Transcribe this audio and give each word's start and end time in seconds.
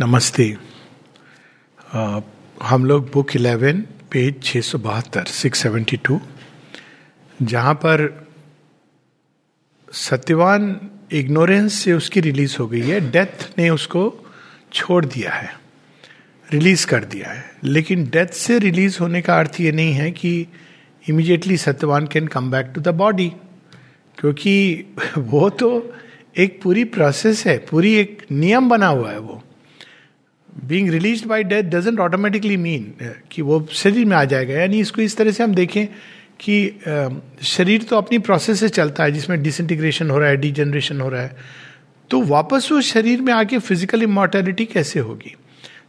नमस्ते। 0.00 0.56
हम 2.62 2.84
लोग 2.84 3.10
बुक 3.12 3.36
इलेवन, 3.36 3.80
पेज 4.12 4.42
छः 4.42 4.60
सौ 4.60 4.78
बहत्तर 4.78 5.24
सिक्स 5.24 5.58
सेवेंटी 5.58 5.96
टू 5.96 6.20
जहाँ 7.42 7.74
पर 7.74 8.28
सत्यवान 9.92 10.80
इग्नोरेंस 11.12 11.74
से 11.74 11.92
उसकी 11.92 12.20
रिलीज़ 12.20 12.56
हो 12.60 12.66
गई 12.66 12.80
है। 12.80 13.10
डेथ 13.10 13.58
ने 13.58 13.70
उसको 13.70 14.30
छोड़ 14.72 15.06
दिया 15.06 15.32
है। 15.32 15.60
रिलीज़ 16.52 16.86
कर 16.86 17.04
दिया 17.04 17.30
है। 17.30 17.50
लेकिन 17.64 18.04
डेथ 18.04 18.26
से 18.26 18.58
रिलीज़ 18.58 18.98
होने 19.00 19.22
का 19.22 19.38
अर्थ 19.38 19.60
ये 19.60 19.72
नहीं 19.72 19.92
है 19.92 20.10
कि 20.10 20.46
immediately 21.08 21.56
Satyavan 21.56 22.06
can 22.06 22.26
come 22.26 22.50
back 22.50 22.72
to 22.74 22.80
the 22.80 22.88
body 22.88 23.32
क्योंकि 24.18 24.84
वो 25.18 25.50
तो 25.50 25.92
एक 26.36 26.62
पूरी 26.62 26.84
प्रोसेस 26.84 27.46
है, 27.46 27.58
पूरी 27.58 27.94
एक 27.94 28.26
नियम 28.32 28.68
बना 28.68 28.86
हुआ 28.86 29.10
है 29.10 29.18
वो। 29.18 29.42
Being 30.66 30.90
release 30.90 31.26
by 31.26 31.42
death 31.44 31.62
doesn't 31.70 32.00
automatically 32.00 32.56
mean 32.56 32.92
कि 33.30 33.42
वो 33.42 33.66
शरीर 33.72 34.04
में 34.04 34.16
आ 34.16 34.24
जाएगा। 34.24 34.54
यानी 34.54 34.80
इसको 34.80 35.02
इस 35.02 35.16
तरह 35.16 35.30
से 35.30 35.42
हम 35.44 35.54
देखें 35.54 35.86
कि 36.40 36.56
uh, 36.88 37.12
शरीर 37.44 37.82
तो 37.82 37.96
अपनी 37.96 38.18
प्रोसेस 38.18 38.60
से 38.60 38.68
चलता 38.68 39.04
है 39.04 39.12
जिसमें 39.12 39.42
डिसइंटीग्रेशन 39.42 40.10
हो 40.10 40.18
रहा 40.18 40.28
है 40.28 40.36
डिजेनरेशन 40.36 41.00
हो 41.00 41.08
रहा 41.08 41.22
है। 41.22 41.36
तो 42.10 42.20
वापस 42.24 42.68
वो 42.72 42.80
शरीर 42.80 43.20
में 43.20 43.32
आके 43.32 43.58
फ़िज़िकल 43.58 44.02
इमोर्टेलिटी 44.02 44.64
कैसे 44.64 45.00
होगी? 45.00 45.34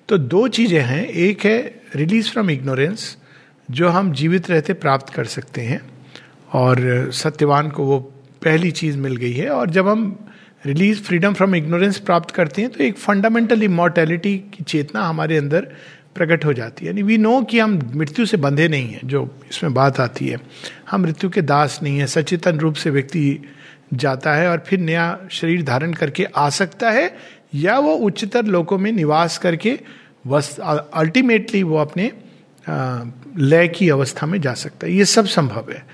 तो 0.10 0.18
दो 0.18 0.48
चीज़ें 0.48 0.80
हैं। 0.82 1.06
एक 1.06 1.46
है 1.46 1.60
रिलीज़ 1.96 2.30
फ्रॉम 2.32 2.50
इग्नोरेंस 2.52 3.16
जो 3.70 3.90
हम 3.90 4.12
जीवित 4.14 4.50
रहते 4.50 4.74
प्राप्त 4.76 5.14
कर 5.14 5.26
सकते 5.26 5.62
हैं 5.62 5.82
और 6.54 7.10
सत्यवान 7.14 7.70
को 7.70 7.84
वो 7.84 8.00
पहली 8.44 8.72
चीज़ 8.72 8.98
मिल 8.98 9.16
गई 9.16 9.34
है। 9.34 9.50
और 9.50 9.70
जब 9.70 9.88
हम 9.88 10.08
रिलीज़ 10.68 11.02
फ्रीडम 11.02 11.34
फ्रॉम 11.34 11.56
इग्नोरेंस 11.56 12.00
प्राप्त 12.00 12.32
करते 12.36 12.62
हैं 12.62 12.72
तो 12.72 12.84
एक 12.84 12.98
फंडामेंटल 12.98 13.64
इमोर्टेलिटी 13.64 14.38
की 14.54 14.64
चेतना 14.64 15.02
हमारे 15.04 15.38
अंदर 15.38 15.68
प्रकट 16.16 16.46
हो 16.46 16.54
जाती 16.54 16.86
है। 16.86 16.92
यानी 16.92 17.02
वी 17.04 17.18
नो 17.18 17.42
कि 17.42 17.60
हम 17.60 17.80
मृत्यु 17.96 18.26
से 18.26 18.38
बंधे 18.38 18.68
नहीं 18.68 18.88
हैं, 18.88 19.02
जो 19.06 19.30
इसमें 19.50 19.74
बात 19.74 20.00
आती 20.00 20.28
है। 20.28 20.40
हम 20.92 21.02
मृत्यु 21.02 21.30
के 21.30 21.42
दास 21.44 21.80
नहीं 21.84 21.98
है, 22.00 22.08
सचेतन 22.08 22.60
रूप 22.60 22.76
से 22.76 22.90
व्यक्ति 22.90 23.40
जाता 23.94 24.34
है 24.34 24.50
और 24.50 24.64
फिर 24.68 24.80
नया 24.80 25.18
शरीर 25.32 25.64
धारण 25.64 25.94
करके 25.94 26.26
आ 26.36 26.50
सकता 26.52 26.92
है, 26.92 27.16
या 27.56 27.78
वो 27.80 27.94
उच्चतर 27.96 28.46
लोकों 28.46 28.78
में 28.78 28.92
निवास 28.92 29.38
करके 29.38 29.80
वस 30.28 30.58
अल्टीमेटली 30.60 31.64
वो 31.64 31.78
अपने 31.78 32.12
लय 33.40 33.68
की 33.68 33.90
अवस्था 33.90 34.28
में 34.28 34.40
जा 34.42 34.54
सकता 34.54 34.88
है। 34.88 34.94
ये 34.94 35.06
सब 35.06 35.26
संभव 35.28 35.72
है। 35.72 35.86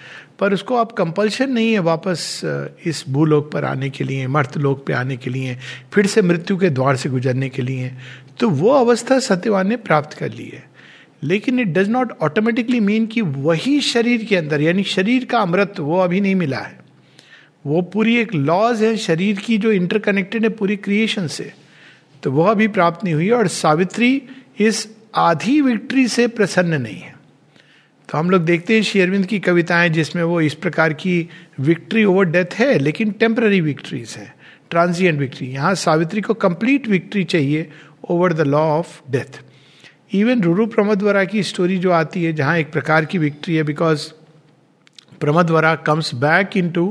पर 0.44 0.54
उसको 0.54 0.76
आप 0.76 0.92
कंपल्शन 0.92 1.52
नहीं 1.52 1.72
है 1.74 1.80
वापस 1.82 2.42
इस 2.86 3.04
भूलोक 3.10 3.52
पर 3.52 3.66
आने 3.66 3.90
के 3.90 4.04
लिए 4.04 4.28
मर्त 4.30 4.58
लोक 4.58 4.86
पे 4.88 4.94
आने 4.94 5.18
के 5.18 5.30
लिए, 5.30 5.58
फिर 5.94 6.08
से 6.08 6.22
मृत्यु 6.22 6.58
के 6.58 6.70
द्वार 6.72 6.96
से 6.96 7.10
गुजरने 7.10 7.50
के 7.50 7.62
लिए 7.62 7.92
तो 8.40 8.50
वो 8.52 8.70
अवस्था 8.72 9.20
सत्यवान 9.22 9.68
ने 9.68 9.76
प्राप्त 9.80 10.18
कर 10.18 10.32
ली 10.32 10.46
है। 10.46 10.64
लेकिन 11.24 11.60
it 11.60 11.68
does 11.68 11.90
not 11.90 12.12
automatically 12.22 12.80
mean 12.80 13.06
कि 13.06 13.22
वही 13.22 13.80
शरीर 13.82 14.24
के 14.24 14.36
अंदर, 14.36 14.62
यानी 14.62 14.84
शरीर 14.86 15.26
का 15.26 15.40
अमृत 15.40 15.80
वो 15.80 16.00
अभी 16.00 16.22
नहीं 16.22 16.36
मिला 16.36 16.58
है। 16.58 16.80
वो 17.66 17.82
पूरी 17.84 18.16
एक 18.18 18.34
लॉज 18.36 18.84
है, 18.84 18.96
शरीर 18.98 19.40
की 19.40 19.58
जो 19.58 19.72
इंटरकनेक्टेड 19.72 20.44
है, 20.44 20.50
पूरी 20.52 20.76
क्रिएशन 20.78 21.28
से। 21.28 21.52
तो 22.24 22.32
वह 22.32 22.52
अभी 22.52 22.68
प्राप्त 22.70 23.04
नहीं 23.04 23.14
हुई 23.14 23.30
और 23.30 23.48
सावित्री 23.48 24.22
इस 24.60 24.88
आधी 25.16 25.60
विक्ट्री 25.62 26.08
से 26.08 26.28
प्रसन्न 26.30 26.82
नहीं 26.82 27.00
है। 27.00 27.13
तो 28.14 28.20
हम 28.20 28.30
लोग 28.30 28.42
देखते 28.42 28.76
हैं 28.76 28.82
शेरविंद 28.84 29.26
की 29.26 29.40
कविताएँ 29.40 29.90
जिसमें 29.90 30.22
वो 30.24 30.42
इस 30.42 30.54
प्रकार 30.54 30.94
की 30.94 31.30
विक्ट्री 31.60 32.04
ओवर 32.06 32.26
डेथ 32.26 32.54
है, 32.54 32.78
लेकिन 32.80 33.12
टेम्प्ररी 33.12 33.62
विक्ट्रीज 33.62 34.14
है 34.18 34.34
ट्रांजिएंट 34.70 35.20
विक्ट्री 35.20 35.48
यहाँ 35.48 35.74
सावित्री 35.76 36.22
को 36.22 36.34
कंप्लीट 36.34 36.88
विक्ट्री 36.88 37.24
चाहिए 37.24 37.70
over 38.10 38.34
the 38.34 38.42
law 38.42 38.62
of 38.70 39.02
death 39.12 39.42
even 40.16 40.42
Ruru 40.42 40.66
Pramadvara 40.66 41.24
की 41.26 41.44
स्टोरी 41.44 41.78
जो 41.78 41.92
आती 41.92 42.24
है, 42.24 42.34
जहाँ 42.34 42.58
एक 42.58 42.72
प्रकार 42.72 43.06
की 43.06 43.18
विक्ट्री 43.18 43.56
है 43.56 43.64
because 43.64 44.08
Pramadvara 45.20 45.76
comes 45.76 46.14
back 46.16 46.58
into 46.70 46.86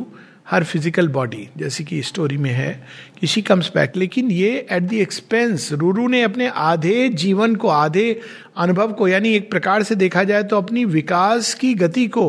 her 0.53 0.65
physical 0.65 1.09
body 1.09 1.49
जैसे 1.57 1.85
कि 1.85 2.03
स्टोरी 2.03 2.37
में 2.37 2.51
है 2.51 2.73
कि 3.21 3.27
शी 3.27 3.43
कम्स 3.43 3.71
बैक 3.75 3.97
लेकिन 3.97 4.31
ये 4.31 4.51
एट 4.73 4.83
द 4.83 4.93
एक्सपेंस 4.95 5.71
रूरू 5.73 6.07
ने 6.09 6.23
अपने 6.23 6.49
आधे 6.49 7.09
जीवन 7.09 7.55
को, 7.57 7.69
आधे 7.69 8.21
अनुभव 8.57 8.93
को, 8.93 9.09
यानी 9.09 9.35
एक 9.35 9.51
प्रकार 9.51 9.83
से 9.83 9.95
देखा 9.95 10.25
जाए 10.25 10.43
तो 10.43 10.57
अपनी 10.57 10.85
विकास 10.85 11.55
की 11.55 11.73
गति 11.75 12.07
को 12.09 12.29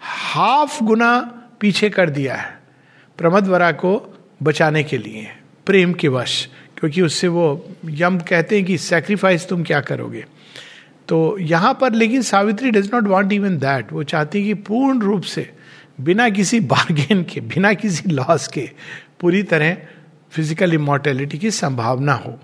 हाफ़ 0.00 0.82
गुना 0.84 1.18
पीछे 1.60 1.90
कर 1.90 2.10
दिया 2.10 2.34
है, 2.34 2.58
प्रमद 3.18 3.46
वरा 3.46 3.70
को 3.74 3.94
बचाने 4.42 4.82
के 4.84 4.98
लिए, 4.98 5.26
प्रेम 5.66 5.92
के 5.92 6.08
वश, 6.08 6.48
क्योंकि 6.78 7.02
उससे 7.02 7.28
वो 7.28 7.46
यम 7.86 8.18
कहते 8.20 8.56
हैं 8.56 8.64
कि 8.64 8.78
सेक्रीफाइस 8.78 9.48
तुम 9.48 9.62
क्या 9.62 9.80
करोगे। 9.82 10.24
तो 11.08 11.36
यहाँ 11.38 11.72
पर, 11.80 11.92
लेकिन 11.92 12.22
Savitri 12.22 12.70
does 12.70 12.90
not 12.94 13.06
want 13.08 13.32
even 13.32 13.58
that 13.58 13.92
वो 13.92 14.02
चाहती 14.04 14.38
है 14.38 14.44
कि 14.44 14.54
पूर्ण 14.62 15.00
रूप 15.00 15.22
से 15.22 15.50
बिना 16.04 16.28
किसी 16.28 16.60
बार्गेन 16.60 17.22
के, 17.24 17.40
बिना 17.40 17.72
किसी 17.74 18.10
लॉस 18.10 18.46
के 18.48 18.68
पूरी 19.20 19.42
तरह 19.42 19.76
फ़िज़िकल 20.32 20.74
इमोर्टेलिटी 20.74 21.38
की 21.38 21.50
संभावना 21.50 22.12
हो। 22.14 22.38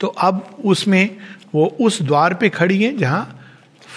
तो 0.00 0.06
अब 0.06 0.56
उसमें 0.64 1.16
वो 1.54 1.66
उस 1.80 2.02
द्वार 2.02 2.34
पे 2.34 2.48
खड़ी 2.48 2.82
है 2.82 2.96
जहाँ 2.96 3.40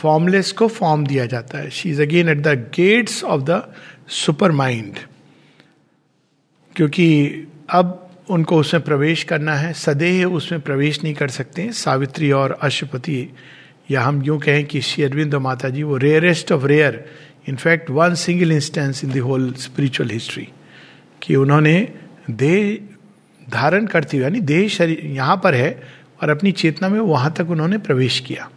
फॉर्मलेस 0.01 0.51
को 0.51 0.67
फॉर्म 0.67 1.05
दिया 1.07 1.25
जाता 1.25 1.57
है। 1.57 1.69
She 1.69 1.89
is 1.89 2.01
again 2.01 2.29
at 2.29 2.41
the 2.41 2.47
gates 2.75 3.23
of 3.23 3.41
the 3.41 3.61
supermind 4.51 4.99
क्योंकि 6.75 7.07
अब 7.69 8.03
उनको 8.29 8.57
उसमें 8.59 8.83
प्रवेश 8.83 9.23
करना 9.23 9.55
है 9.55 9.73
सदैह 9.73 10.25
उसमें 10.25 10.61
प्रवेश 10.61 11.03
नहीं 11.03 11.13
कर 11.13 11.29
सकते 11.29 11.71
सावित्री 11.71 12.31
और 12.31 12.57
अशुपति 12.61 13.29
या 13.91 14.01
हम 14.01 14.21
यूँ 14.23 14.39
कहें 14.39 14.65
कि 14.65 14.81
श्री 14.81 15.03
अरविंद 15.03 15.35
माता 15.35 15.69
जी, 15.69 15.83
वो 15.83 15.97
rarest 15.97 16.51
of 16.51 16.65
rare 16.65 17.05
in fact 17.47 17.89
one 17.89 18.15
single 18.15 18.51
instance 18.51 19.03
in 19.03 19.11
the 19.11 19.17
whole 19.17 19.53
spiritual 19.53 20.09
history 20.09 20.47
कि 21.23 21.35
उन्होंने 21.35 21.93
देह 22.29 22.79
धारण 23.49 23.85
करती 23.85 24.17
हुई, 24.17 24.23
यानी 24.23 24.39
देह 24.39 24.67
शरीर 24.67 25.05
यहाँ 25.05 25.41
पर 25.43 25.53
है 25.53 25.83
और 26.21 26.29
अपनी 26.29 26.51
चेतना 26.51 26.89
में 26.89 26.99
वहाँ 26.99 27.33
तक 27.37 27.49
उन्होंने 27.49 27.77
प्रवेश 27.77 28.19
किया। 28.19 28.49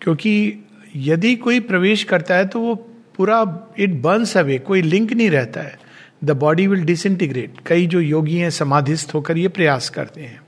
क्योंकि 0.00 0.64
यदि 0.96 1.34
कोई 1.36 1.60
प्रवेश 1.60 2.04
करता 2.04 2.34
है 2.34 2.46
तो 2.46 2.60
वो 2.60 2.74
पूरा 3.16 3.68
इट 3.78 3.90
बर्न्स 4.02 4.36
अवे 4.36 4.58
कोई 4.58 4.82
लिंक 4.82 5.12
नहीं 5.12 5.30
रहता 5.30 5.60
है। 5.60 5.78
द 6.24 6.30
बॉडी 6.30 6.66
विल 6.66 6.84
डिसइंटीग्रेट 6.84 7.54
कई 7.66 7.86
जो 7.86 8.00
योगी 8.00 8.36
हैं, 8.36 8.50
समाधिस्थ 8.50 9.14
होकर 9.14 9.38
ये 9.38 9.48
प्रयास 9.48 9.88
करते 9.88 10.20
हैं। 10.20 10.40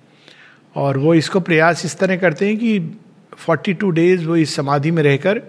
और 0.77 0.99
वो 0.99 1.15
इसको 1.15 1.41
प्रयास 1.41 1.85
इस 1.85 1.99
तरह 1.99 2.17
करते 2.17 2.47
हैं 2.47 2.57
कि 2.59 2.79
42 3.49 3.91
डेज़ 3.91 4.27
वो 4.27 4.37
इस 4.37 4.55
समाधि 4.55 4.91
में 4.91 5.03
रहकर 5.03 5.43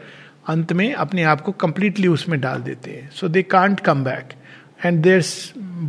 अंत 0.48 0.74
में 0.74 0.94
अपने 0.94 1.24
आप 1.24 1.42
को 1.42 1.52
कंप्लीटली 1.52 2.08
उसमें 2.08 2.40
डाल 2.42 2.62
देते 2.62 2.92
हैं। 2.92 3.10
So 3.12 3.28
they 3.28 3.42
can't 3.44 3.80
come 3.80 4.04
back 4.04 4.34
and 4.86 5.02
their 5.04 5.24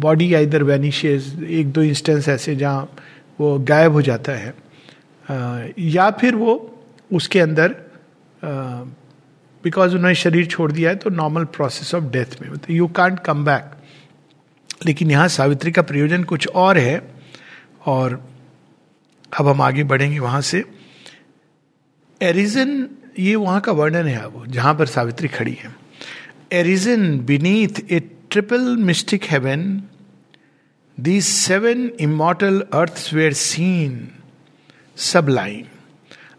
body 0.00 0.32
either 0.34 0.62
vanishes 0.62 1.42
एक 1.42 1.72
दो 1.72 1.82
इंस्टेंस 1.82 2.28
ऐसे 2.28 2.56
जहाँ 2.56 2.88
वो 3.40 3.58
गायब 3.58 3.92
हो 3.92 4.02
जाता 4.02 4.32
है। 4.32 4.54
या 5.78 6.10
फिर 6.10 6.34
वो 6.34 6.54
उसके 7.10 7.40
अंदर 7.40 7.74
बिकॉज़ 8.42 9.94
उन्होंने 9.94 10.14
शरीर 10.14 10.46
छोड़ 10.46 10.70
दिया 10.72 10.90
है 10.90 10.96
तो 10.96 11.10
नॉर्मल 11.10 11.44
प्रोसेस 11.46 11.94
ऑफ़ 11.94 12.04
डेथ 12.04 12.40
में। 12.42 12.48
मतलब 12.50 12.70
यू 12.70 12.86
कांट 12.88 13.20
कम 13.20 13.44
बैक 13.44 13.70
लेकिन 14.86 15.10
यहाँ 15.10 15.28
सावित्री 15.28 15.72
का 15.72 15.82
प्रयोजन 15.82 16.24
कुछ 16.24 16.46
और 16.48 16.78
है, 16.78 17.00
और 17.86 18.12
अब 19.32 19.48
हम 19.48 19.60
आगे 19.62 19.84
बढ़ेंगे 19.84 20.18
वहाँ 20.18 20.40
से। 20.40 20.64
एरिजन 22.20 22.88
ये 23.18 23.34
वहाँ 23.36 23.60
का 23.60 23.72
वर्णन 23.72 24.06
है 24.06 24.18
अब, 24.18 24.44
जहाँ 24.48 24.74
पर 24.74 24.86
सावित्री 24.86 25.28
खड़ी 25.28 25.52
है। 25.52 25.74
Arisen 26.52 27.18
beneath 27.20 27.80
a 27.92 28.00
triple 28.30 28.76
mystic 28.76 29.24
heaven 29.24 29.82
the 30.98 31.20
seven 31.20 31.90
immortal 32.00 32.60
earths 32.72 33.10
were 33.14 33.32
seen 33.32 34.08
sublime 35.28 35.64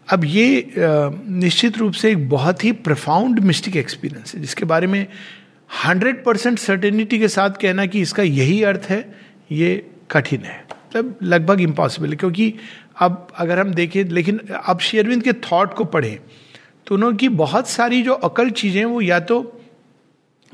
अब 0.08 0.24
ये 0.24 0.74
निश्चित 0.76 1.78
रूप 1.78 1.92
से 1.92 2.10
एक 2.10 2.28
बहुत 2.28 2.64
ही 2.64 2.72
प्रफाउंड 2.72 3.38
मिस्टिक 3.40 3.76
एक्सपीरियंस 3.76 4.34
है, 4.34 4.40
जिसके 4.40 4.64
बारे 4.64 4.86
में 4.86 5.06
हंड्रेड 5.84 6.24
परसेंट 6.24 6.58
सर्टेनिटी 6.58 7.18
के 7.18 7.28
साथ 7.28 7.60
कहना 7.62 7.86
कि 7.86 8.00
इसका 8.00 8.22
यही 8.22 8.62
अर्थ 8.62 8.86
है, 8.88 9.00
ये 9.52 9.90
कठिन 10.10 10.40
है। 10.40 10.62
मतलब 10.70 11.18
लगभग 11.22 11.60
इम्पॉसिबल 11.60 12.10
है, 12.10 12.16
क्योंकि 12.16 12.54
अब 13.00 13.26
अगर 13.36 13.58
हम 13.58 13.74
देखें, 13.74 14.04
लेकिन 14.04 14.38
अब 14.66 14.78
शेरविंद 14.80 15.22
के 15.22 15.32
थॉट 15.32 15.74
को 15.74 15.84
पढ़ें 15.84 16.18
तो 16.88 16.94
उनकी 16.94 17.28
बहुत 17.28 17.68
सारी 17.68 18.02
जो 18.02 18.12
अकल 18.12 18.50
चीज़ें 18.50 18.84
वो 18.84 19.00
या 19.00 19.20
तो 19.20 19.60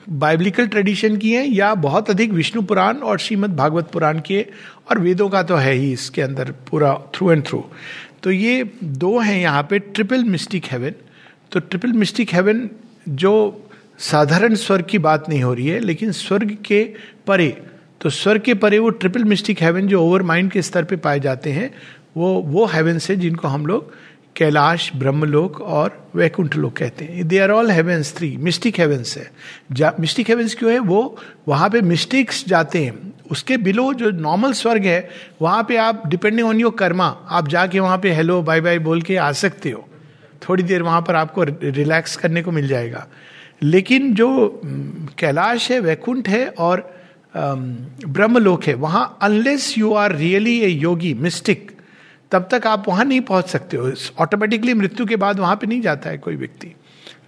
बाइबलिकल 0.08 0.66
ट्रेडिशन 0.66 1.16
की 1.16 1.32
हैं 1.32 1.46
या 1.46 1.74
बहुत 1.74 2.10
अधिक 2.10 2.30
विष्णु 2.30 2.62
पुराण 2.62 2.96
और 2.96 3.18
श्रीमद 3.18 3.56
भागवत 3.56 3.90
पुराण 3.92 4.20
के 4.20 4.46
और 4.90 4.98
वेदों 4.98 5.28
का 5.28 5.42
तो 5.42 5.56
है 5.56 5.72
ही 5.72 5.92
इसके 5.92 6.22
अंदर 6.22 6.50
पूरा 6.70 6.94
थ्रू 7.14 7.30
एंड 7.32 7.44
थ्रू 7.46 7.64
तो 8.22 8.30
ये 8.30 8.70
दो 8.84 9.18
हैं 9.18 9.40
यहाँ 9.40 9.66
पे 9.70 9.78
ट्रिपल 9.78 10.24
मिस्टिक 10.24 10.64
हेवन 10.64 10.94
तो 11.52 11.60
ट्रिपल 11.60 11.92
मिस्टिक 11.92 12.34
हेवन 12.34 12.68
जो 13.08 13.32
साधारण 13.98 14.54
स्वर्ग 14.54 14.84
की 14.84 14.98
बात 14.98 15.28
नहीं 15.28 15.42
हो 15.42 15.54
रही 15.54 15.66
है, 15.66 15.78
लेकिन 15.78 16.12
स्वर्ग 16.12 16.56
के 16.66 16.94
परे 17.26 17.62
तो 18.00 18.10
स्वर्ग 18.10 18.42
के 18.42 18.54
परे 18.54 18.78
वो 18.78 18.90
ट्रिपल 18.90 19.24
मिस्टिक 19.24 19.62
हेवन 19.62 19.86
जो 19.86 20.02
ओवर 20.02 20.22
माइंड 20.22 20.50
के 20.50 20.62
स्तर 20.62 20.84
पे 20.84 20.96
पाए 20.96 21.20
जाते 21.20 21.52
हैं, 21.52 21.70
वो 22.16 22.34
वो 22.46 22.66
हेवेंस 22.66 23.10
है 23.10 23.16
जिनको 23.16 23.48
हम 23.48 23.66
लोग 23.66 23.92
कैलाश, 24.36 24.90
ब्रह्मलोक 24.96 25.60
और 25.60 26.10
वैकुंठ 26.14 26.56
लोक 26.56 26.76
कहते 26.76 27.04
हैं। 27.04 27.26
They 27.28 27.38
are 27.38 27.50
all 27.50 27.70
heavens 27.70 28.14
three 28.16 28.36
mystic 28.36 28.78
heavens 28.80 29.16
है। 29.18 29.92
मिस्टिक 30.00 30.28
हेवेंस 30.28 30.54
क्यों 30.54 30.72
है? 30.72 30.78
वो, 30.78 31.16
वहाँ 31.48 31.68
पे 31.70 31.80
मिस्टिक्स 31.80 32.44
जाते 32.48 32.84
हैं। 32.84 33.12
उसके 33.30 33.56
बिलो 33.56 33.92
जो 33.94 34.10
नॉर्मल 34.10 34.52
स्वर्ग 34.52 34.84
है, 34.84 35.08
वहाँ 35.42 35.64
पे 35.68 35.76
आप 35.76 36.06
डिपेंडिंग 36.06 36.48
ऑन 36.48 36.60
योर 36.60 36.74
कर्मा 36.78 37.06
आप 37.30 37.48
जाके 37.48 37.80
वहाँ 37.80 37.98
पे 37.98 38.12
हेलो 38.12 38.40
बाय 38.42 38.60
बाय 38.60 38.78
बोल 38.78 39.02
के 39.02 39.16
आ 39.16 39.30
सकते 39.32 39.70
हो। 39.70 39.88
थोड़ी 40.48 40.62
देर 40.62 40.82
वहाँ 40.82 41.00
पर 41.02 41.14
आपको 41.14 41.44
रिलैक्स 41.44 42.16
करने 42.16 42.42
को 42.42 42.50
मिल 42.50 42.68
जाएगा। 42.68 43.06
लेकिन 43.62 44.14
जो 44.14 44.60
कैलाश 45.18 45.70
है, 45.70 45.80
वैकुंठ 45.80 46.28
है 46.28 46.46
और 46.48 46.90
ब्रह्मलोक 47.36 48.64
है, 48.64 48.74
वहाँ 48.74 49.18
unless 49.22 49.78
you 49.78 49.92
are 49.94 50.14
really 50.16 50.58
a 50.60 50.68
yogi 50.68 51.14
mystic 51.14 51.70
तब 52.34 52.48
तक 52.50 52.66
आप 52.66 52.88
वहाँ 52.88 53.04
नहीं 53.04 53.20
पहुँच 53.20 53.48
सकते 53.48 53.76
हो। 53.76 53.92
ऑटोमेटिकली 54.20 54.74
मृत्यु 54.74 55.06
के 55.06 55.16
बाद 55.16 55.40
वहाँ 55.40 55.56
पे 55.56 55.66
नहीं 55.66 55.80
जाता 55.80 56.10
है 56.10 56.18
कोई 56.18 56.36
व्यक्ति। 56.36 56.74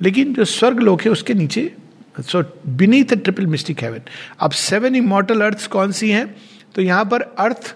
लेकिन 0.03 0.35
जो 0.35 0.45
स्वर्ग 0.45 0.81
लोक 0.81 1.03
है, 1.03 1.11
उसके 1.11 1.35
नीचे 1.35 1.73
so 2.19 2.43
beneath 2.69 3.15
triple 3.15 3.47
mystic 3.47 3.83
heaven 3.83 4.01
अब 4.41 4.51
सेवन 4.51 4.95
इमोटल 4.97 5.41
अर्थ 5.41 5.67
कौन 5.67 5.93
सी 5.93 6.11
हैं? 6.11 6.35
तो 6.75 6.83
यहाँ 6.83 7.05
पर 7.05 7.23
अर्थ 7.39 7.75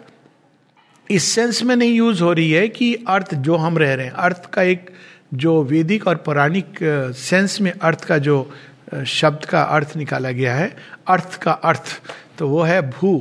इस 1.11 1.25
सेंस 1.25 1.63
में 1.63 1.75
नहीं 1.77 1.95
यूज़ 1.95 2.23
हो 2.23 2.33
रही 2.33 2.51
है 2.51 2.69
कि 2.69 2.95
अर्थ 3.09 3.35
जो 3.37 3.57
हम 3.57 3.79
रह 3.79 3.95
रहे 3.95 4.07
हैं। 4.07 4.13
अर्थ 4.13 4.47
का 4.47 4.63
एक 4.63 4.91
जो 5.35 5.63
वैदिक 5.65 6.07
और 6.07 6.17
पौराणिक 6.17 6.79
सेंस 7.17 7.61
में 7.61 7.73
अर्थ 7.73 8.05
का 8.05 8.19
जो 8.19 8.53
शब्द 9.07 9.45
का 9.45 9.63
अर्थ 9.63 9.97
निकाला 9.97 10.31
गया 10.31 10.55
है 10.55 10.77
अर्थ 11.09 11.37
का 11.43 11.53
अर्थ 11.53 12.01
तो 12.39 12.49
वो 12.49 12.63
है 12.63 12.81
भू। 12.91 13.19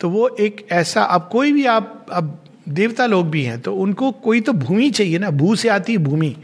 तो 0.00 0.08
वो 0.10 0.28
एक 0.40 0.66
ऐसा, 0.72 1.02
अब 1.02 1.28
कोई 1.32 1.52
भी 1.52 1.64
आप, 1.66 2.06
अब 2.12 2.44
देवता 2.70 3.06
लोग 3.06 3.28
भी 3.30 3.42
हैं 3.42 3.60
तो 3.60 3.74
उनको 3.76 4.10
कोई 4.12 4.40
तो 4.40 4.52
भूमि 4.54 4.90
चाहिए 4.90 5.18
ना, 5.18 5.30
भू 5.30 5.54
से 5.56 5.68
आती 5.68 5.92
है 5.92 5.98
भूमि। 6.00 6.34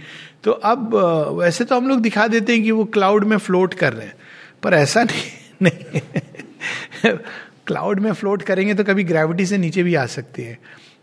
तो 0.44 0.50
अब 0.50 0.94
वैसे 1.38 1.64
तो 1.64 1.76
हम 1.76 1.88
लोग 1.88 2.00
दिखा 2.00 2.26
देते 2.28 2.52
हैं 2.52 2.62
कि 2.62 2.70
वो 2.70 2.84
क्लाउड 2.86 3.24
में 3.24 3.36
फ्लोट 3.38 3.74
कर 3.74 3.92
रहे 3.92 4.06
हैं, 4.06 4.14
पर 4.62 4.74
ऐसा 4.74 5.02
नहीं 5.02 5.30
नहीं 5.62 7.16
क्लाउड 7.66 8.00
में 8.00 8.12
फ्लोट 8.12 8.42
करेंगे 8.42 8.74
तो 8.74 8.84
कभी 8.84 9.04
ग्रेविटी 9.04 9.46
से 9.46 9.58
नीचे 9.58 9.82
भी 9.82 9.94
आ 9.94 10.06
सकते 10.08 10.42
हैं। 10.42 10.58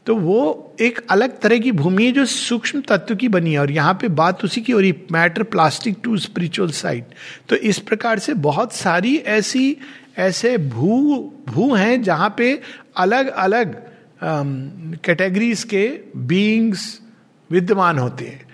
तो 0.08 0.16
वो 0.16 0.76
एक 0.82 1.00
अलग 1.12 1.40
तरह 1.42 1.58
की 1.60 1.72
भूमि 1.72 2.06
है 2.06 2.12
जो 2.12 2.26
सूक्ष्म 2.26 2.82
तत्व 2.82 3.16
की 3.16 3.28
बनी 3.28 3.52
है, 3.54 3.60
और 3.60 3.72
यहाँ 3.72 3.94
पे 4.02 4.08
बात 4.10 4.44
उसी 4.46 4.62
की 4.62 4.72
हो 4.74 4.80
रही, 4.80 4.94
matter 5.12 5.44
plastic 5.46 5.98
to 6.04 6.18
spiritual 6.20 6.72
side 6.74 7.04
तो 7.50 7.56
इस 7.56 7.80
प्रकार 7.80 8.20
से 8.20 8.34
बहुत 8.42 8.74
सारी 8.74 9.16
ऐसी, 9.18 9.78
ऐसे 10.20 10.58
भू 10.58 11.18
भू 11.48 11.74
हैं 11.76 12.02
जहाँ 12.04 12.34
पे 12.38 12.60
अलग 12.98 13.28
अलग 13.30 13.76
कैटेगरीज 14.24 15.64
के 15.64 16.00
बीइंग्स 16.18 17.02
विद्यमान 17.52 17.98
होते 17.98 18.26
हैं। 18.26 18.46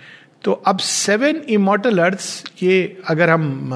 तो 0.42 0.52
अब 0.52 0.78
सेवन 0.78 1.36
इमोटल 1.36 1.98
अर्थ्स 1.98 2.44
ये 2.62 3.02
अगर 3.08 3.30
हम 3.30 3.70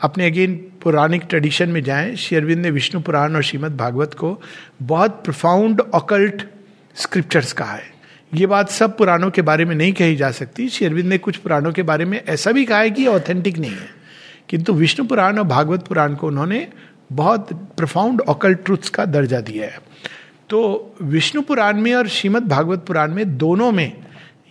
अपने 0.00 0.26
अगेन 0.26 0.54
पुरानिक 0.82 1.22
ट्रेडिशन 1.28 1.68
में 1.68 1.82
जाएँ 1.82 2.16
शेरविंद 2.16 2.62
ने 2.62 2.70
विष्णु 2.70 3.02
पुराण 3.02 3.34
और 3.34 3.42
श्रीमद 3.42 3.76
भागवत 3.76 4.14
को 4.14 4.42
बहुत 4.82 5.10
प्रोफाउंड 5.24 5.80
ऑकल्ट 5.80 6.46
स्क्रिप्चर्स 6.94 7.52
कहा 7.52 7.72
है। 7.72 7.96
ये 8.34 8.46
बात 8.46 8.70
सब 8.70 8.98
पुराणों 8.98 9.30
के 9.30 9.42
बारे 9.42 9.64
में 9.64 9.76
नहीं 9.76 9.92
कही 9.92 10.16
जा 10.16 10.30
सकती। 10.30 10.68
शेरविंद 10.68 11.08
ने 11.08 11.18
कुछ 11.18 11.36
पुराणों 11.36 11.72
के 11.72 11.82
बारे 11.82 12.04
में 12.04 12.24
ऐसा 12.28 12.52
भी 12.52 12.64
कहा 12.64 12.78
है 12.78 12.90
कि 12.90 13.06
ऑथेंटिक 13.06 13.58
नहीं 13.58 13.70
है। 13.70 13.96
किंतु 14.48 14.72
विष्णु 14.72 15.06
पुराण 15.06 15.38
और 15.38 15.44
भागवत 15.44 15.86
पुराण 15.86 16.14
को 16.14 16.26
उन्होंने 16.26 16.68
बहुत 17.12 17.52
प्रोफाउंड 17.52 18.20
ऑकल्ट 18.20 18.64
ट्रुथ्स 18.64 18.88
का 18.88 19.04
दर्जा 19.04 19.40
दिया 19.40 19.64
है। 19.64 19.85
तो 20.50 20.94
विष्णु 21.02 21.42
पुराण 21.42 21.80
में 21.80 21.94
और 21.94 22.08
श्रीमद 22.08 22.42
भागवत 22.42 22.84
पुराण 22.86 23.12
में 23.12 23.36
दोनों 23.36 23.72
में 23.72 23.92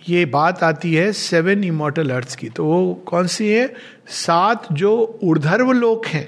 ये 0.10 0.26
बात 0.26 0.64
आती 0.64 0.94
है 0.94 1.12
सेवन 1.12 1.64
इमोटल 1.64 2.10
अर्थ 2.10 2.36
की। 2.36 2.50
तो 2.50 2.66
वो 2.66 2.94
कौन 2.94 3.28
सी 3.28 3.50
है? 3.50 3.74
सात 4.08 4.74
जो 4.74 5.20
ऊर्धर्व 5.24 5.72
लोक 5.72 6.08
हैं 6.08 6.28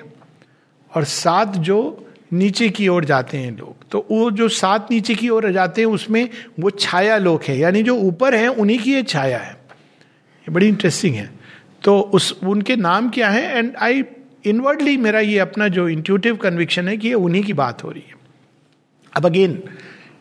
और 0.95 1.03
सात 1.03 1.47
जो 1.47 2.05
नीचे 2.33 2.69
की 2.69 2.87
ओर 2.87 3.05
जाते 3.05 3.37
हैं 3.37 3.57
लोग। 3.57 3.89
तो 3.91 4.07
वो 4.11 4.31
जो 4.31 4.49
सात 4.49 4.87
नीचे 4.91 5.15
की 5.15 5.29
ओर 5.29 5.51
जाते 5.51 5.81
हैं, 5.81 5.87
उसमें 5.87 6.29
वो 6.59 6.69
छाया 6.69 7.17
लोक 7.17 7.43
है। 7.43 7.59
यानी 7.59 7.83
जो 7.83 7.95
ऊपर 7.95 8.35
है, 8.35 8.47
उन्हीं 8.47 8.79
की 8.79 8.93
ये 8.93 9.03
छाया 9.03 9.37
है। 9.37 9.53
ये 9.53 10.51
बड़ी 10.51 10.67
इंटरेस्टिंग 10.67 11.15
है। 11.15 11.31
तो 11.83 11.99
उस, 11.99 12.39
उनके 12.43 12.75
नाम 12.75 13.09
क्या 13.09 13.29
है? 13.29 13.57
एंड 13.57 13.75
आई 13.75 14.03
इनवर्डली 14.45 14.97
मेरा 14.97 15.19
ये 15.19 15.39
अपना 15.39 15.67
जो 15.67 15.89
इंट्यूटिव 15.89 16.35
कन्विक्शन 16.35 16.87
है 16.87 16.97
कि 16.97 17.07
ये 17.07 17.13
उन्हीं 17.13 17.43
की 17.43 17.53
बात 17.53 17.83
हो 17.83 17.91
रही 17.91 18.03
है। 18.07 18.16
अब 19.17 19.25
अगेन 19.25 19.61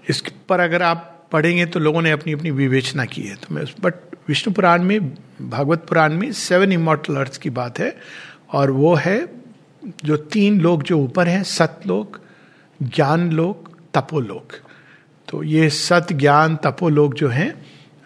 इस 0.08 0.22
पर 0.48 0.60
अगर 0.60 0.82
आप 0.82 1.12
पढ़ेंगे 1.32 1.66
तो 1.66 1.80
लोगों 1.80 2.02
ने 2.02 2.10
अपनी 2.10 2.32
अपनी 2.32 2.50
विवेचना 2.52 3.04
की 3.04 3.22
है। 3.22 3.34
तो 3.36 3.54
मैं 3.54 3.64
बट 3.82 3.94
विष्णु 4.28 4.54
पुराण 4.54 4.82
में, 4.82 5.08
भागवत 5.42 5.84
पुराण 5.88 6.14
में 6.14 6.30
सेवन 6.32 6.72
इमोटल 6.72 7.16
अर्थ 7.16 7.36
की 7.36 7.50
बात 7.50 7.78
है, 7.78 7.96
और 8.52 8.70
वो 8.70 8.94
है 8.94 9.18
जो 10.04 10.16
तीन 10.16 10.60
लोग 10.60 10.82
जो 10.82 10.98
ऊपर 10.98 11.28
हैं, 11.28 11.42
सतलोक 11.42 12.20
ज्ञान 12.80 13.30
लोक 13.32 13.68
तपोलोक। 13.94 14.52
तो 15.28 15.42
ये 15.42 15.68
सत, 15.70 16.12
ज्ञान, 16.12 16.56
तपोलोक 16.56 17.14
जो 17.14 17.28
हैं 17.28 17.54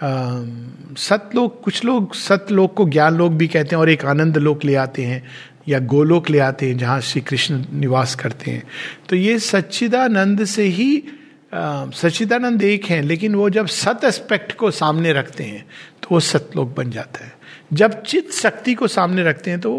सतलोक, 0.00 1.60
कुछ 1.64 1.84
लोग 1.84 2.14
सतलोक 2.14 2.74
को 2.74 2.88
ज्ञान 2.88 3.16
लोक 3.16 3.32
भी 3.32 3.46
कहते 3.48 3.74
हैं 3.76 3.80
और 3.80 3.90
एक 3.90 4.04
आनंद 4.04 4.38
लोक 4.38 4.64
ले 4.64 4.74
आते 4.74 5.02
हैं। 5.04 5.22
या 5.70 5.78
गोलोक 5.80 6.30
ले 6.30 6.38
आते 6.40 6.68
हैं 6.68 6.78
जहाँ 6.78 7.00
श्री 7.00 7.20
कृष्ण 7.22 7.64
निवास 7.72 8.14
करते 8.14 8.50
हैं। 8.50 8.62
तो 9.08 9.16
ये 9.16 9.38
सच्चिदानंद 9.40 10.44
से 10.46 10.64
ही 10.64 11.02
सच्चिदानंद 11.52 12.62
एक 12.62 12.84
हैं, 12.84 13.02
लेकिन 13.02 13.34
वो 13.34 13.48
जब 13.50 13.66
सत 13.66 14.04
एस्पेक्ट 14.04 14.52
को 14.52 14.70
सामने 14.70 15.12
रखते 15.12 15.44
हैं 15.44 15.64
तो 16.02 16.08
वो 16.10 16.20
सतलोक 16.20 16.74
बन 16.76 16.90
जाता 16.90 17.24
है। 17.24 17.32
जब 17.72 18.02
चित्त 18.02 18.32
शक्ति 18.32 18.74
को 18.74 18.86
सामने 18.88 19.24
रखते 19.24 19.50
हैं 19.50 19.60
तो 19.60 19.72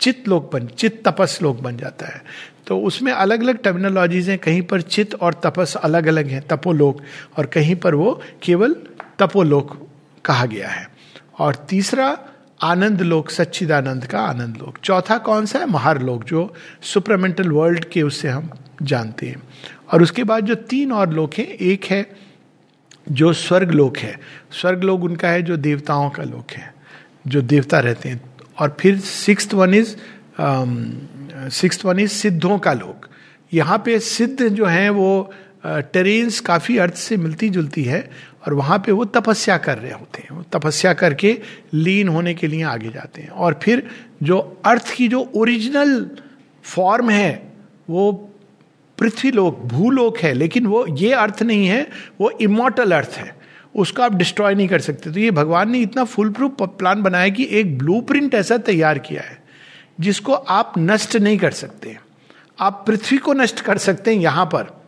चित्त 0.00 0.28
लोक 0.28 0.50
बन, 0.52 0.66
चित्त 0.68 1.02
तपस 1.08 1.38
लोक 1.42 1.60
बन 1.60 1.76
जाता 1.76 2.06
है। 2.06 2.22
तो 2.66 2.78
उसमें 2.80 3.12
अलग 3.12 3.42
अलग 3.42 3.62
टर्मिनोलॉजीज 3.62 4.28
हैं, 4.30 4.38
कहीं 4.38 4.62
पर 4.62 4.80
चित्त 4.80 5.14
और 5.14 5.34
तपस 5.44 5.74
अलग 5.76 6.06
अलग 6.06 6.26
हैं, 6.26 6.40
तपोलोक, 6.42 7.00
और 7.38 7.46
कहीं 7.46 7.76
पर 7.76 7.94
वो 7.94 8.20
केवल 8.42 8.74
तपोलोक 9.18 9.76
कहा 10.24 10.46
गया 10.46 10.68
है। 10.68 10.86
और 11.38 11.54
तीसरा 11.68 12.10
आनंद 12.62 13.02
लोक, 13.02 13.30
सच्चिदानंद 13.30 14.04
का 14.06 14.20
आनंद 14.20 14.56
लोक। 14.56 14.78
चौथा 14.84 15.18
कौन 15.18 15.46
सा 15.46 15.58
है? 15.58 15.66
महार 15.66 16.02
लोक, 16.02 16.24
जो 16.24 16.54
सुपरमेंटल 16.82 17.48
वर्ल्ड 17.48 17.84
के 17.84 18.02
उससे 18.02 18.28
हम 18.28 18.50
जानते 18.82 19.26
हैं। 19.26 19.42
और 19.92 20.02
उसके 20.02 20.24
बाद 20.24 20.44
जो 20.44 20.54
तीन 20.54 20.92
और 20.92 21.12
लोक 21.12 21.34
हैं, 21.34 21.46
एक 21.46 21.84
है 21.84 22.06
जो 23.10 23.32
स्वर्ग 23.32 23.70
लोक 23.70 23.98
है। 23.98 24.18
स्वर्ग 24.52 24.82
लोक 24.82 25.02
उनका 25.02 25.28
है 25.28 25.42
जो 25.42 25.56
देवताओं 25.56 26.10
का 26.10 26.22
लोक 26.22 26.50
है, 26.50 26.74
जो 27.26 27.42
देवता 27.42 27.78
रहते 27.78 28.08
हैं। 28.08 28.20
और 28.58 28.76
फिर 28.80 28.98
six 29.00 29.54
one 29.54 29.74
is 29.74 29.94
six 31.50 31.84
one 31.84 31.98
is 31.98 32.10
सिद्धों 32.10 32.58
का 32.58 32.72
लोक। 32.72 33.08
यहाँ 33.52 33.82
पे 33.84 33.98
सिद्ध 33.98 34.48
जो 34.48 34.66
हैं 34.66 34.90
वो 34.90 35.32
टेरेन्स 35.66 36.40
काफ़ी 36.40 36.78
अर्थ 36.78 36.94
से 36.94 37.16
मिलती 37.16 37.48
जुलती 37.48 37.84
है। 37.84 38.10
और 38.46 38.54
वहाँ 38.54 38.78
पे 38.78 38.92
वो 38.92 39.04
तपस्या 39.04 39.58
कर 39.58 39.78
रहे 39.78 39.92
होते 39.92 40.22
हैं। 40.22 40.30
वो 40.30 40.42
तपस्या 40.42 40.92
करके 40.92 41.40
लीन 41.74 42.08
होने 42.08 42.34
के 42.34 42.46
लिए 42.46 42.62
आगे 42.62 42.88
जाते 42.88 43.22
हैं। 43.22 43.28
और 43.28 43.60
फिर 43.62 43.90
जो 44.22 44.62
अर्थ 44.64 44.94
की 44.94 45.08
जो 45.08 45.32
ओरिजिनल 45.34 46.10
फॉर्म 46.62 47.10
है, 47.10 47.52
वो 47.90 48.30
पृथ्वी 48.98 49.30
लोक 49.30 49.58
भूलोक 49.58 50.18
है, 50.18 50.32
लेकिन 50.32 50.66
वो 50.66 50.86
ये 50.86 51.12
अर्थ 51.12 51.42
नहीं 51.42 51.66
है, 51.66 51.88
वो 52.20 52.30
इमोटल 52.30 52.92
अर्थ 52.92 53.10
है। 53.10 53.36
उसको 53.76 54.02
आप 54.02 54.14
डिस्ट्रॉय 54.14 54.54
नहीं 54.54 54.68
कर 54.68 54.78
सकते। 54.78 55.10
तो 55.10 55.20
ये 55.20 55.30
भगवान 55.30 55.70
ने 55.70 55.78
इतना 55.78 56.04
फुल 56.04 56.30
प्रूफ 56.30 56.56
प्लान 56.62 57.02
बनाया 57.02 57.28
कि 57.28 57.48
एक 57.50 57.78
ब्लूप्रिंट 57.78 58.34
ऐसा 58.34 58.58
तैयार 58.58 58.98
किया 58.98 59.22
है, 59.22 59.42
जिसको 60.00 60.32
आप 60.32 60.72
नष्ट 60.78 61.16
नहीं 61.16 61.38
कर 61.38 61.50
सकते। 61.50 61.98
आप 62.60 62.84
पृथ्वी 62.86 63.18
को 63.18 63.32
नष्ट 63.32 63.60
कर 63.60 63.78
सकते 63.78 64.14
हैं 64.14 64.22
यहाँ 64.22 64.46
पर। 64.46 64.81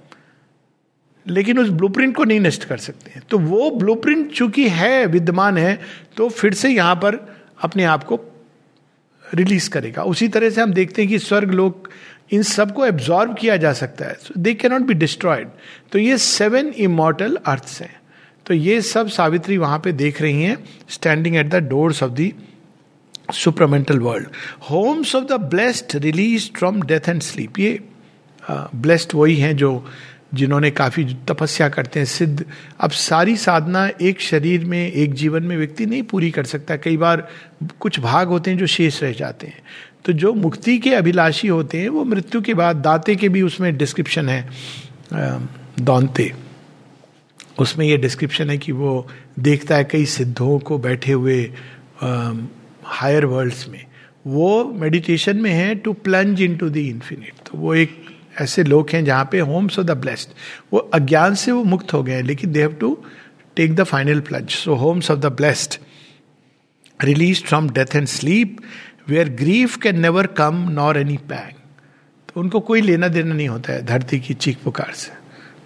लेकिन 1.27 1.59
उस 1.59 1.69
ब्लूप्रिंट 1.71 2.15
को 2.17 2.25
नहीं 2.25 2.41
नष्ट 2.41 2.65
कर 2.65 2.79
सकते 2.79 3.11
हैं। 3.11 3.23
तो 3.31 3.39
वो 3.39 3.71
ब्लूप्रिंट 3.73 4.31
चूँकि 4.33 4.69
है, 4.69 5.07
विद्यमान 5.07 5.59
है 5.59 5.79
तो 6.17 6.29
फिर 6.31 6.55
से 6.55 6.71
यहाँ 6.71 6.95
पर 6.97 7.19
अपने 7.63 7.85
आप 7.85 8.05
को 8.05 8.21
रिलीज़ 9.25 9.69
करेगा। 9.71 10.03
उसी 10.05 10.29
तरह 10.29 10.51
से 10.51 10.61
हम 10.61 10.73
देखते 10.73 11.03
हैं 11.03 11.11
कि 11.11 11.19
स्वर्ग 11.19 11.51
लोग 11.53 11.89
इन 12.33 12.43
सबको 12.45 12.87
एब्जॉर्व 12.87 13.33
किया 13.35 13.57
जा 13.57 13.73
सकता 13.73 14.05
है। 14.05 14.17
दे 14.39 14.55
कैनॉट 14.55 14.83
बी 14.83 14.95
डिस्ट्रॉयड 14.95 15.49
तो 15.93 15.99
ये 15.99 16.19
सेवन 16.19 16.69
इमोटल 16.79 17.39
अर्थस 17.47 17.81
हैं। 17.81 18.01
तो 18.47 18.55
ये 18.55 18.81
सब 18.83 19.09
सावित्री 19.09 19.57
वहाँ 19.59 19.79
पे 19.85 19.93
देख 19.95 20.21
रही 20.23 20.43
हैं 20.43 20.57
standing 20.91 21.37
at 21.37 21.49
the 21.49 21.63
doors 21.69 22.03
of 22.03 22.11
the 22.13 22.31
supramental 23.35 23.99
world 23.99 24.27
homes 24.71 25.15
of 25.17 25.25
the 25.25 25.41
blessed 25.51 25.97
release 25.97 26.51
from 26.57 26.83
death 26.83 27.09
and 27.09 27.23
sleep 27.23 27.59
ये 27.59 27.79
ब्लेस्ड 28.43 29.15
वही 29.15 29.37
हैं 29.37 29.57
जो 29.57 29.71
जिन्होंने 30.35 30.71
काफ़ी 30.71 31.05
तपस्या 31.29 31.69
करते 31.69 32.01
हैं, 32.01 32.07
सिद्ध। 32.07 32.45
अब 32.81 32.91
सारी 32.91 33.37
साधना 33.37 33.89
एक 34.03 34.21
शरीर 34.21 34.65
में, 34.65 34.93
एक 34.93 35.15
जीवन 35.15 35.43
में 35.43 35.57
व्यक्ति 35.57 35.87
नहीं 35.87 36.03
पूरी 36.03 36.31
कर 36.31 36.45
सकता। 36.45 36.77
कई 36.77 36.97
बार 36.97 37.29
कुछ 37.81 38.01
भाग 38.01 38.29
होते 38.29 38.51
हैं 38.51 38.59
जो 38.59 38.67
शेष 38.67 39.03
रह 39.03 39.13
जाते 39.13 39.47
हैं। 39.47 39.63
तो 40.05 40.13
जो 40.13 40.33
मुक्ति 40.35 40.79
के 40.79 40.95
अभिलाषी 40.95 41.49
होते 41.49 41.81
हैं, 41.81 41.89
वो 41.89 42.05
मृत्यु 42.05 42.41
के 42.43 42.55
बाद, 42.55 42.77
दाते 42.77 43.17
के 43.17 43.29
भी 43.29 43.43
उसमें 43.43 43.77
डिस्क्रिप्शन 43.77 44.29
है 44.29 44.49
दौनते 45.81 46.33
उसमें 47.59 47.87
ये 47.87 47.97
डिस्क्रिप्शन 47.97 48.51
है 48.51 48.57
कि 48.59 48.73
वो 48.73 49.07
देखता 49.39 49.77
है 49.77 49.85
कई 49.85 50.05
सिद्धों 50.07 50.59
को 50.59 50.79
बैठे 50.79 51.13
हुए 51.13 51.41
हायर 52.03 53.25
वर्ल्ड्स 53.25 53.69
में। 53.69 53.85
वो 54.27 54.65
मेडिटेशन 54.75 55.37
में 55.37 55.51
है 55.51 55.75
to 55.75 55.93
plunge 55.93 56.43
into 56.57 56.69
the 56.71 56.77
infinite 56.77 57.49
तो 57.49 57.59
वो 57.59 57.75
एक 57.75 58.04
ऐसे 58.41 58.63
लोग 58.65 58.91
हैं 58.91 59.05
जहाँ 59.05 59.29
पे 59.33 59.41
होम्स 59.41 59.79
ऑफ़ 59.79 59.87
द 59.87 59.91
ब्लेस्ड। 59.91 60.29
वो 60.73 60.79
अज्ञान 60.95 61.35
से 61.35 61.53
वो 61.53 61.65
मुक्त 61.65 61.93
हो 61.93 62.03
गए 62.03 62.23
लेकिन 62.23 62.53
they 62.53 62.61
have 62.61 62.73
to 62.73 62.97
take 63.57 63.75
the 63.77 63.85
final 63.85 64.21
plunge 64.21 64.51
so 64.51 64.75
homes 64.75 65.11
of 65.11 65.19
the 65.19 65.27
blessed 65.27 65.75
release 67.03 67.43
from 67.43 67.71
death 67.71 67.97
and 67.97 68.07
sleep 68.07 68.57
where 69.09 69.29
grief 69.29 69.77
can 69.77 70.01
never 70.01 70.27
come 70.27 70.67
nor 70.71 70.99
any 70.99 71.17
pang 71.17 71.57
तो 72.29 72.41
उनको 72.41 72.61
कोई 72.61 72.81
लेना 72.81 73.09
देना 73.09 73.35
नहीं 73.35 73.49
होता 73.49 73.73
है 73.73 73.85
धरती 73.87 74.21
की 74.21 74.35
चीख 74.35 74.59
पुकार 74.65 74.93
से। 74.95 75.13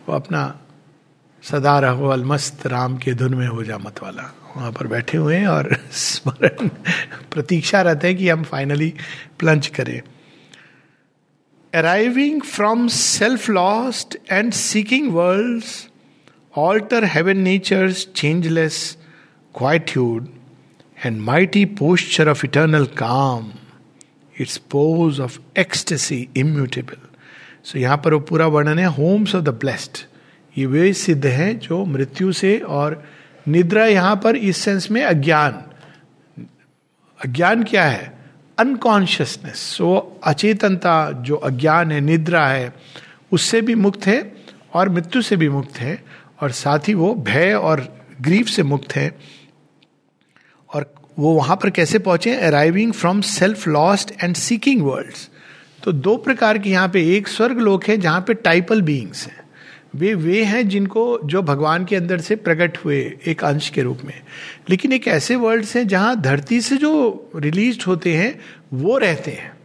वो 0.08 0.14
अपना 0.14 0.60
सदा 1.42 1.78
रहो 1.78 2.08
अलमस्त 2.08 2.66
राम 2.66 2.96
के 2.96 3.14
धुन 3.14 3.34
में 3.34 3.46
हो 3.46 3.64
जा 3.64 3.78
मत 3.78 4.02
वाला 4.02 4.34
वहाँ 4.56 4.72
पर 4.72 4.86
बैठे 4.86 5.18
हुए 5.18 5.36
हैं 5.36 5.46
और 5.46 5.76
स्मरण, 5.92 6.68
प्रतीक्षा 7.32 7.82
रहते 7.82 8.08
हैं 8.08 8.16
कि 8.16 8.28
हम 8.28 8.42
फाइनली 8.42 8.94
प्लंज 9.38 9.66
करें। 9.66 10.00
Arriving 11.74 12.42
from 12.42 12.88
self 12.88 13.50
lost 13.50 14.16
and 14.30 14.52
seeking 14.52 15.12
world 15.12 15.64
altar 16.56 17.04
heaven 17.04 17.36
nature's 17.36 18.08
changeless 18.16 18.98
quietude 19.58 20.28
and 21.06 21.20
mighty 21.20 21.64
posture 21.64 22.28
of 22.28 22.46
eternal 22.46 22.84
calm 22.84 23.52
its 24.40 24.56
pose 24.58 25.20
of 25.20 25.38
ecstasy 25.58 26.28
immutable 26.36 26.96
so 27.64 27.78
यहाँ 27.78 27.96
पर 27.96 28.14
वो 28.14 28.20
पूरा 28.20 28.46
वर्णन 28.46 28.78
है, 28.78 28.86
होम्स 28.86 29.34
ऑफ़ 29.34 29.44
द 29.44 29.48
ब्लेस्ड। 29.48 29.98
ये 30.58 30.66
वे 30.66 30.92
सिद्ध 30.92 31.26
हैं 31.26 31.58
जो 31.58 31.84
मृत्यु 31.84 32.32
से 32.32 32.58
और 32.58 33.04
निद्रा 33.48 33.86
यहाँ 33.86 34.16
पर 34.16 34.36
इस 34.36 34.56
सेंस 34.56 34.90
में 34.90 35.04
अज्ञान। 35.04 35.64
अज्ञान 37.24 37.62
क्या 37.62 37.84
है? 37.84 38.17
अनकॉन्शियसनेस 38.58 39.58
सो 39.76 40.20
अचेतनता, 40.24 41.10
जो 41.12 41.36
अज्ञान 41.36 41.92
है, 41.92 42.00
निद्रा 42.00 42.46
है, 42.46 42.72
उससे 43.32 43.60
भी 43.60 43.74
मुक्त 43.76 44.06
है 44.06 44.20
और 44.74 44.88
मृत्यु 44.88 45.22
से 45.22 45.36
भी 45.36 45.48
मुक्त 45.48 45.78
है 45.78 46.02
और 46.42 46.50
साथ 46.52 46.88
ही 46.88 46.94
वो 46.94 47.14
भय 47.14 47.52
और 47.54 47.86
ग्रीफ 48.20 48.48
से 48.48 48.62
मुक्त 48.62 48.94
है। 48.96 49.08
और 50.70 50.92
वो 51.18 51.32
वहाँ 51.34 51.56
पर 51.56 51.70
कैसे 51.70 51.98
पहुँचे? 51.98 52.34
Arriving 52.36 52.92
from 52.92 53.20
self 53.20 53.66
lost 53.68 54.12
and 54.24 54.34
seeking 54.36 54.82
worlds 54.82 55.28
तो 55.84 55.92
दो 55.92 56.16
प्रकार 56.16 56.58
के 56.58 56.70
यहाँ 56.70 56.88
पे, 56.88 57.16
एक 57.16 57.28
स्वर्ग 57.28 57.58
लोक 57.58 57.84
है 57.84 57.96
जहाँ 57.96 58.20
पे 58.20 58.34
टाइपल 58.34 58.82
बीइंग्स 58.82 59.26
हैं। 59.26 59.47
वे 59.98 60.14
वे 60.14 60.44
हैं 60.44 60.68
जिनको, 60.68 61.20
जो 61.24 61.42
भगवान 61.42 61.84
के 61.84 61.96
अंदर 61.96 62.18
से 62.18 62.36
प्रकट 62.36 62.78
हुए 62.78 63.18
एक 63.26 63.44
अंश 63.44 63.68
के 63.68 63.82
रूप 63.82 63.98
में। 64.04 64.20
लेकिन 64.70 64.92
एक 64.92 65.08
ऐसे 65.08 65.36
वर्ल्ड्स 65.36 65.76
हैं 65.76 65.88
जहाँ 65.88 66.20
धरती 66.20 66.60
से 66.60 66.76
जो 66.76 67.30
रिलीज़ 67.36 67.78
होते 67.86 68.14
हैं, 68.14 68.40
वो 68.72 68.98
रहते 68.98 69.30
हैं। 69.30 69.57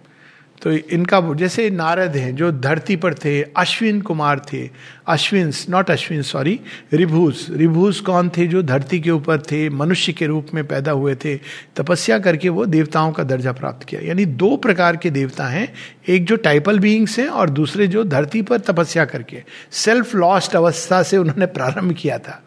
तो 0.63 0.71
इनका 0.71 1.33
जैसे 1.33 1.69
नारद 1.69 2.15
हैं 2.15 2.35
जो 2.35 2.51
धरती 2.51 2.95
पर 2.95 3.13
थे, 3.13 3.41
अश्विन 3.41 4.01
कुमार 4.01 4.41
थे, 4.53 4.69
अश्विन 5.07 5.51
नॉट 5.69 5.91
अश्विन 5.91 6.21
सॉरी 6.21 6.59
रिभूस। 6.93 7.47
रिभूस 7.49 7.99
कौन 7.99 8.29
थे 8.29 8.47
जो 8.47 8.63
धरती 8.63 8.99
के 8.99 9.11
ऊपर 9.11 9.37
थे, 9.37 9.69
मनुष्य 9.69 10.13
के 10.13 10.25
रूप 10.25 10.47
में 10.53 10.67
पैदा 10.67 10.91
हुए 10.91 11.15
थे? 11.15 11.35
तपस्या 11.75 12.19
करके 12.19 12.49
वो 12.49 12.65
देवताओं 12.65 13.11
का 13.11 13.23
दर्जा 13.23 13.51
प्राप्त 13.51 13.87
किया। 13.87 14.01
यानी 14.01 14.25
दो 14.25 14.57
प्रकार 14.57 14.97
के 14.97 15.09
देवता 15.09 15.47
हैं, 15.47 15.73
एक 16.07 16.25
जो 16.25 16.35
टाइपल 16.35 16.79
बीइंग्स 16.79 17.19
हैं 17.19 17.27
और 17.27 17.49
दूसरे 17.49 17.87
जो 17.87 18.03
धरती 18.03 18.41
पर 18.41 18.57
तपस्या 18.57 19.05
करके। 19.05 19.43
सेल्फ 19.71 20.15
लॉस्ट 20.15 20.55
अवस्था 20.55 21.03
से 21.03 21.17
उन्होंने 21.17 21.45
प्रारंभ 21.45 21.93
किया 21.93 22.17
था। 22.17 22.43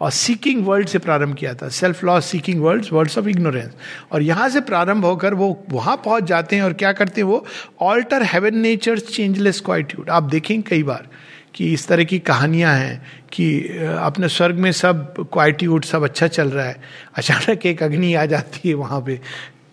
और 0.00 0.10
सीकिंग 0.10 0.66
वर्ल्ड 0.66 0.88
से 0.88 0.98
प्रारंभ 0.98 1.34
किया 1.34 1.54
था। 1.54 1.68
Self 1.68 2.02
loss 2.04 2.26
seeking 2.26 2.62
world 2.62 2.86
world 2.92 3.18
of 3.18 3.28
ignorance 3.28 3.70
और 4.12 4.22
यहाँ 4.22 4.48
से 4.48 4.60
प्रारंभ 4.60 5.04
होकर 5.04 5.34
वो 5.34 5.48
वहाँ 5.70 5.96
पहुँच 5.96 6.24
जाते 6.24 6.56
हैं 6.56 6.62
और 6.62 6.72
क्या 6.72 6.92
करते 6.92 7.20
हैं 7.20 7.28
वो? 7.28 7.44
Altar 7.80 8.22
heaven 8.22 8.58
nature 8.58 8.98
changeless 8.98 9.60
quietude 9.60 10.10
आप 10.10 10.22
देखेंगे 10.22 10.68
कई 10.70 10.82
बार 10.82 11.08
कि 11.54 11.72
इस 11.72 11.86
तरह 11.88 12.04
की 12.04 12.18
कहानियाँ 12.18 12.74
हैं 12.74 13.06
कि 13.32 13.60
अपने 14.00 14.28
स्वर्ग 14.28 14.56
में 14.56 14.70
सब 14.72 15.14
क्वाइट्यूड 15.32 15.84
सब 15.84 16.04
अच्छा 16.04 16.26
चल 16.26 16.50
रहा 16.50 16.66
है। 16.66 16.76
अचानक 17.16 17.66
एक 17.66 17.82
अग्नि 17.82 18.14
आ 18.14 18.24
जाती 18.26 18.68
है 18.68 18.74
वहाँ 18.74 19.00
पे। 19.00 19.20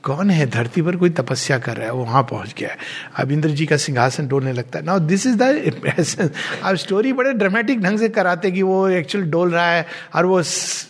कौन 0.04 0.30
है 0.30 0.50
धरती 0.50 0.82
पर 0.82 0.96
कोई 0.96 1.10
तपस्या 1.10 1.60
कर 1.60 1.78
रहा 1.78 1.86
है? 1.86 1.94
वो 1.94 2.04
वहाँ 2.04 2.24
पहुँच 2.24 2.56
गया 2.58 2.70
है। 2.70 2.78
अब 3.16 3.32
इंद्र 3.32 3.50
जी 3.50 3.66
का 3.66 3.78
सिंहासन 3.78 4.28
डोलने 4.28 4.54
लगता 4.54 4.80
है। 4.80 4.86
नाउ 4.86 5.00
दिस 5.00 5.28
इज़ 5.28 5.36
द 5.36 6.32
अब 6.64 6.76
स्टोरी 6.76 7.14
बड़े 7.14 7.34
ड्रामेटिक 7.34 7.82
ढंग 7.82 8.00
से 8.00 8.10
कराते 8.10 8.52
कि 8.52 8.62
वो 8.62 8.88
एक्चुअल 8.88 9.26
डोल 9.26 9.52
रहा 9.52 9.72
है 9.72 9.88
और 10.16 10.26
वो 10.26 10.42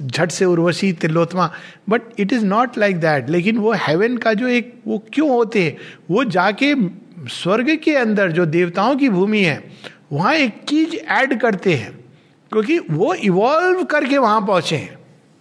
झट 0.08 0.32
से 0.32 0.46
Urvashi 0.46 0.94
Tilottama 0.94 1.52
but 1.90 2.02
it 2.20 2.34
is 2.34 2.46
not 2.46 2.78
like 2.78 2.98
that 2.98 3.30
लेकिन 3.30 3.58
वो 3.58 3.74
हेवन 3.74 4.18
का 4.18 4.34
जो 4.34 4.48
एक, 4.48 4.82
वो 4.88 5.06
क्यों 5.14 5.30
होते 5.30 5.64
हैं? 5.64 5.78
वो 6.12 6.24
जाके 6.24 6.76
स्वर्ग 7.28 7.80
के 7.84 7.96
अंदर 7.96 8.32
जो 8.32 8.46
देवताओं 8.46 8.96
की 8.96 9.10
भूमि 9.10 9.42
है, 9.42 9.64
वहाँ 10.12 10.34
एक 10.34 10.62
चीज़ 10.70 10.96
ऐड 10.96 11.42
करते 11.42 11.74
हैं। 11.74 12.00
क्योंकि 12.52 12.80
वो 12.80 13.14
इवॉल्व 13.14 13.84
करके 13.84 14.18
वहाँ 14.18 14.42
पहुँचे 14.42 14.76
हैं। 14.76 15.00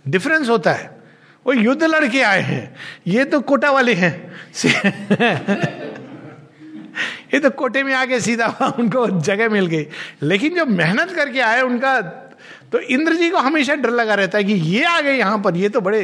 डिफरेंस 0.09 0.49
होता 0.49 0.73
है। 0.73 1.02
वो 1.47 1.53
युद्ध 1.53 1.83
लड़के 1.85 2.23
आए 2.23 2.41
हैं। 2.41 2.75
ये 3.07 3.25
तो 3.25 3.41
कोटा 3.41 3.71
वाले 3.71 3.95
हैं। 3.95 4.15
ये 7.35 7.39
तो 7.41 7.51
कोटे 7.51 7.83
में 7.83 7.93
आके 7.95 8.21
सीधा 8.21 8.47
उनको 8.79 9.07
जगह 9.21 9.49
मिल 9.49 9.67
गई। 9.67 9.87
लेकिन 10.23 10.55
जो 10.55 10.67
मेहनत 10.67 11.13
करके 11.13 11.41
आए 11.41 11.61
उनका 11.61 12.01
तो 12.73 12.79
इंद्र 12.81 13.15
जी 13.15 13.29
को 13.31 13.39
हमेशा 13.39 13.75
डर 13.75 13.91
लगा 13.91 14.15
रहता 14.15 14.39
है 14.39 14.45
कि 14.45 14.53
ये 14.53 14.85
आ 14.85 15.01
गए 15.01 15.17
यहाँ 15.17 15.39
पर, 15.39 15.57
ये 15.57 15.69
तो 15.69 15.81
बड़े, 15.81 16.03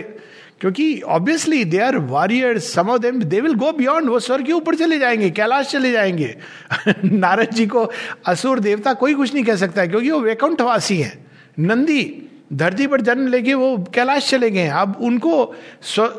क्योंकि 0.60 1.00
obviously 1.00 1.64
they 1.64 1.78
are 1.78 1.96
warrior 1.96 2.58
some 2.58 2.88
of 2.88 3.00
them 3.02 3.22
they 3.22 3.40
will 3.40 3.54
go 3.54 3.72
beyond 3.72 4.08
वो 4.10 4.18
स्वर 4.20 4.42
के 4.42 4.52
ऊपर 4.52 4.74
चले 4.74 4.98
जाएँगे, 4.98 5.30
कैलाश 5.30 5.66
चले 5.66 5.92
जाएँगे। 5.92 6.36
नारद 7.04 7.50
जी 7.50 7.66
को 7.66 7.90
असुर 8.26 8.60
देवता 8.60 8.92
कोई 8.94 9.14
कुछ 9.14 9.34
नहीं 9.34 9.44
कह 9.44 9.56
सकता 9.56 9.80
है 9.80 9.88
क्योंकि 9.88 10.10
वो 10.10 10.20
वैकुंठवासी 10.20 10.96
है। 10.96 11.12
नंदी 11.58 12.02
धरती 12.50 12.86
पर 12.86 13.00
जन्म 13.00 13.26
लेके 13.28 13.54
वो 13.54 13.76
कैलाश 13.94 14.30
चले 14.30 14.50
गए 14.50 14.66
अब 14.74 14.96
उनको 15.00 15.54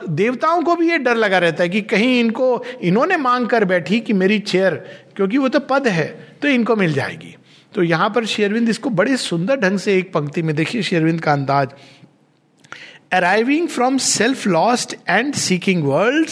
देवताओं 0.09 0.61
को 0.63 0.75
भी 0.75 0.89
ये 0.89 0.97
डर 0.97 1.15
लगा 1.15 1.37
रहता 1.37 1.63
है 1.63 1.69
कि 1.69 1.81
कहीं 1.83 2.19
इनको, 2.19 2.63
इन्होंने 2.81 3.17
मांग 3.17 3.47
कर 3.47 3.65
बैठी 3.65 3.99
कि 3.99 4.13
मेरी 4.13 4.39
चेयर, 4.41 4.75
क्योंकि 5.15 5.37
वो 5.37 5.49
तो 5.49 5.59
पद 5.61 5.87
है 5.87 6.07
तो 6.41 6.47
इनको 6.47 6.75
मिल 6.75 6.93
जाएगी। 6.93 7.35
तो 7.73 7.83
यहाँ 7.83 8.09
पर 8.09 8.25
शेरविंद 8.25 8.69
इसको 8.69 8.89
बड़े 8.91 9.17
सुंदर 9.17 9.59
ढंग 9.59 9.79
से 9.79 9.97
एक 9.97 10.13
पंक्ति 10.13 10.41
में 10.41 10.55
देखिए 10.55 10.81
शेरविंद 10.83 11.21
का 11.21 11.33
अंदाज। 11.33 11.69
Arriving 13.13 13.67
from 13.67 13.97
self 13.97 14.45
lost 14.47 14.95
and 15.09 15.33
seeking 15.35 15.83
world 15.83 16.29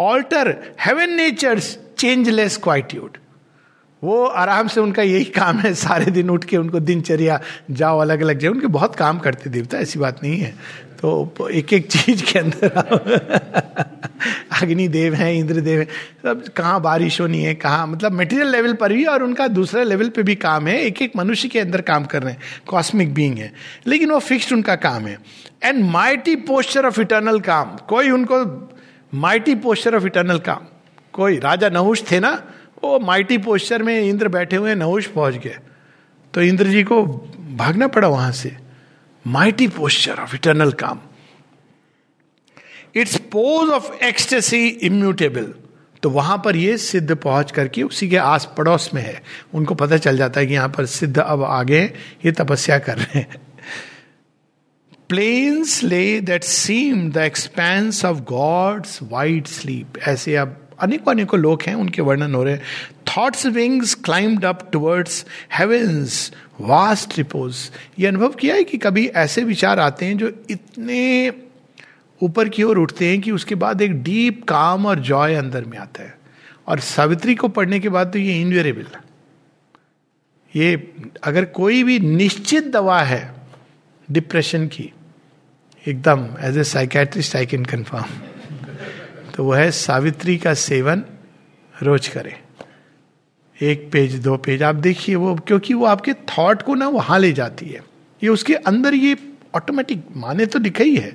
altar 0.00 0.54
heaven 0.80 1.10
nature's 1.12 1.76
changeless 1.98 2.56
quietude 2.56 3.18
वो 4.04 4.24
आराम 4.24 4.68
से 4.68 4.80
उनका 4.80 5.02
यही 5.02 5.24
काम 5.24 5.58
है, 5.58 5.74
सारे 5.74 6.10
दिन 6.10 6.30
उठ 6.30 6.44
के 6.44 6.56
उनको 6.56 6.80
दिनचर्या, 6.80 7.40
जाओ 7.70 7.98
अलग 7.98 8.20
अलग 8.20 8.38
जाए 8.38 8.50
उनके 8.50 8.66
बहुत 8.66 8.96
काम 8.96 9.18
करते 9.18 9.50
देवता, 9.50 9.78
ऐसी 9.78 9.98
बात 9.98 10.22
नहीं 10.22 10.38
है। 10.38 10.50
तो 11.02 11.48
एक 11.50 11.72
एक 11.72 11.86
चीज़ 11.86 12.32
के 12.32 12.38
अंदर 12.38 12.68
अग्निदेव 14.62 15.14
हैं, 15.14 15.32
इंद्रदेव 15.34 15.80
हैं, 15.80 15.86
सब 16.22 16.48
कहाँ 16.48 16.80
बारिश 16.80 17.20
होनी 17.20 17.42
है, 17.42 17.54
कहाँ 17.54 17.86
मतलब 17.86 18.12
मटेरियल 18.12 18.48
लेवल 18.48 18.72
पर 18.72 18.92
भी 18.92 19.04
और 19.04 19.22
उनका 19.22 19.48
दूसरे 19.48 19.84
लेवल 19.84 20.08
पे 20.08 20.22
भी 20.22 20.34
काम 20.34 20.66
है। 20.66 20.80
एक 20.80 21.02
एक 21.02 21.12
मनुष्य 21.16 21.48
के 21.48 21.60
अंदर 21.60 21.80
काम 21.80 22.04
कर 22.04 22.22
रहे 22.22 22.32
हैं 22.32 22.40
कॉस्मिक 22.66 23.14
बींग 23.14 23.38
है। 23.38 23.52
लेकिन 23.86 24.10
वो 24.10 24.18
फिक्स्ड 24.18 24.52
उनका 24.52 24.74
काम 24.76 25.06
है। 25.06 25.18
And 25.62 25.84
mighty 25.84 26.36
posture 26.36 26.86
of 26.86 27.00
eternal 27.00 27.40
calm. 27.40 27.76
कोई 27.88 28.10
उनको 28.10 28.70
mighty 29.14 29.54
posture 29.54 29.96
of 29.96 30.06
eternal 30.06 30.38
calm. 30.38 30.60
कोई 31.12 31.38
राजा 31.38 31.68
नहुष 31.68 32.02
थे 32.10 32.20
ना 32.20 32.42
वो 32.84 32.98
माइटी 32.98 33.38
पोस्चर 33.38 33.82
में 33.82 34.00
इंद्र 34.00 34.28
बैठे 34.28 34.56
हुए 34.56 34.74
नहुष 34.74 35.06
पहुँच 35.06 35.34
गए। 35.34 35.58
तो 36.34 36.42
इंद्र 36.42 36.66
जी 36.66 36.82
को 36.82 37.02
भागना 37.56 37.86
पड़ा 37.86 38.08
वहाँ 38.08 38.32
से। 38.32 38.56
Mighty 39.26 39.68
posture 39.68 40.12
of 40.12 40.34
eternal 40.34 40.72
calm. 40.72 41.00
Its 42.94 43.16
pose 43.16 43.70
of 43.70 44.04
ecstasy 44.04 44.68
immutable. 44.68 45.54
तो 46.02 46.10
वहाँ 46.10 46.42
पर 46.44 46.56
ये 46.56 46.78
सिद्ध 46.78 47.16
पहुँच 47.16 47.50
करके 47.50 47.82
उसी 47.82 48.08
के 48.08 48.16
आस 48.16 48.54
पड़ोस 48.58 48.90
में 48.94 49.02
है। 49.02 49.22
उनको 49.54 49.74
पता 49.74 49.96
चल 49.96 50.16
जाता 50.16 50.40
है 50.40 50.46
कि 50.46 50.54
यहाँ 50.54 50.68
पर 50.68 50.86
सिद्ध 50.86 51.18
अब 51.18 51.42
आगे 51.42 51.82
ये 52.24 52.32
तपस्या 52.32 52.78
कर 52.78 52.98
रहे 52.98 53.18
हैं। 53.18 53.40
Plains 55.08 55.82
lay 55.82 56.20
that 56.20 56.44
seem 56.44 57.10
the 57.10 57.16
expanse 57.16 58.04
of 58.04 58.18
God's 58.18 58.98
white 59.02 59.46
sleep 59.46 59.98
ऐसे 60.08 60.36
अब 60.36 60.67
अनेकों 60.80 61.12
अनेकों 61.12 61.40
लोग 61.40 61.62
हैं, 61.62 61.74
उनके 61.74 62.02
वर्णन 62.02 62.34
हो 62.34 62.42
रहे 62.44 62.54
हैं। 62.54 62.62
Thought's 63.08 63.46
wings 63.46 63.94
climbed 63.94 64.44
up 64.44 64.68
towards 64.72 65.24
heaven's 65.54 66.32
vast 66.60 67.18
repose 67.18 67.56
ये 67.98 68.06
अनुभव 68.06 68.28
किया 68.30 68.54
है 68.54 68.64
कि 68.64 68.78
कभी 68.78 69.06
ऐसे 69.06 69.44
विचार 69.44 69.78
आते 69.78 70.06
हैं 70.06 70.18
जो 70.18 70.32
इतने 70.50 71.32
ऊपर 72.20 72.48
की 72.48 72.62
ओर 72.62 72.78
उठते 72.78 73.08
हैं 73.08 73.20
कि 73.20 73.30
उसके 73.30 73.54
बाद 73.54 73.82
एक 73.82 74.02
डीप 74.02 74.44
काम 74.44 74.86
और 74.86 75.00
जॉय 75.00 75.34
अंदर 75.34 75.64
में 75.64 75.78
आता 75.78 76.02
है। 76.02 76.16
और 76.66 76.80
सावित्री 76.80 77.34
को 77.34 77.48
पढ़ने 77.48 77.80
के 77.80 77.88
बाद 77.88 78.12
तो 78.12 78.18
ये 78.18 78.40
इनवेरेबल 78.40 78.86
ये 80.54 80.94
अगर 81.24 81.44
कोई 81.44 81.82
भी 81.82 81.98
निश्चित 81.98 82.66
दवा 82.66 83.02
है 83.02 83.34
डिप्रेशन 84.10 84.66
की, 84.66 84.90
एकदम 85.86 86.28
as 86.40 86.58
a 86.58 86.64
psychiatrist 86.64 87.36
I 87.36 87.46
can 87.46 87.64
confirm 87.64 88.27
तो 89.38 89.44
वो 89.44 89.52
है 89.52 89.70
सावित्री 89.70 90.36
का 90.38 90.52
सेवन 90.54 91.02
रोज 91.74 92.06
करें। 92.08 92.32
एक 93.56 93.88
पेज, 93.92 94.14
दो 94.14 94.36
पेज, 94.36 94.62
आप 94.62 94.74
देखिए 94.74 95.14
वो, 95.14 95.34
क्योंकि 95.36 95.74
वो 95.74 95.84
आपके 95.86 96.12
थॉट 96.12 96.62
को 96.62 96.74
ना 96.74 96.88
वहाँ 96.88 97.18
ले 97.18 97.32
जाती 97.32 97.66
है। 97.66 97.82
ये 98.22 98.28
उसके 98.28 98.54
अंदर 98.54 98.94
ये 98.94 99.16
ऑटोमेटिक 99.56 100.02
माने 100.16 100.46
तो 100.46 100.58
लिखा 100.58 100.84
ही 100.84 100.96
है 100.96 101.12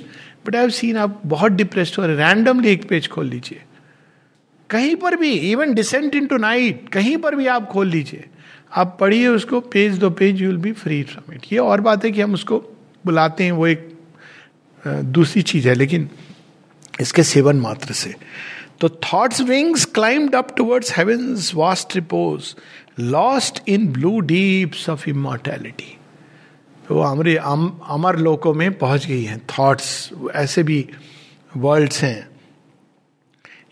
बट 0.48 0.56
आई 0.56 0.70
सीन 0.70 0.98
आप 0.98 1.20
बहुत 1.26 1.52
डिप्रेस्ड 1.52 2.00
हो 2.00 2.06
रैंडमली 2.08 2.70
एक 2.70 2.88
पेज 2.90 3.08
खोल 3.10 3.28
लीजिए। 3.28 3.62
कहीं 4.70 4.96
पर 4.96 5.16
भी 5.16 5.34
even 5.52 5.74
descent 5.74 6.16
in 6.16 6.28
to 6.28 6.38
night 6.38 6.90
कहीं 6.90 7.18
पर 7.18 7.36
भी 7.36 7.48
आप 7.50 7.70
खोल 7.70 7.88
लीजिए। 7.88 8.26
आप 8.72 8.98
पढ़िए 9.00 9.28
उसको, 9.28 9.60
पेज, 9.60 9.98
दो 9.98 10.10
page 10.12 10.42
you 10.42 10.48
will 10.48 10.58
be 10.58 10.72
free 10.74 11.04
from 11.04 11.34
it 11.34 11.54
ये 11.54 11.60
और 11.60 11.82
बात 11.82 12.06
है 12.06 12.12
कि 12.12 12.22
हम 12.22 12.34
उसको 12.34 12.66
बुलाते 13.06 13.44
हैं, 13.44 13.52
वो 13.52 13.68
एक 13.68 13.90
दूसरी 14.86 15.42
चीज़ 15.42 15.70
है, 15.70 15.76
लेकिन 15.76 16.10
इसके 17.02 17.24
सेवन 17.24 17.56
मात्र 17.56 17.94
से। 17.94 18.14
तो 18.82 18.90
thought's 18.90 19.42
wings 19.42 19.86
climbed 19.86 20.36
up 20.36 20.56
towards 20.58 20.98
heaven's 20.98 21.52
vast 21.56 21.96
repose 21.96 22.56
lost 23.00 23.62
in 23.70 23.88
blue 23.94 24.20
deeps 24.22 24.90
of 24.90 25.10
immortality 25.10 25.98
वो 26.92 27.02
अमर 27.02 27.36
अमर 27.36 28.18
लोकों 28.20 28.54
में 28.54 28.72
पहुँच 28.78 29.06
गई 29.06 29.24
हैं 29.24 29.40
थॉट्स 29.50 30.10
ऐसे 30.36 30.64
भी 30.64 30.86
वर्ल्ड्स 31.58 32.04
हैं। 32.04 32.30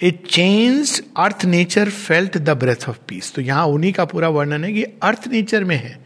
It 0.02 0.26
change 0.28 1.02
earth 1.18 1.46
nature 1.46 1.90
felt 1.90 2.38
the 2.38 2.50
breath 2.50 2.88
of 2.90 2.98
peace 3.08 3.34
तो 3.34 3.42
यहाँ 3.42 3.66
उन्हीं 3.68 3.92
का 3.94 4.06
पूरा 4.06 4.30
वर्णन 4.30 4.64
है 4.64 4.72
कि 4.74 4.84
अर्थ 5.04 5.28
नेचर 5.28 5.64
में 5.64 5.76
है। 5.76 6.00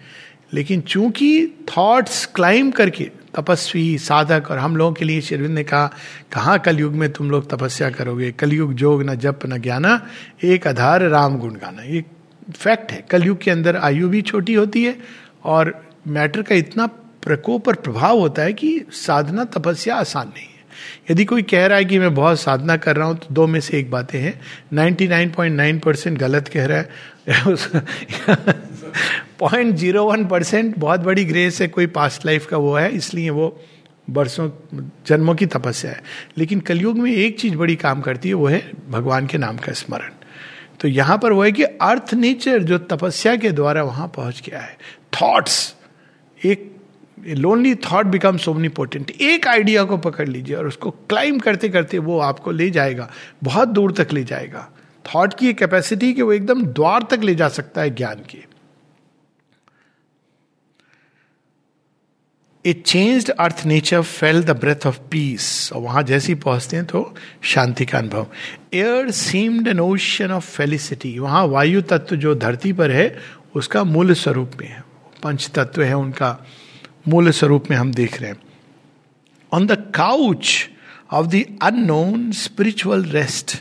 लेकिन 0.54 0.82
चूँकि 0.82 1.48
थॉट्स 1.70 2.26
क्लाइम 2.26 2.72
करके 2.72 3.10
तपस्वी 3.36 3.98
साधक 3.98 4.52
और 4.52 4.58
हम 4.58 4.78
लोगों 4.78 4.94
के 4.94 5.06
लिए 5.06 5.22
शेरविंद 5.22 5.56
ने 5.56 5.64
कहा, 5.64 5.88
कहाँ 6.34 6.60
कलयुग 6.60 6.94
में 6.94 7.14
तुम 7.14 7.32
लोग 7.32 7.50
तपस्या 7.50 7.90
करोगे? 7.90 8.32
कलयुग 8.32 8.74
जोग 8.74 9.04
न 9.04 9.16
जप 9.16 9.40
न 9.46 9.62
ज्ञाना, 9.62 10.08
एक 10.44 10.68
आधार 10.68 11.02
राम 11.02 11.38
गुण 11.38 11.54
गाना। 11.54 11.82
ये 11.82 12.06
फैक्ट 12.56 12.92
है। 12.92 13.06
कलयुग 13.12 13.42
के 13.42 13.52
अंदर 13.52 13.78
आयु 13.78 14.10
भी 14.10 14.22
छोटी 14.22 14.54
होती 14.54 14.86
है 14.86 14.98
और 15.44 15.88
मैटर 16.08 16.42
का 16.42 16.56
इतना 16.56 16.88
प्रकोप 17.24 17.68
और 17.68 17.76
प्रभाव 17.76 18.20
होता 18.20 18.42
है 18.42 18.54
कि 18.54 18.82
साधना, 18.92 19.44
तपस्या 19.44 19.96
आसान 19.96 20.28
नहीं 20.28 20.46
है। 20.46 20.56
यदि 21.12 21.26
कोई 21.26 21.42
कह 21.42 21.66
रहा 21.66 21.78
है 21.78 21.86
कि 21.86 22.00
मैं 22.00 22.14
बहुत 22.14 22.40
साधना 22.40 22.78
कर 22.78 22.96
रहा 22.96 23.08
हूँ 23.08 23.18
तो 23.18 23.28
दो 23.32 23.48
में 23.48 23.60
से 23.60 23.80
एक 23.80 23.92
बातें 23.92 24.20
हैं। 24.20 24.42
99.9 24.74 25.84
परसेंट 25.84 26.18
गलत 26.18 26.48
कह 26.48 26.66
रहा 26.66 26.78
है। 26.78 26.90
पॉइंट 29.40 29.76
ज़ीरो 29.76 30.04
वन 30.06 30.26
परसेंट 30.26 30.78
बहुत 30.78 31.00
बड़ी 31.00 31.26
ग्रेस 31.26 31.62
है, 31.62 31.68
कोई 31.68 31.88
पास्ट 31.88 32.26
लाइफ 32.26 32.46
का 32.46 32.58
वो 32.58 32.74
है, 32.74 32.92
इसलिए 32.92 33.30
वो 33.30 33.62
बरसों, 34.10 34.50
जन्मों 35.08 35.36
की 35.36 35.46
तपस्या 35.46 35.92
है। 35.92 36.02
लेकिन 36.38 36.60
कलयुग 36.60 36.98
में 36.98 37.12
एक 37.12 37.40
चीज़ 37.40 37.56
बड़ी 37.56 37.76
काम 37.76 38.02
करती 38.02 38.30
है, 38.30 38.36
वो 38.36 38.48
है 38.48 38.72
भगवान 38.90 39.28
के 39.28 39.38
नाम 39.38 39.58
का 39.58 39.74
स्मरण। 39.74 40.12
तो 40.80 40.88
यहाँ 40.88 41.18
पर 41.18 41.32
वो 41.32 41.44
है 41.44 41.52
कि 41.52 41.64
अर्थ 41.64 42.14
नेचर 42.14 42.64
जो 42.64 42.78
तपस्या 42.78 43.36
के 43.36 43.52
द्वारा 43.52 43.84
वहाँ 43.84 44.08
पहुँच 44.08 44.42
गया 44.50 44.60
है। 44.60 44.78
थॉट्स 45.14 45.76
एक 46.46 46.72
lonely 47.28 47.74
thought 47.76 48.06
become 48.06 48.38
so many 48.38 48.70
potent 48.70 49.12
एक 49.12 49.48
आइडिया 49.48 49.84
को 49.84 49.98
पकड़ 49.98 50.28
लीजिए 50.30 50.56
और 50.56 50.68
उसको 50.68 50.92
क्लाइम 50.92 51.40
करते 51.40 51.70
करते 51.70 51.98
वो 51.98 52.20
आपको 52.20 52.52
ले 52.52 52.70
जाएगा, 52.70 53.10
बहुत 53.44 53.68
दूर 53.68 53.92
तक 53.92 54.14
ले 54.14 54.24
जाएगा। 54.24 54.68
थॉट 55.06 55.34
की 55.34 55.54
कैपेसिटी 55.54 56.14
कि 56.14 56.22
वो 56.22 56.34
एकदम 56.34 56.66
द्वार 56.66 57.04
तक 57.12 57.24
ले 57.24 57.36
जा 57.36 57.48
सकता 57.50 57.82
है 57.82 57.90
ज्ञान 57.90 58.22
के। 58.30 58.55
It 62.66 62.82
change 62.84 63.30
earth 63.30 63.62
nature 63.66 64.02
felt 64.02 64.44
the 64.44 64.52
breath 64.52 64.86
of 64.88 65.00
peace 65.12 65.72
और 65.74 65.82
वहाँ 65.82 66.04
जैसे 66.04 66.28
ही 66.28 66.36
पहुँचते 66.36 66.76
हैं 66.76 66.86
तो 66.86 67.14
शांति 67.44 67.86
का 67.86 67.98
अनुभव। 67.98 68.28
Air 68.74 69.12
seemed 69.12 69.68
an 69.68 69.80
ocean 69.80 70.32
of 70.32 70.50
felicity 70.52 71.18
वहाँ 71.20 71.46
वायु 71.48 71.82
तत्व 71.82 72.16
जो 72.16 72.36
धरती 72.36 72.74
पर 72.74 72.92
है, 72.92 73.18
उसका 73.56 73.84
मूल 73.84 74.14
स्वरूप 74.14 74.52
में 74.62 74.68
है। 74.68 74.84
पंच 75.24 75.50
तत्व 75.56 75.84
है, 75.84 75.94
उनका 75.94 76.38
मूल 77.08 77.30
स्वरूप 77.32 77.66
में 77.72 77.78
हम 77.78 77.94
देख 77.94 78.22
रहे 78.22 78.32
हैं। 78.32 78.42
On 79.52 79.68
the 79.68 79.72
couch 79.96 80.70
of 81.12 81.28
the 81.28 81.44
unknown 81.62 82.32
spiritual 82.32 83.04
rest 83.04 83.56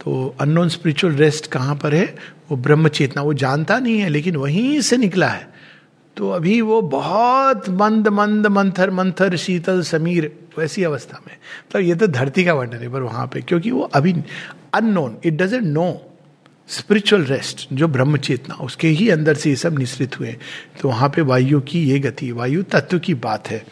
तो 0.00 0.36
अननोन 0.40 0.68
स्पिरिचुअल 0.68 1.14
रेस्ट 1.14 1.46
कहाँ 1.46 1.76
पर 1.76 1.94
है? 1.94 2.14
वो 2.50 2.56
ब्रह्म 2.56 2.88
चेतना, 2.88 3.22
वो 3.22 3.34
जानता 3.34 3.78
नहीं 3.78 3.98
है, 3.98 4.08
लेकिन 4.08 4.36
वहीं 4.36 4.80
से 4.80 4.96
निकला 4.96 5.28
है। 5.28 5.51
तो 6.16 6.30
अभी 6.30 6.60
वो 6.60 6.80
बहुत 6.82 7.68
मंद 7.70 8.08
मंद, 8.08 8.46
मंथर 8.46 8.90
मंथर, 8.90 9.36
शीतल, 9.36 9.82
समीर, 9.82 10.30
वैसी 10.58 10.82
अवस्था 10.84 11.20
में। 11.26 11.36
तो 11.72 11.80
ये 11.80 11.94
तो 11.94 12.06
धरती 12.06 12.44
का 12.44 12.54
वर्णन 12.54 12.82
है, 12.82 12.88
पर 12.92 13.02
वहाँ 13.02 13.26
पे, 13.26 13.40
क्योंकि 13.40 13.70
वो 13.70 13.82
अभी 13.94 14.14
unknown 14.74 15.16
it 15.24 15.36
doesn't 15.36 15.64
know 15.64 15.86
spiritual 16.68 17.24
rest 17.24 17.66
जो 17.72 17.88
ब्रह्म 17.88 18.16
चेतना, 18.16 18.54
उसके 18.54 18.88
ही 18.88 19.08
अंदर 19.10 19.34
से 19.34 19.50
ये 19.50 19.56
सब 19.56 19.78
निश्रित 19.78 20.18
हुए। 20.20 20.36
तो 20.80 20.88
वहाँ 20.88 21.08
पे 21.08 21.22
वायु 21.22 21.60
की 21.60 21.82
ये 21.84 21.98
गति, 21.98 22.30
वायु 22.32 22.62
तत्व 22.62 22.98
की 22.98 23.14
बात 23.16 23.48
है 23.48 23.64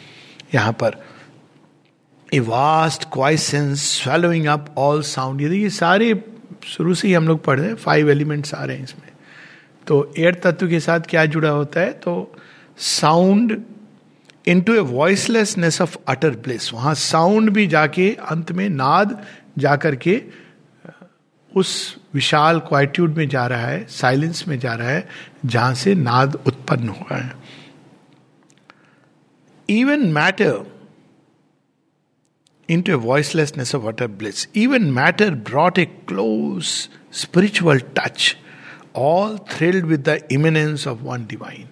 यहाँ 0.55 0.72
पर। 0.72 0.96
A 2.35 2.38
vast 2.40 3.05
quiescence 3.12 3.85
swallowing 3.92 4.46
up 4.46 4.74
all 4.79 5.03
sound 5.03 5.40
ये 5.40 5.70
सारे, 5.70 6.22
शुरू 6.66 6.94
से 6.94 7.09
ही 7.09 7.14
हम 7.14 7.29
लोग 7.29 7.44
पढ़ 7.44 7.59
रहे 7.59 7.68
हैं 7.68 7.76
फाइव 7.76 8.11
एलिमेंट्स 8.11 8.55
आ 8.55 8.64
रहे 8.64 8.76
हैं 8.76 8.85
इसमें। 8.85 9.10
तो 9.90 10.14
एयर 10.18 10.35
तत्व 10.35 10.68
के 10.68 10.81
साथ 10.81 11.00
क्या 11.00 11.26
जुड़ा 11.26 11.48
होता 11.48 11.81
है? 11.81 11.92
तो 11.92 12.35
sound 12.79 13.62
into 14.61 14.74
a 14.74 14.79
voicelessness 14.79 15.81
of 15.81 15.96
utter 16.09 16.31
place 16.31 16.70
वहाँ 16.74 16.94
साउंड 16.94 17.50
भी 17.50 17.66
जाके 17.66 18.14
अंत 18.14 18.53
में 18.53 18.68
नाद 18.68 19.26
जाकर 19.59 19.96
के 19.96 20.22
उस 21.57 21.96
विशाल 22.14 22.59
क्वाइट्यूड 22.59 23.16
में 23.16 23.29
जा 23.29 23.46
रहा 23.46 23.66
है 23.66 23.87
साइलेंस 23.87 24.44
में 24.48 24.59
जा 24.59 24.74
रहा 24.74 24.88
है, 24.88 25.09
जहाँ 25.46 25.74
से 25.74 25.94
नाद 25.94 26.35
उत्पन्न 26.46 26.88
हुआ 26.88 27.16
है। 27.16 27.35
Even 29.70 30.07
matter 30.07 30.72
into 32.83 32.92
a 32.92 32.94
voicelessness 32.94 33.74
of 33.74 33.85
utter 33.85 34.07
bliss 34.07 34.48
even 34.57 34.83
matter 34.83 35.31
brought 35.31 35.79
a 35.79 35.85
close 35.85 36.88
spiritual 37.12 37.79
touch 37.79 38.37
all 38.96 39.38
thrilled 39.38 39.85
with 39.85 40.09
the 40.09 40.22
immanence 40.33 40.87
of 40.87 40.98
one 40.98 41.26
divine 41.26 41.66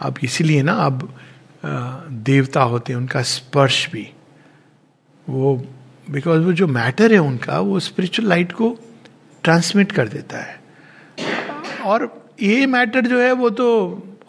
अब 0.00 0.14
इसीलिए 0.24 0.62
ना 0.62 0.72
अब 0.72 1.14
देवता 2.10 2.62
होते 2.62 2.92
हैं, 2.92 3.00
उनका 3.00 3.22
स्पर्श 3.22 3.90
भी, 3.90 4.10
वो 5.28 5.66
बिकॉज़ 6.10 6.40
वो 6.40 6.52
जो 6.52 6.66
मैटर 6.66 7.12
है 7.12 7.18
उनका, 7.18 7.60
वो 7.60 7.80
स्पिरिचुअल 7.80 8.28
लाइट 8.28 8.52
को 8.52 8.78
ट्रांसमिट 9.42 9.92
कर 9.92 10.08
देता 10.08 10.38
है। 10.38 10.60
और 11.84 12.30
ये 12.42 12.66
मैटर 12.66 13.00
जो 13.00 13.20
है, 13.20 13.32
वो 13.32 13.50
तो 13.50 13.68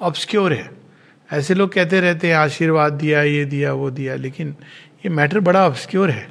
ऑब्सक्योर 0.01 0.53
है। 0.53 0.71
ऐसे 1.31 1.53
लोग 1.53 1.73
कहते 1.73 2.01
रहते 2.01 2.27
हैं, 2.27 2.35
आशीर्वाद 2.35 2.93
दिया, 2.93 3.21
ये 3.21 3.45
दिया, 3.45 3.73
वो 3.73 3.91
दिया, 3.91 4.15
लेकिन 4.15 4.55
ये 4.95 5.09
मैटर 5.09 5.39
बड़ा 5.39 5.67
ऑब्सक्योर 5.67 6.09
है। 6.09 6.29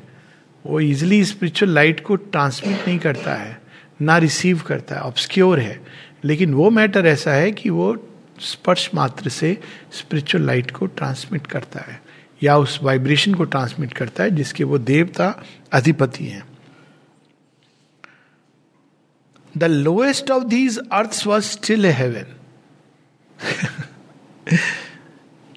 वो 0.66 0.80
इजिली 0.80 1.24
स्पिरिचुअल 1.24 1.72
लाइट 1.72 2.00
को 2.00 2.16
ट्रांसमिट 2.16 2.76
नहीं 2.86 2.98
करता 2.98 3.34
है। 3.34 3.60
ना 4.00 4.18
रिसीव 4.18 4.60
करता 4.60 4.94
है 4.94 5.00
ऑब्सक्योर 5.00 5.60
है। 5.60 5.80
लेकिन 6.24 6.54
वो 6.54 6.70
मैटर 6.70 7.06
ऐसा 7.06 7.32
है 7.32 7.50
कि 7.52 7.70
वो 7.70 7.96
स्पर्श 8.40 8.90
मात्र 8.94 9.28
से 9.28 9.56
स्पिरिचुअल 9.92 10.44
लाइट 10.44 10.70
को 10.70 10.86
ट्रांसमिट 10.86 11.46
करता 11.46 11.80
है, 11.80 12.00
या 12.42 12.56
उस 12.56 12.78
वाइब्रेशन 12.82 13.34
को 13.34 13.44
ट्रांसमिट 13.44 13.92
करता 13.92 14.22
है, 14.22 14.30
जिसके 14.30 14.64
वो 14.64 14.78
देवता 14.78 15.34
अधिपति 15.72 16.24
हैं। 16.24 16.42
The 19.54 19.64
lowest 19.64 20.30
of 20.30 20.44
these 20.44 20.78
earth 20.92 21.22
was 21.26 21.44
still 21.44 21.86
heaven 21.86 22.34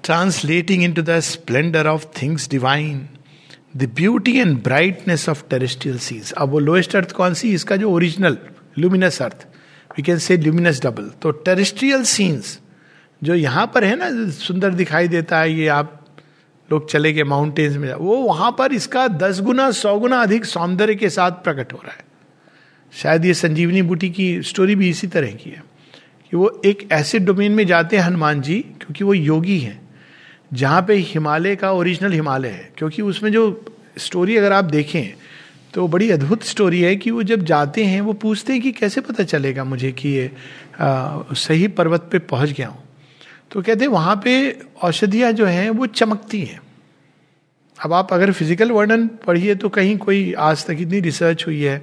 translating 0.04 0.84
into 0.94 1.02
the 1.02 1.20
splendour 1.20 1.88
of 1.88 2.06
things 2.22 2.50
divine 2.50 3.08
the 3.78 3.90
beauty 3.96 4.38
and 4.40 4.64
brightness 4.64 5.30
of 5.30 5.44
terrestrial 5.50 5.98
seize 5.98 6.32
अब 6.32 6.50
वो 6.50 6.60
लोएस्ट 6.60 6.96
अर्थ 6.96 7.12
कौन 7.12 7.34
सी? 7.34 7.54
इसका 7.54 7.76
जो 7.76 7.92
original 7.92 8.38
luminous 8.80 9.22
earth 9.22 9.48
we 9.98 10.04
can 10.04 10.18
say 10.18 10.38
luminous 10.38 10.82
double 10.84 11.12
तो 11.22 11.32
terrestrial 11.32 12.04
scenes 12.04 12.60
जो 13.24 13.36
यहाँ 13.36 13.72
पर 13.76 13.84
है 13.84 13.96
ना, 13.96 14.30
सुंदर 14.30 14.70
दिखाई 14.70 15.08
देता 15.08 15.40
है 15.40 15.54
ये 15.54 15.68
आप 15.68 16.06
लोग 16.72 16.90
चले 16.90 17.14
गए 17.14 17.24
माउंटेन्स 17.24 17.78
में, 17.78 17.94
वो 17.94 18.16
वहाँ 18.16 18.56
पर 18.60 18.74
इसका 18.74 19.08
दस 19.08 19.42
गुना, 19.42 19.72
सौ 19.72 20.00
गुना 20.00 20.22
अधिक 20.22 20.46
सौंदर्य 20.46 20.96
के 20.96 21.10
साथ 21.10 21.32
प्रकट 21.32 21.74
हो 21.74 21.82
रहा 21.86 21.94
है। 21.94 22.06
शायद 22.94 23.26
ये 23.26 23.34
संजीवनी 23.34 23.82
बूटी 23.82 24.10
की 24.10 24.42
स्टोरी 24.42 24.76
भी 24.76 24.90
इसी 24.90 25.08
तरह 25.08 25.32
की 25.32 25.50
है। 25.50 25.64
कि 26.32 26.38
वो 26.38 26.62
एक 26.66 26.88
ऐसे 26.92 27.20
डोमेन 27.20 27.52
में 27.52 27.68
जाते 27.68 27.98
हैं 27.98 28.04
हनुमान 28.04 28.42
जी, 28.42 28.60
क्योंकि 28.60 29.04
वो 29.04 29.14
योगी 29.14 29.60
हैं। 29.60 29.81
जहाँ 30.52 30.82
पे 30.82 30.96
हिमालय 30.96 31.56
का 31.56 31.72
ओरिजिनल 31.72 32.14
हिमालय 32.14 32.50
है 32.50 32.72
क्योंकि 32.78 33.02
उसमें 33.02 33.32
जो 33.32 33.44
स्टोरी 33.98 34.38
अगर 34.38 34.54
आप 34.54 34.66
देखें 34.66 35.14
तो 35.74 35.88
बड़ी 35.88 36.10
अद्भुत 36.12 36.44
स्टोरी 36.44 36.82
है 36.82 36.96
कि 36.96 37.12
वो 37.12 37.24
जब 37.24 37.44
जाते 37.46 37.84
हैं 37.86 38.02
वो 38.02 38.14
पूछते 38.14 38.54
हैं 38.54 38.62
कि 38.62 38.72
कैसे 38.72 39.02
पता 39.02 39.24
चलेगा 39.24 39.64
मुझे 39.64 39.92
कि 39.92 40.10
ये 40.10 40.32
आ, 40.82 41.22
सही 41.34 41.68
पर्वत 41.70 42.10
पे 42.12 42.20
पहुँच 42.20 42.52
गया 42.52 42.68
हूँ। 42.68 42.84
तो 43.52 43.62
कहते 43.62 43.86
हैं 43.86 43.92
वहाँ 43.92 44.16
पे 44.24 44.60
औषधियाँ 44.84 45.32
जो 45.32 45.46
हैं 45.46 45.70
वो 45.70 45.86
चमकती 45.88 46.42
हैं। 46.42 46.60
अब 47.78 47.94
आप 47.94 48.14
अगर 48.14 48.32
फ़िज़िकल 48.32 48.72
वर्णन 48.72 49.08
पढ़िए 49.26 49.56
तो 49.56 49.70
कहीं 49.70 49.98
कोई 49.98 50.32
आज 50.40 50.66
तक 50.66 50.78
इतनी 50.80 51.00
रिसर्च 51.00 51.46
हुई 51.48 51.62
है 51.62 51.82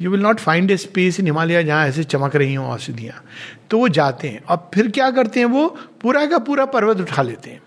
you 0.00 0.10
will 0.10 0.20
not 0.20 0.40
find 0.40 0.70
a 0.70 0.76
space 0.76 1.20
in 1.20 1.26
Himalaya 1.26 1.64
जहाँ 1.64 1.86
ऐसे 1.86 2.04
चमक 2.04 2.36
रही 2.36 2.54
हों 2.54 2.68
औषधियाँ। 2.68 3.22
तो 3.70 3.78
वो 3.78 3.88
जाते 3.90 4.28
हैं। 4.28 4.42
अब 4.48 4.70
फिर 4.74 4.90
क्या 4.90 5.10
करते 5.10 5.40
हैं 5.40 5.46
वो 5.48 5.68
पूरा 6.02 6.26
का 6.26 6.38
पूरा 6.40 6.64
पर्वत 6.66 7.00
उठा 7.00 7.22
लेते 7.22 7.50
हैं। 7.50 7.60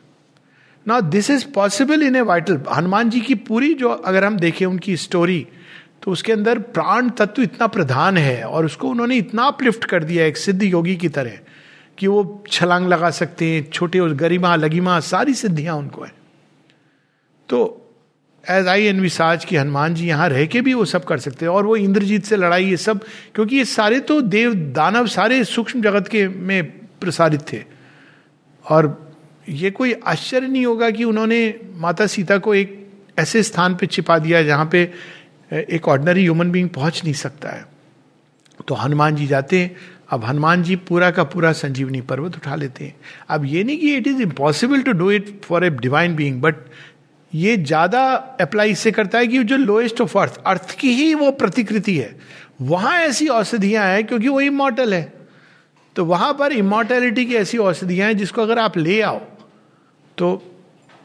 ना 0.86 1.00
this 1.10 1.30
is 1.30 1.46
possible 1.54 2.04
in 2.04 2.16
a 2.16 2.22
vital 2.24 2.60
Hanuman 2.72 3.10
ji 3.10 3.20
की 3.22 3.36
पूरी 3.48 3.74
जो 3.74 3.90
अगर 3.90 4.24
हम 4.26 4.38
देखें 4.38 4.66
उनकी 4.66 4.96
स्टोरी 4.98 5.46
तो 6.04 6.12
उसके 6.12 6.32
अंदर 6.32 6.60
प्राण 6.76 7.10
तत्व 7.10 7.42
इतना 7.42 7.68
प्रधान 7.68 8.18
है 8.18 8.44
और 8.44 8.66
उसको 8.66 8.90
उन्होंने 8.90 9.16
इतना 9.16 9.44
अपलिफ्ट 9.48 9.86
कर 9.86 10.04
दिया 10.04 10.26
एक 10.26 10.38
सिद्ध 10.38 10.62
योगी 10.64 10.96
की 10.96 11.10
तरह 11.10 11.38
कि 11.98 12.08
वो 12.08 12.44
छलांग 12.48 12.88
लगा 12.88 13.10
सकते 13.10 13.46
हैं 13.46 13.70
छोटे 13.70 14.00
और 14.00 14.14
गरिमा 14.14 14.56
लगीमा 14.56 15.00
सारी 15.06 15.34
सिद्धियाँ 15.34 15.76
उनको 15.78 16.04
है 16.04 16.12
तो 17.50 17.60
एज 18.44 18.68
आई 18.68 18.86
एन 18.86 19.02
विसाज 19.02 19.46
की 19.46 19.56
हनुमान 19.56 19.96
जी 19.96 20.08
यहाँ 20.08 20.30
रह 20.30 20.46
के 20.46 20.62
भी 20.62 20.74
वो 20.74 20.86
सब 20.86 21.04
कर 21.04 21.20
सकते 21.20 21.46
हैं 21.46 21.52
और 21.52 21.66
वो 21.66 21.76
इंद्रजीत 21.76 22.26
से 22.26 22.36
लड़ाई 22.36 22.66
ये 22.66 22.78
सब 22.78 23.04
क्योंकि 23.36 23.56
ये 23.56 23.66
सारे 23.66 24.00
तो 24.00 24.20
देव 24.22 24.54
दानव 24.74 25.08
सारे 25.08 25.44
सूक्ष्म 25.44 25.82
जगत 25.82 26.08
के 26.08 26.28
में 26.28 26.64
प्रसारित 27.02 27.42
थे 27.54 27.64
और 28.66 28.88
ये 29.52 29.72
कोई 29.72 29.94
आश्चर्य 30.08 30.48
नहीं 30.48 30.66
होगा 30.66 30.90
कि 30.90 31.04
उन्होंने 31.04 31.40
माता 31.78 32.08
सीता 32.08 32.38
को 32.38 32.54
एक 32.56 32.78
ऐसे 33.20 33.44
स्थान 33.44 33.76
पे 33.76 33.88
छिपा 33.88 34.18
दिया 34.20 34.44
जहाँ 34.44 34.66
पे 34.66 34.92
एक 35.54 35.88
ऑर्डनरी 35.88 36.22
ह्यूमन 36.22 36.52
बींग 36.52 36.70
पहुँच 36.70 37.02
नहीं 37.04 37.14
सकता 37.14 37.50
है। 37.50 37.66
तो 38.68 38.76
हनुमान 38.76 39.16
जी 39.16 39.28
जाते 39.28 39.60
हैं। 39.60 39.76
अब 40.10 40.24
हनुमान 40.26 40.64
जी 40.64 40.76
पूरा 40.76 41.10
का 41.12 41.24
पूरा 41.24 41.52
संजीवनी 41.54 42.02
पर्वत 42.02 42.36
उठा 42.36 42.56
लेते 42.56 42.86
हैं। 42.86 42.96
अब 43.30 43.46
ये 43.46 43.64
नहीं 43.64 43.78
कि 43.78 43.96
it 43.96 44.08
is 44.08 44.22
impossible 44.22 44.82
to 44.82 44.92
do 44.92 45.12
it 45.12 45.30
for 45.44 45.66
a 45.66 45.70
divine 45.70 46.16
being 46.16 46.42
but 46.42 46.56
ये 47.34 47.56
ज़्यादा 47.58 48.04
अप्लाई 48.42 48.72
इससे 48.72 48.92
करता 48.92 49.18
है 49.18 49.28
कि 49.28 49.44
जो 49.44 49.58
लोएस्ट 49.58 50.02
ऑफ़ 50.02 50.18
अर्थ 50.18 50.42
अर्थ 50.46 50.76
की 50.80 50.94
ही 50.94 51.14
वो 51.14 51.32
प्रतिकृति 51.32 51.98
है। 51.98 52.16
वहाँ 52.62 52.98
ऐसी 53.00 53.28
औषधियाँ 53.28 53.86
हैं 53.86 54.06
क्योंकि 54.08 54.28
वो 54.28 54.42
इमोटल 54.42 54.94
है। 54.94 55.14
तो 55.96 56.06
वहाँ 56.06 56.34
पर 56.34 56.54
इमोर्टैलिटी 56.54 57.26
की 57.26 57.36
ऐसी 57.36 57.58
औषधियाँ 57.58 58.08
हैं 58.08 58.18
जिसको 58.18 58.42
अगर 58.42 58.60
आप 58.60 58.78
ले 58.78 59.02
आओ 59.02 59.22
तो 60.18 60.44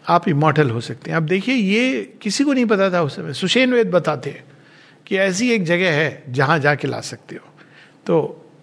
आप 0.09 0.29
इमोटल 0.29 0.71
हो 0.71 0.81
सकते 0.81 1.11
हैं। 1.11 1.17
अब 1.17 1.27
देखिए, 1.27 1.55
ये 1.55 2.19
किसी 2.23 2.45
को 2.45 2.53
नहीं 2.53 2.67
पता 2.67 2.91
था 2.91 3.03
उस 3.03 3.17
समय। 3.17 3.33
सुशेन 3.33 3.73
वेद 3.73 3.91
बताते 3.91 4.31
हैं 4.31 4.45
कि 5.07 5.17
ऐसी 5.17 5.51
एक 5.51 5.65
जगह 5.65 5.93
है 5.93 6.23
जहाँ 6.29 6.59
जाके 6.59 6.89
ला 6.89 7.01
सकते 7.01 7.37
हो। 7.37 7.49
तो 8.07 8.17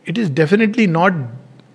it 0.09 0.17
is 0.17 0.31
definitely 0.31 0.87
not 0.87 1.13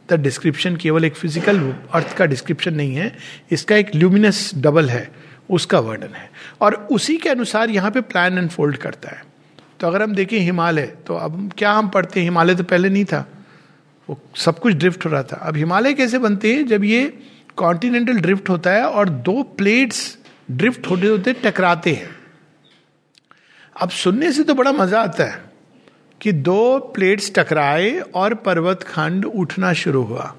the 0.08 0.12
description 0.12 0.76
केवल 0.76 1.04
एक 1.04 1.14
फ़िज़िकल 1.14 1.58
अर्थ 1.94 2.16
का 2.16 2.26
डिस्क्रिप्शन 2.26 2.74
नहीं 2.74 2.94
है। 2.94 3.12
इसका 3.50 3.76
एक 3.76 3.94
ल्यूमिनस 3.94 4.50
डबल 4.54 4.88
है, 4.88 5.10
उसका 5.50 5.80
वर्णन 5.80 6.14
है। 6.14 6.30
और 6.60 6.74
उसी 6.74 7.16
के 7.16 7.28
अनुसार 7.28 7.70
यहाँ 7.70 7.90
पे 7.90 8.00
प्लान 8.00 8.38
एंड 8.38 8.76
करता 8.76 9.08
है। 9.08 9.22
तो 9.80 9.86
अगर 9.86 10.02
हम 10.02 10.14
देखें 10.14 10.38
हिमालय 10.38 10.86
तो 11.06 11.14
अब 11.14 11.52
क्या 11.58 11.72
हम 11.72 11.88
पढ़ते 11.88 12.20
हैं? 12.20 12.24
हिमालय 12.24 12.54
तो 12.54 12.64
पहले 12.64 12.88
नहीं 12.88 13.04
था। 13.04 13.26
वो 14.08 14.18
सब 14.36 14.58
कुछ 14.58 14.74
ड्रिफ्ट 14.74 15.04
हो 15.06 15.10
रहा 15.10 15.22
था। 15.22 15.36
अब 15.36 15.56
हिमालय 15.56 15.94
कैसे 15.94 16.18
बनते 16.18 16.54
हैं? 16.54 16.66
जब 16.66 16.84
ये 16.84 17.18
कॉन्टिनेंटल 17.58 18.20
ड्रिफ्ट 18.20 18.48
होता 18.48 18.70
है 18.70 18.84
और 18.84 19.08
दो 19.08 19.42
प्लेट्स 19.58 20.16
ड्रिफ्ट 20.50 20.86
होते 20.90 21.06
होते 21.06 21.32
टकराते 21.32 21.92
हैं। 21.92 22.16
अब 23.76 23.90
सुनने 23.90 24.32
से 24.32 24.42
तो 24.42 24.54
बड़ा 24.54 24.72
मज़ा 24.72 25.00
आता 25.00 25.24
है 25.24 25.42
कि 26.20 26.32
दो 26.32 26.78
प्लेट्स 26.94 27.32
टकराए 27.34 27.98
और 28.14 28.34
पर्वत 28.34 28.82
खंड 28.82 29.24
उठना 29.24 29.72
शुरू 29.72 30.02
हुआ। 30.02 30.34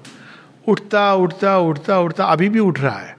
उठता 0.68 1.14
उठता 1.14 1.58
उठता 1.58 1.98
उठता, 2.00 2.24
अभी 2.24 2.48
भी 2.48 2.58
उठ 2.58 2.80
रहा 2.80 2.98
है। 2.98 3.16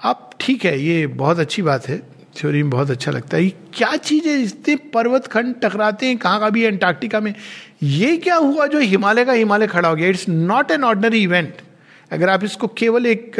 अब 0.00 0.30
ठीक 0.40 0.64
है, 0.64 0.78
ये 0.80 1.06
बहुत 1.06 1.38
अच्छी 1.38 1.62
बात 1.62 1.88
है। 1.88 1.98
थ्योरी 2.36 2.62
में 2.62 2.70
बहुत 2.70 2.90
अच्छा 2.90 3.10
लगता 3.10 3.36
है। 3.36 3.48
क्या 3.74 3.94
चीज़ 3.96 4.28
है? 4.28 4.34
इतने 4.42 4.76
पर्वत 4.94 5.26
खंड 5.26 5.54
टकराते 5.62 6.06
हैं 6.06 6.16
कहाँ 6.18 6.40
का 6.40 6.50
भी 6.50 6.62
एंटार्क्टिका 6.62 7.20
में। 7.20 7.34
ये 7.82 8.16
क्या 8.16 8.36
हुआ 8.36 8.66
जो 8.66 8.78
हिमालय 8.78 9.24
का 9.24 9.32
हिमालय 9.32 9.66
खड़ा 9.66 9.88
हो 9.88 9.94
गया? 9.96 10.08
It's 10.08 10.28
not 10.28 10.70
an 10.70 10.84
ordinary 10.84 11.22
event 11.22 11.62
अगर 12.10 12.28
आप 12.28 12.44
इसको 12.44 12.66
केवल 12.68 13.06
एक 13.06 13.36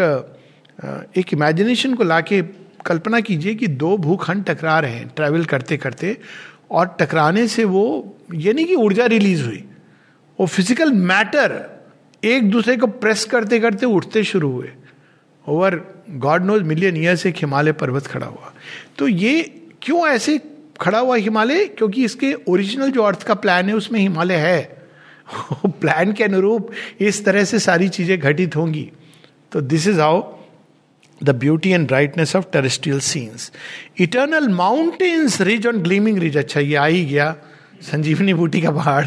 एक 1.17 1.33
इमेजिनेशन 1.33 1.95
को 1.95 2.05
लाके 2.05 2.43
कल्पना 2.87 3.21
कीजिए 3.21 3.55
कि 3.55 3.67
दो 3.67 3.97
भूखंड 3.99 4.45
टकरा 4.45 4.79
रहे 4.81 4.93
हैं 4.93 5.09
ट्रैवल 5.17 5.45
करते 5.45 5.77
करते, 5.77 6.17
और 6.71 6.97
टकराने 7.01 7.47
से 7.49 7.65
वो, 7.65 8.17
ये 8.35 8.53
नहीं 8.53 8.67
कि 8.67 8.75
ऊर्जा 8.75 9.07
रिलीज़ 9.07 9.45
हुई, 9.45 9.65
वो 10.39 10.47
फ़िज़िकल 10.47 10.93
मैटर 10.93 11.55
एक 12.23 12.51
दूसरे 12.51 12.77
को 12.77 12.87
प्रेस 12.87 13.25
करते 13.25 13.59
करते 13.61 13.87
उठते 13.87 14.25
शुरू 14.25 14.51
हुए। 14.53 14.71
Over 15.45 15.81
God 16.11 16.45
knows 16.45 16.63
million 16.63 16.97
years 16.97 17.27
एक 17.27 17.37
हिमालय 17.37 17.73
पर्वत 17.73 18.07
खड़ा 18.07 18.27
हुआ। 18.27 18.53
तो 18.99 19.09
ये 19.09 19.43
क्यों 19.83 20.07
ऐसे 20.09 20.41
खड़ा 20.81 20.99
हुआ 20.99 21.17
हिमालय? 21.17 21.65
क्योंकि 21.69 22.05
इसके 22.05 22.33
ओरिजिनल 22.49 22.91
जो 22.91 23.03
अर्थ 23.03 23.23
का 23.23 23.35
प्लान 23.35 23.69
है, 23.69 23.75
उसमें 23.75 24.01
हिमालय 24.01 24.37
है। 24.37 24.78
प्लान 25.81 26.13
के 26.13 26.25
अनुरूप 26.25 26.71
इस 27.01 27.25
तरह 27.25 27.45
से 27.45 27.59
सारी 27.59 27.89
चीज़ें 27.89 28.19
घटित 28.19 28.57
होंगी। 28.57 28.91
तो 29.53 29.61
this 29.61 29.87
is 29.89 30.01
how 30.01 30.23
the 31.21 31.31
beauty 31.37 31.71
and 31.71 31.87
brightness 31.89 32.35
of 32.37 32.45
terrestrial 32.53 33.01
scenes 33.01 33.51
eternal 34.01 34.49
mountains 34.49 35.41
ridge 35.41 35.67
on 35.67 35.83
gleaming 35.83 36.19
ridge 36.19 36.37
अच्छा 36.37 36.61
ये 36.61 36.75
आ 36.77 36.87
ही 36.87 37.05
गया, 37.05 37.35
संजीवनी 37.83 38.35
बूटी 38.35 38.61
का 38.61 38.71
पहाड़। 38.71 39.05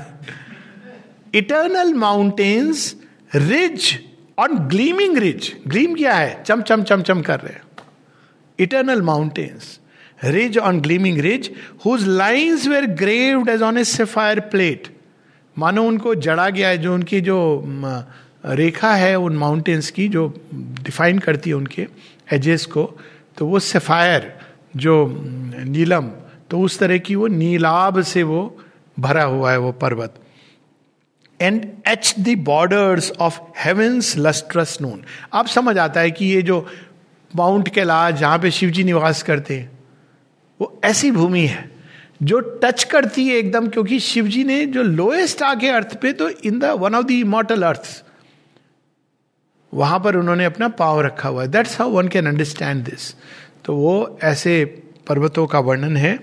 Eternal 1.35 1.93
mountains 1.93 2.95
ridge 3.35 3.97
on 4.37 4.57
gleaming 4.69 5.17
ridge 5.17 5.51
gleam 5.67 5.95
क्या 5.95 6.13
है? 6.13 6.43
चम 6.43 6.61
चम 6.61 6.83
चम 6.83 7.01
चम 7.01 7.21
कर 7.21 7.39
रहे 7.39 7.55
eternal 8.59 9.01
mountains 9.01 9.79
ridge 10.23 10.57
on 10.57 10.79
gleaming 10.81 11.19
ridge 11.19 11.51
whose 11.85 12.07
lines 12.07 12.67
were 12.67 12.85
graved 12.95 13.49
as 13.49 13.61
on 13.61 13.77
a 13.77 13.83
sapphire 13.83 14.39
plate 14.39 14.87
मानो 15.55 15.83
उनको 15.83 16.15
जड़ा 16.17 16.49
गया 16.49 16.69
है, 16.69 16.77
जो 16.77 16.93
उनकी 16.93 17.21
जो 17.21 17.63
रेखा 18.45 18.93
है, 18.95 19.15
उन 19.15 19.35
माउंटेन्स 19.37 19.89
की 19.91 20.07
जो 20.07 20.27
डिफाइन 20.53 21.19
करती 21.19 21.49
है 21.49 21.55
उनके 21.55 21.87
एजेस 22.27 22.65
को 22.65 22.83
तो 23.37 23.45
वो 23.47 23.59
सफ़ायर 23.61 24.31
जो 24.75 24.93
नीलम 25.65 26.07
तो 26.49 26.59
उस 26.59 26.79
तरह 26.79 26.97
की 26.97 27.15
वो 27.15 27.27
नीलाब 27.27 28.01
से 28.03 28.23
वो 28.23 28.41
भरा 28.97 29.23
हुआ 29.23 29.51
है 29.51 29.57
वो 29.57 29.71
पर्वत। 29.73 30.15
And 31.39 31.65
etch 31.87 32.13
the 32.19 32.35
borders 32.45 33.11
of 33.19 33.39
heaven's 33.57 34.13
lustrous 34.17 34.77
noon 34.81 35.01
अब 35.33 35.47
समझ 35.47 35.77
आता 35.77 35.99
है 35.99 36.11
कि 36.11 36.25
ये 36.25 36.41
जो 36.41 36.65
माउंट 37.33 37.69
कैलाश 37.69 38.13
जहाँ 38.15 38.39
पे 38.39 38.51
शिव 38.51 38.69
जी 38.69 38.83
निवास 38.83 39.23
करते 39.23 39.57
हैं, 39.59 39.71
वो 40.59 40.79
ऐसी 40.85 41.11
भूमि 41.11 41.45
है। 41.45 41.69
जो 42.21 42.39
टच 42.63 42.83
करती 42.83 43.27
है 43.27 43.35
एकदम, 43.35 43.67
क्योंकि 43.67 43.99
शिव 43.99 44.27
जी 44.27 44.43
ने 44.43 44.65
जो 44.65 44.83
लोएस्ट 44.83 45.41
आके 45.43 45.69
अर्थ 45.69 45.95
पे 46.01 46.13
तो 46.13 46.29
in 46.29 46.59
the 46.59 46.65
one 46.79 46.95
of 46.95 47.05
the 47.05 47.11
immortal 47.11 47.63
earth 47.63 48.03
वहाँ 49.73 49.99
पर 49.99 50.15
उन्होंने 50.15 50.45
अपना 50.45 50.67
पाव 50.69 51.01
रखा 51.01 51.29
हुआ 51.29 51.41
है। 51.41 51.47
That's 51.47 51.79
how 51.79 51.89
one 51.89 52.07
can 52.07 52.27
understand 52.27 52.83
this 52.85 53.13
तो 53.65 53.75
वो 53.75 54.19
ऐसे 54.23 54.63
पर्वतों 55.07 55.45
का 55.47 55.59
वर्णन 55.59 55.97
है। 55.97 56.13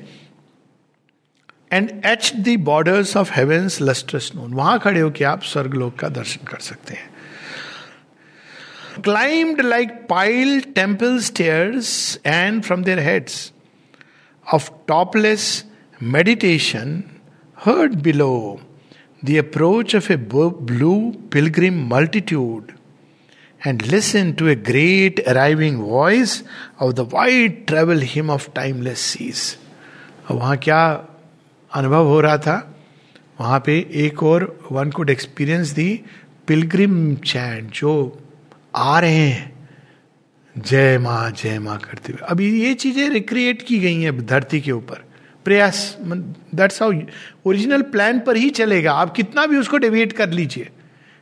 And 1.73 1.91
etch 2.07 2.33
the 2.37 2.57
borders 2.65 3.17
of 3.17 3.33
heaven's 3.35 3.79
lustrous 3.83 4.31
noon 4.37 4.53
वहाँ 4.55 4.79
खड़े 4.79 5.01
होकर 5.01 5.25
आप 5.25 5.43
स्वर्गलोक 5.43 5.99
का 5.99 6.09
दर्शन 6.09 6.47
कर 6.47 6.59
सकते 6.61 6.95
हैं। 6.95 7.11
Climbed 9.05 9.61
like 9.61 9.91
pile 10.11 10.61
temple 10.75 11.19
stairs 11.21 12.19
and 12.27 12.63
from 12.63 12.85
their 12.85 12.99
heads 13.01 13.53
of 14.47 14.71
topless 14.89 15.65
meditation, 16.01 17.21
heard 17.55 18.03
below 18.03 18.61
the 19.23 19.39
approach 19.39 19.95
of 19.95 20.09
a 20.11 20.17
blue 20.17 21.13
pilgrim 21.31 21.89
multitude, 21.89 22.75
and 23.61 23.85
listened 23.89 24.39
to 24.39 24.49
a 24.49 24.55
great 24.55 25.19
arriving 25.27 25.83
voice 25.83 26.45
of 26.79 26.95
the 26.95 27.05
wide 27.05 27.67
travel 27.67 27.99
hymn 27.99 28.31
of 28.31 28.53
timeless 28.55 29.01
seas. 29.01 29.57
वहाँ 30.31 30.57
क्या 30.57 30.81
अनुभव 31.71 32.07
हो 32.07 32.21
रहा 32.21 32.37
था 32.39 32.57
वहाँ 33.41 33.59
पे 33.67 33.79
एक 34.07 34.23
और 34.23 34.45
one 34.73 34.91
could 34.91 35.11
experience 35.11 35.71
the 35.75 35.89
pilgrim 36.49 37.15
chant 37.25 37.71
जो 37.75 37.93
आ 38.77 38.99
रहे 39.01 39.29
हैं 39.29 39.59
जय 40.57 40.99
माँ 40.99 41.31
जय 41.31 41.59
माँ 41.59 41.79
करते 41.79 42.13
हुए 42.13 42.27
अभी 42.31 42.51
ये 42.61 42.75
चीज़ें 42.75 43.09
रिक्रिएट 43.11 43.63
की 43.67 43.79
गई 43.79 44.01
हैं 44.03 44.27
धरती 44.27 44.61
के 44.61 44.73
ऊपर 44.73 45.05
प्रयास 45.44 45.98
दैट्स 46.55 46.83
हाउ 46.83 46.92
ओरिजिनल 47.46 47.83
प्लान 47.83 48.20
पर 48.20 48.37
ही 48.37 48.51
चलेगा। 48.51 48.92
आप 48.92 49.14
कितना 49.14 49.46
भी 49.46 49.57
उसको 49.57 49.79
डेविएट 49.79 50.12
कर 50.12 50.31
लीजिए। 50.31 50.68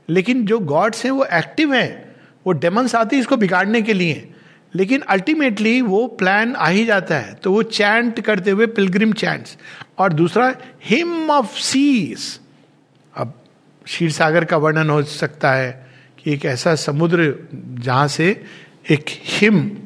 लेकिन 0.09 0.46
जो 0.46 0.59
गॉड्स 0.59 1.05
हैं, 1.05 1.11
वो 1.11 1.24
एक्टिव 1.24 1.74
हैं। 1.74 2.16
वो 2.46 2.52
डेमंस 2.52 2.94
आते 2.94 3.16
हैं 3.16 3.20
इसको 3.20 3.37
बिगाड़ने 3.37 3.83
के 3.83 3.92
लिए। 3.92 4.31
लेकिन 4.74 5.00
अल्टीमेटली 5.00 5.81
वो 5.81 6.07
प्लान 6.07 6.55
आ 6.55 6.68
ही 6.68 6.87
जाता 6.87 7.18
है। 7.18 7.35
तो 7.35 7.52
वो 7.52 7.62
चैंट 7.62 8.20
करते 8.20 8.50
हुए 8.50 8.66
पिलग्रिम 8.66 9.12
चैंट्स 9.12 9.57
और 9.98 10.12
दूसरा 10.12 10.57
हिम 10.85 11.31
ऑफ़ 11.31 11.59
सीज 11.59 12.40
अब 13.16 13.42
क्षीर 13.85 14.12
सागर 14.12 14.44
का 14.44 14.57
वर्णन 14.57 14.90
हो 14.90 15.02
सकता 15.02 15.52
है 15.52 15.87
कि 16.18 16.33
एक 16.33 16.44
ऐसा 16.44 16.74
समुद्र 16.74 17.48
जहाँ 17.55 18.09
से 18.09 18.44
एक 18.90 19.05
hymn 19.09 19.79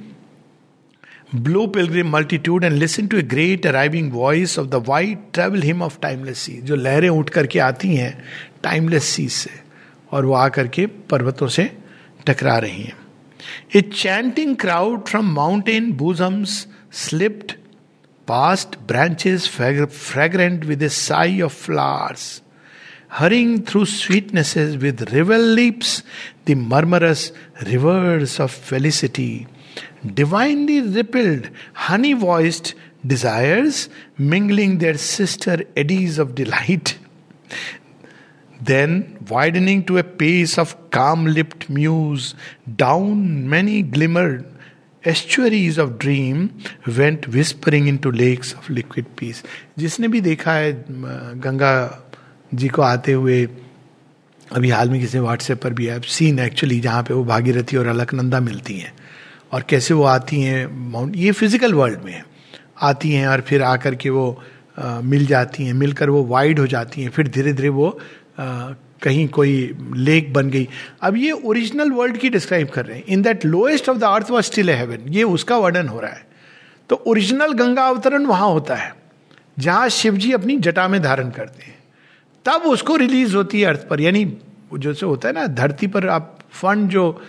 blue 1.34 1.66
pilgrim 1.66 2.10
multitude 2.10 2.64
and 2.64 2.72
listen 2.72 3.06
to 3.06 3.16
a 3.18 3.22
great 3.32 3.66
arriving 3.66 4.12
voice 4.12 4.58
of 4.58 4.66
the 4.68 4.84
white 4.86 5.18
travel 5.34 5.62
hymn 5.62 5.82
of 5.82 5.98
timeless 6.02 6.38
sea 6.38 6.52
जो 6.70 6.76
लहरें 6.76 7.08
उठ 7.08 7.30
करके 7.30 7.58
आती 7.58 7.94
हैं 7.96 8.12
टाइमलेस 8.62 9.04
सी 9.04 9.28
से 9.28 9.50
और 10.12 10.24
वो 10.26 10.34
आकर 10.34 10.68
के 10.68 10.86
पर्वतों 11.10 11.48
से 11.48 11.70
टकरा 12.26 12.58
रही 12.58 12.82
हैं। 12.82 12.96
A 13.76 13.80
chanting 13.80 14.56
crowd 14.56 15.06
from 15.08 15.32
mountain 15.34 15.92
bosoms 16.02 16.66
slipped 17.04 17.52
past 18.28 18.78
branches 18.88 19.48
fragrant 19.48 20.64
with 20.64 20.82
a 20.82 20.88
sigh 20.88 21.40
of 21.40 21.64
flowers 21.64 22.40
hurrying 23.10 23.62
through 23.62 23.86
sweetnesses 23.86 24.76
with 24.76 25.12
river 25.12 25.38
leaps, 25.38 26.02
the 26.44 26.54
murmurous 26.54 27.32
rivers 27.66 28.38
of 28.38 28.52
felicity. 28.52 29.46
Divinely 30.14 30.80
rippled, 30.80 31.50
honey 31.74 32.12
voiced 32.12 32.74
desires, 33.06 33.88
mingling 34.18 34.78
their 34.78 34.96
sister 34.96 35.64
eddies 35.76 36.18
of 36.18 36.34
delight. 36.34 36.98
Then, 38.60 39.18
widening 39.28 39.84
to 39.84 39.96
a 39.98 40.04
pace 40.04 40.58
of 40.58 40.76
calm 40.90 41.26
lipped 41.26 41.70
muse, 41.70 42.34
down 42.76 43.48
many 43.48 43.82
glimmered 43.82 44.46
estuaries 45.04 45.78
of 45.78 45.98
dream 45.98 46.62
went 46.86 47.26
whispering 47.28 47.86
into 47.86 48.10
lakes 48.12 48.52
of 48.52 48.68
liquid 48.68 49.06
peace. 49.16 49.42
जिसने 49.78 50.08
भी 50.08 50.20
देखा 50.20 50.52
है 50.52 50.72
गंगा 51.40 51.72
जी 52.54 52.68
को 52.68 52.82
आते 52.82 53.12
हुए 53.12 53.44
अभी 54.52 54.70
हाल 54.70 54.90
में 54.90 55.00
किसी 55.00 55.18
व्हाट्सएप 55.18 55.62
पर 55.62 55.72
भी 55.72 55.86
है 55.86 56.00
सीन 56.16 56.38
एक्चुअली 56.38 56.80
जहाँ 56.80 57.02
पे 57.02 57.14
वो 57.14 57.24
भागीरथी 57.24 57.76
और 57.76 57.86
अलकनंदा 57.86 58.40
मिलती 58.40 58.78
हैं 58.78 58.92
और 59.52 59.62
कैसे 59.62 59.94
वो 59.94 60.04
आती 60.04 60.40
हैं 60.40 60.66
माउंट 60.90 61.16
ये 61.16 61.32
फ़िज़िकल 61.32 61.74
वर्ल्ड 61.74 62.02
में 62.02 62.12
है। 62.12 62.24
आती 62.82 63.10
हैं 63.12 63.26
और 63.28 63.40
फिर 63.40 63.62
आकर 63.62 63.94
के 63.94 64.10
वो 64.10 64.42
आ, 64.78 65.00
मिल 65.00 65.26
जाती 65.26 65.64
हैं। 65.64 65.72
मिलकर 65.72 66.10
वो 66.10 66.24
वाइड 66.24 66.58
हो 66.58 66.66
जाती 66.66 67.02
हैं। 67.02 67.10
फिर 67.10 67.28
धीरे 67.28 67.52
धीरे 67.52 67.68
वो 67.68 67.88
आ, 68.38 68.72
कहीं 69.02 69.28
कोई 69.28 69.52
लेक 69.96 70.32
बन 70.32 70.50
गई। 70.50 70.68
अब 71.02 71.16
ये 71.16 71.30
ओरिजिनल 71.32 71.90
वर्ल्ड 71.90 72.16
की 72.16 72.28
डिस्क्राइब 72.28 72.68
कर 72.68 72.86
रहे 72.86 72.96
हैं। 72.98 73.04
In 73.06 73.22
that 73.22 73.44
lowest 73.44 73.88
of 73.88 73.98
the 73.98 74.04
earth 74.04 74.30
was 74.30 74.44
still 74.44 74.70
heaven 74.70 75.08
ये 75.08 75.22
उसका 75.22 75.56
वर्णन 75.56 75.88
हो 75.88 76.00
रहा 76.00 76.10
है। 76.10 76.24
तो 76.90 76.96
ओरिजिनल 77.06 77.52
गंगा 77.52 77.86
अवतरण 77.88 78.26
वहाँ 78.26 78.48
होता 78.48 78.74
है 78.74 78.94
जहाँ 79.58 79.88
शिव 79.88 80.16
जी 80.16 80.32
अपनी 80.32 80.56
जटा 80.58 80.86
में 80.88 81.00
धारण 81.02 81.30
करते 81.30 81.64
हैं। 81.64 81.78
तब 82.44 82.62
उसको 82.62 82.96
रिलीज़ 82.96 83.36
होती 83.36 83.60
है 83.60 83.66
अर्थ 83.66 83.86
पर। 83.88 84.00
यानी 84.00 84.24
जैसे 84.74 85.06
होता 85.06 85.28
है 85.28 85.34
ना 85.34 85.46
धरती 85.46 85.86
पर 85.86 86.08
आप 86.08 86.38
फंड 86.52 86.88
जो 86.88 87.22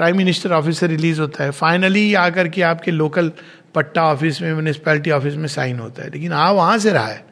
प्राइम 0.00 0.16
मिनिस्टर 0.16 0.52
ऑफ़िस 0.52 0.78
से 0.78 0.86
रिलीज़ 0.86 1.20
होता 1.20 1.44
है। 1.44 1.50
फाइनली 1.50 2.14
आकर 2.14 2.48
के 2.48 2.62
आपके 2.62 2.90
लोकल 2.90 3.32
पट्टा 3.74 4.04
ऑफ़िस 4.04 4.42
में 4.42 4.52
म्यूनिसपैलिटी 4.52 5.10
ऑफ़िस 5.10 5.34
में 5.34 5.46
साइन 5.46 5.78
होता 5.78 6.02
है। 6.02 6.10
लेकिन 6.10 6.32
आ 6.32 6.50
वहाँ 6.50 6.78
से 6.78 6.92
रहा 6.92 7.06
है। 7.06 7.26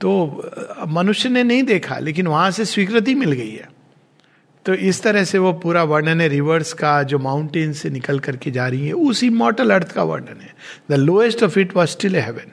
तो 0.00 0.50
मनुष्य 0.88 1.28
ने 1.28 1.42
नहीं 1.42 1.62
देखा, 1.62 1.98
लेकिन 1.98 2.26
वहाँ 2.26 2.50
से 2.50 2.64
स्वीकृति 2.64 3.14
मिल 3.14 3.32
गई 3.32 3.50
है। 3.50 3.68
तो 4.64 4.74
इस 4.74 5.02
तरह 5.02 5.24
से 5.24 5.38
वो 5.38 5.52
पूरा 5.52 5.84
वर्णन 5.84 6.20
है 6.20 6.28
रिवर्स 6.28 6.72
का 6.72 7.02
जो 7.02 7.18
माउंटेन 7.18 7.72
से 7.72 7.90
निकल 7.90 8.18
करके 8.18 8.50
जा 8.50 8.68
रही 8.68 8.86
है, 8.86 8.92
उसी 8.92 9.30
मॉटल 9.30 9.70
अर्थ 9.70 9.92
का 9.92 10.02
वर्णन 10.02 10.40
है। 10.40 10.54
The 10.90 10.94
lowest 10.94 11.42
of 11.42 11.58
it 11.58 11.76
was 11.76 11.88
still 11.88 12.16
heaven 12.16 12.52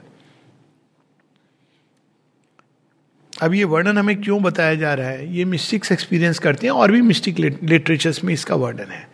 अब 3.42 3.54
ये 3.54 3.64
वर्णन 3.64 3.98
हमें 3.98 4.22
क्यों 4.22 4.44
बताया 4.44 4.76
जा 4.76 4.94
रहा 4.94 5.08
है? 5.08 5.36
ये 5.36 5.46
मिस्टिक्स 5.46 5.92
एक्सपीरियंस 5.92 6.40
करते 6.40 6.68
हैं 6.68 6.74
और 6.74 6.92
भी 6.92 7.02
मिस्टिक 7.02 7.40
लिटरेचर्स 7.40 8.24
में 8.24 8.34
इसका 8.34 8.56
वर्णन 8.56 8.92
है। 8.92 9.13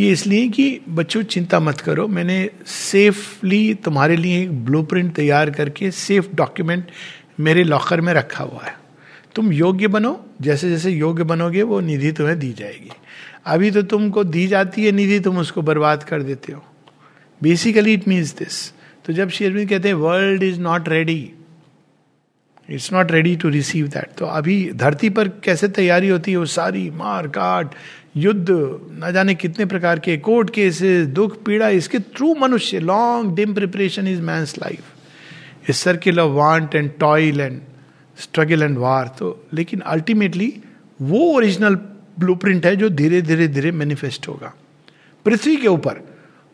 ये 0.00 0.10
इसलिए 0.12 0.48
कि 0.48 0.80
बच्चों, 0.88 1.22
चिंता 1.22 1.60
मत 1.60 1.80
करो। 1.80 2.06
मैंने 2.08 2.50
सेफली 2.66 3.74
तुम्हारे 3.74 4.16
लिए 4.16 4.42
एक 4.42 4.52
ब्लूप्रिंट 4.64 5.14
तैयार 5.14 5.50
करके 5.50 5.90
सेफ़ 5.90 6.26
डॉक्यूमेंट 6.34 6.90
मेरे 7.40 7.64
लॉकर 7.64 8.00
में 8.00 8.12
रखा 8.14 8.44
हुआ 8.44 8.64
है। 8.64 8.74
तुम 9.34 9.52
योग्य 9.52 9.88
बनो। 9.88 10.24
जैसे 10.42 10.70
जैसे 10.70 10.90
योग्य 10.90 11.24
बनोगे, 11.24 11.62
वो 11.62 11.80
निधि 11.80 12.12
तुम्हें 12.12 12.38
दी 12.38 12.52
जाएगी। 12.52 12.90
अभी 13.46 13.70
तो 13.70 13.82
तुमको 13.82 14.24
दी 14.24 14.46
जाती 14.46 14.84
है 14.84 14.92
निधि, 14.92 15.20
तुम 15.20 15.38
उसको 15.38 15.62
बर्बाद 15.62 16.02
कर 16.02 16.22
देते 16.22 16.52
हो। 16.52 16.64
बेसिकली 17.40 17.92
इट 17.92 18.08
मीन्स 18.08 18.36
दिस 18.36 18.72
तो 19.04 19.12
जब 19.12 19.28
शेरविंद 19.28 19.68
कहते 19.68 19.88
हैं 19.88 19.94
world 19.94 20.42
is 20.42 20.60
not 20.60 20.88
ready 20.88 21.30
it's 22.70 22.92
not 22.92 23.12
ready 23.12 23.36
to 23.36 23.48
receive 23.48 23.86
that 23.86 24.16
तो 24.18 24.26
अभी 24.26 24.70
धरती 24.74 25.10
पर 25.10 25.28
कैसे 25.44 25.68
तैयारी 25.68 26.08
होती 26.08 26.30
है? 26.30 26.36
वो 26.36 26.46
सारी 26.46 26.90
मार 26.90 27.26
काट 27.28 27.74
युद्ध, 28.16 28.48
न 28.48 29.10
जाने 29.14 29.34
कितने 29.34 29.64
प्रकार 29.64 29.98
के 29.98 30.16
कोर्ट 30.18 30.50
केसेस 30.50 31.06
दुख, 31.08 31.36
पीड़ा, 31.44 31.68
इसके 31.70 31.98
थ्रू 31.98 32.34
मनुष्य 32.34 32.78
long 32.80 33.34
dim 33.34 33.54
preparation 33.54 34.08
is 34.08 34.20
man's 34.20 34.40
life 34.42 35.68
is 35.68 35.76
circle 35.76 36.20
of 36.20 36.32
want 36.32 36.74
and 36.74 36.90
toil 37.00 37.40
and 37.40 37.60
struggle 38.18 38.62
and 38.62 38.78
war 38.78 39.08
तो 39.18 39.46
लेकिन 39.54 39.80
अल्टीमेटली 39.80 40.52
वो 41.02 41.18
ओरिजिनल 41.34 41.74
ब्लूप्रिंट 42.18 42.66
है 42.66 42.74
जो 42.76 42.88
धीरे 42.88 43.22
धीरे 43.22 43.48
धीरे 43.48 43.70
मैनिफेस्ट 43.72 44.28
होगा। 44.28 44.52
पृथ्वी 45.26 45.56
के 45.56 45.68
ऊपर, 45.68 46.00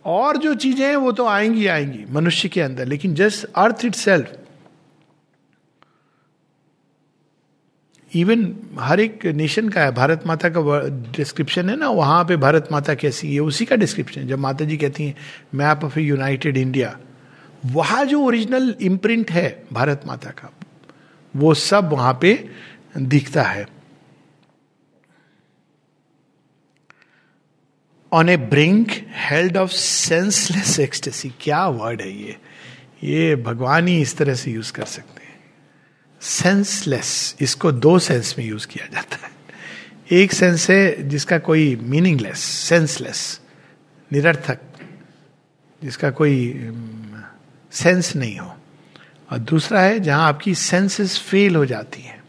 और 0.04 0.36
जो 0.36 0.54
चीज़ें 0.54 0.86
हैं, 0.86 0.96
वो 0.96 1.12
तो 1.12 1.26
आएँगी 1.26 1.66
आएँगी, 1.66 2.04
मनुष्य 2.12 2.48
के 2.48 2.60
अंदर। 2.60 2.86
लेकिन 2.86 3.14
just 3.14 3.46
earth 3.56 3.84
it 3.84 3.94
self 3.94 4.36
even 8.14 8.54
हर 8.78 9.00
एक 9.00 9.24
नेशन 9.26 9.68
का 9.68 9.82
है, 9.82 9.92
भारत 9.92 10.26
माता 10.26 10.48
का 10.48 10.60
डिस्क्रिप्शन 11.16 11.70
है 11.70 11.76
ना, 11.76 11.88
वहाँ 11.88 12.24
पे 12.24 12.36
भारत 12.36 12.68
माता 12.72 12.94
कैसी 12.94 13.34
है, 13.34 13.40
उसी 13.40 13.64
का 13.64 13.76
डिस्क्रिप्शन 13.76 14.20
है। 14.20 14.26
जब 14.28 14.38
माता 14.38 14.64
जी 14.64 14.76
कहती 14.76 15.04
हैं 15.04 15.14
मैप 15.54 15.84
ऑफ़ 15.84 15.98
यूनाइटेड 15.98 16.56
इंडिया 16.56 16.98
वहाँ 17.66 18.04
जो 18.04 18.20
ओरिजिनल 18.20 18.74
इम्प्रिंट 18.82 19.30
है 19.30 19.64
भारत 19.72 20.02
माता 20.06 20.30
का, 20.30 20.50
वो 21.34 21.54
सब 21.54 21.92
वहाँ 21.92 22.18
पे 22.20 22.32
दिखता 22.98 23.42
है। 23.42 23.66
On 28.12 28.28
a 28.28 28.36
brink 28.36 28.90
held 29.30 29.56
of 29.56 29.70
senseless 29.70 30.78
ecstasy 30.80 31.32
क्या 31.40 31.66
वर्ड 31.68 32.00
है 32.00 32.10
ये? 32.22 32.36
ये 33.04 33.36
भगवान 33.36 33.88
ही 33.88 34.00
इस 34.00 34.16
तरह 34.16 34.34
से 34.34 34.50
यूज़ 34.50 34.72
कर 34.72 34.84
सकते 34.84 35.21
सेंसलेस 36.22 37.36
इसको 37.40 37.72
दो 37.72 37.98
सेंस 37.98 38.34
में 38.38 38.44
यूज़ 38.46 38.66
किया 38.66 38.86
जाता 38.86 39.16
है। 39.16 39.30
एक 40.12 40.32
सेंस 40.32 40.68
है 40.70 41.08
जिसका 41.08 41.38
कोई 41.38 41.74
मीनिंगलेस 41.76 42.38
सेंसलेस 42.38 43.40
निरर्थक, 44.10 44.58
जिसका 45.82 46.10
कोई 46.10 46.36
सेंस 47.72 48.14
नहीं 48.16 48.38
हो। 48.38 48.56
और 49.30 49.38
दूसरा 49.38 49.80
है 49.80 50.00
जहाँ 50.00 50.28
आपकी 50.28 50.54
सेंसेस 50.54 51.18
फेल 51.20 51.56
हो 51.56 51.64
जाती 51.66 52.02
हैं। 52.02 52.22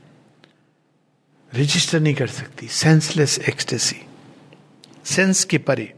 रजिस्टर 1.51 1.99
नहीं 1.99 2.15
कर 2.15 2.27
सकती 2.27 2.67
सेंसलेस 2.67 3.39
एक्सटेसी 3.39 4.01
सेंस 5.05 5.43
के 5.45 5.57
परे। 5.57 5.93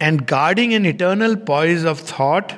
And 0.00 0.20
guarding 0.20 0.72
an 0.72 0.86
eternal 0.86 1.34
poise 1.36 1.84
of 1.86 2.02
thought 2.12 2.52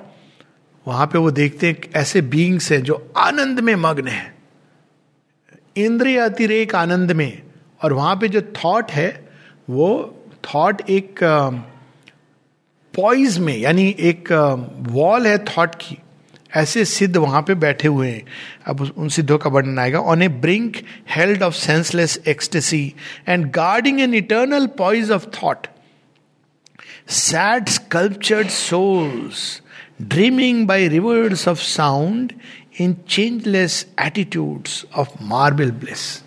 वहाँ 0.87 1.07
पे 1.07 1.18
वो 1.18 1.31
देखते 1.31 1.68
हैं 1.68 1.77
ऐसे 1.96 2.20
बींग्स 2.22 2.72
हैं 2.72 2.83
जो 2.83 3.12
आनंद 3.16 3.61
में 3.61 3.75
मग्न 3.75 4.09
है। 4.09 4.35
इंद्रिय 5.77 6.18
अतिरेक 6.18 6.75
आनंद 6.75 7.12
में। 7.12 7.42
और 7.85 7.92
वहाँ 7.92 8.16
पे 8.16 8.29
जो 8.29 8.40
थॉट 8.40 8.90
है, 8.90 9.29
वो 9.70 9.88
थॉट 10.44 10.90
एक 10.90 11.18
पॉइज 12.94 13.38
में, 13.38 13.57
यानी 13.59 13.94
एक 14.01 14.33
वॉल 14.90 15.27
है 15.27 15.38
थॉट 15.38 15.75
की। 15.75 15.99
ऐसे 16.57 16.85
सिद्ध 16.85 17.16
वहाँ 17.16 17.42
पे 17.42 17.55
बैठे 17.55 17.88
हुए 17.88 18.09
हैं। 18.09 18.22
अब 18.66 18.81
उन 18.96 19.09
सिद्धों 19.09 19.38
का 19.38 19.51
वर्णन 19.51 19.79
आएगा। 19.79 19.99
On 19.99 20.22
a 20.22 20.29
brink 20.29 20.77
held 21.11 21.42
of 21.42 21.55
senseless 21.55 22.18
ecstasy 22.29 22.94
and 23.29 23.51
guarding 23.51 24.01
an 24.01 24.14
eternal 24.14 24.66
poise 24.66 25.11
of 25.11 25.27
thought 25.42 25.66
sad 27.09 27.68
sculptured 27.68 28.49
souls 28.49 29.62
dreaming 30.02 30.66
by 30.66 30.88
rivers 30.88 31.48
of 31.48 31.59
sound 31.59 32.32
in 32.80 32.96
changeless 33.09 33.87
attitudes 34.00 34.87
of 34.96 35.09
marble 35.22 35.70
bliss 35.70 36.22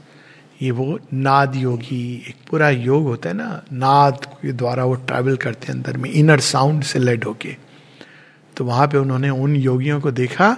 ये 0.61 0.71
वो 0.71 0.99
नाद 1.13 1.55
योगी, 1.55 2.25
एक 2.29 2.35
पूरा 2.49 2.69
योग 2.69 3.03
होता 3.03 3.29
है 3.29 3.35
ना, 3.35 3.63
नाद 3.71 4.25
के 4.25 4.51
द्वारा 4.51 4.85
वो 4.85 4.93
ट्रैवल 4.93 5.35
करते 5.35 5.67
हैं 5.67 5.73
अंदर 5.73 5.97
में 5.97 6.09
इनर 6.09 6.39
साउंड 6.39 6.83
से 6.83 6.99
लेड 6.99 7.23
होके। 7.23 7.55
तो 8.57 8.65
वहाँ 8.65 8.87
पे 8.87 8.97
उन्होंने 8.97 9.29
उन 9.29 9.55
योगियों 9.55 10.01
को 10.01 10.11
देखा 10.11 10.57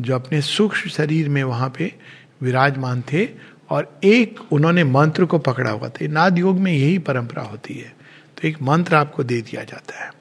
जो 0.00 0.14
अपने 0.14 0.40
सूक्ष्म 0.40 0.90
शरीर 0.90 1.28
में 1.28 1.44
वहाँ 1.44 1.72
पे 1.78 1.94
विराजमान 2.42 3.02
थे 3.12 3.28
और 3.70 4.00
एक 4.04 4.40
उन्होंने 4.52 4.84
मंत्र 4.84 5.24
को 5.24 5.38
पकड़ा 5.38 5.70
हुआ 5.70 5.88
था। 5.88 6.06
नाद 6.06 6.38
योग 6.38 6.58
में 6.58 6.72
यही 6.72 6.98
परंपरा 6.98 7.42
होती 7.42 7.74
है। 7.74 7.94
तो 8.36 8.48
एक 8.48 8.62
मंत्र 8.62 8.94
आपको 8.94 9.24
दे 9.24 9.40
दिया 9.40 9.64
जाता 9.64 10.04
है। 10.04 10.17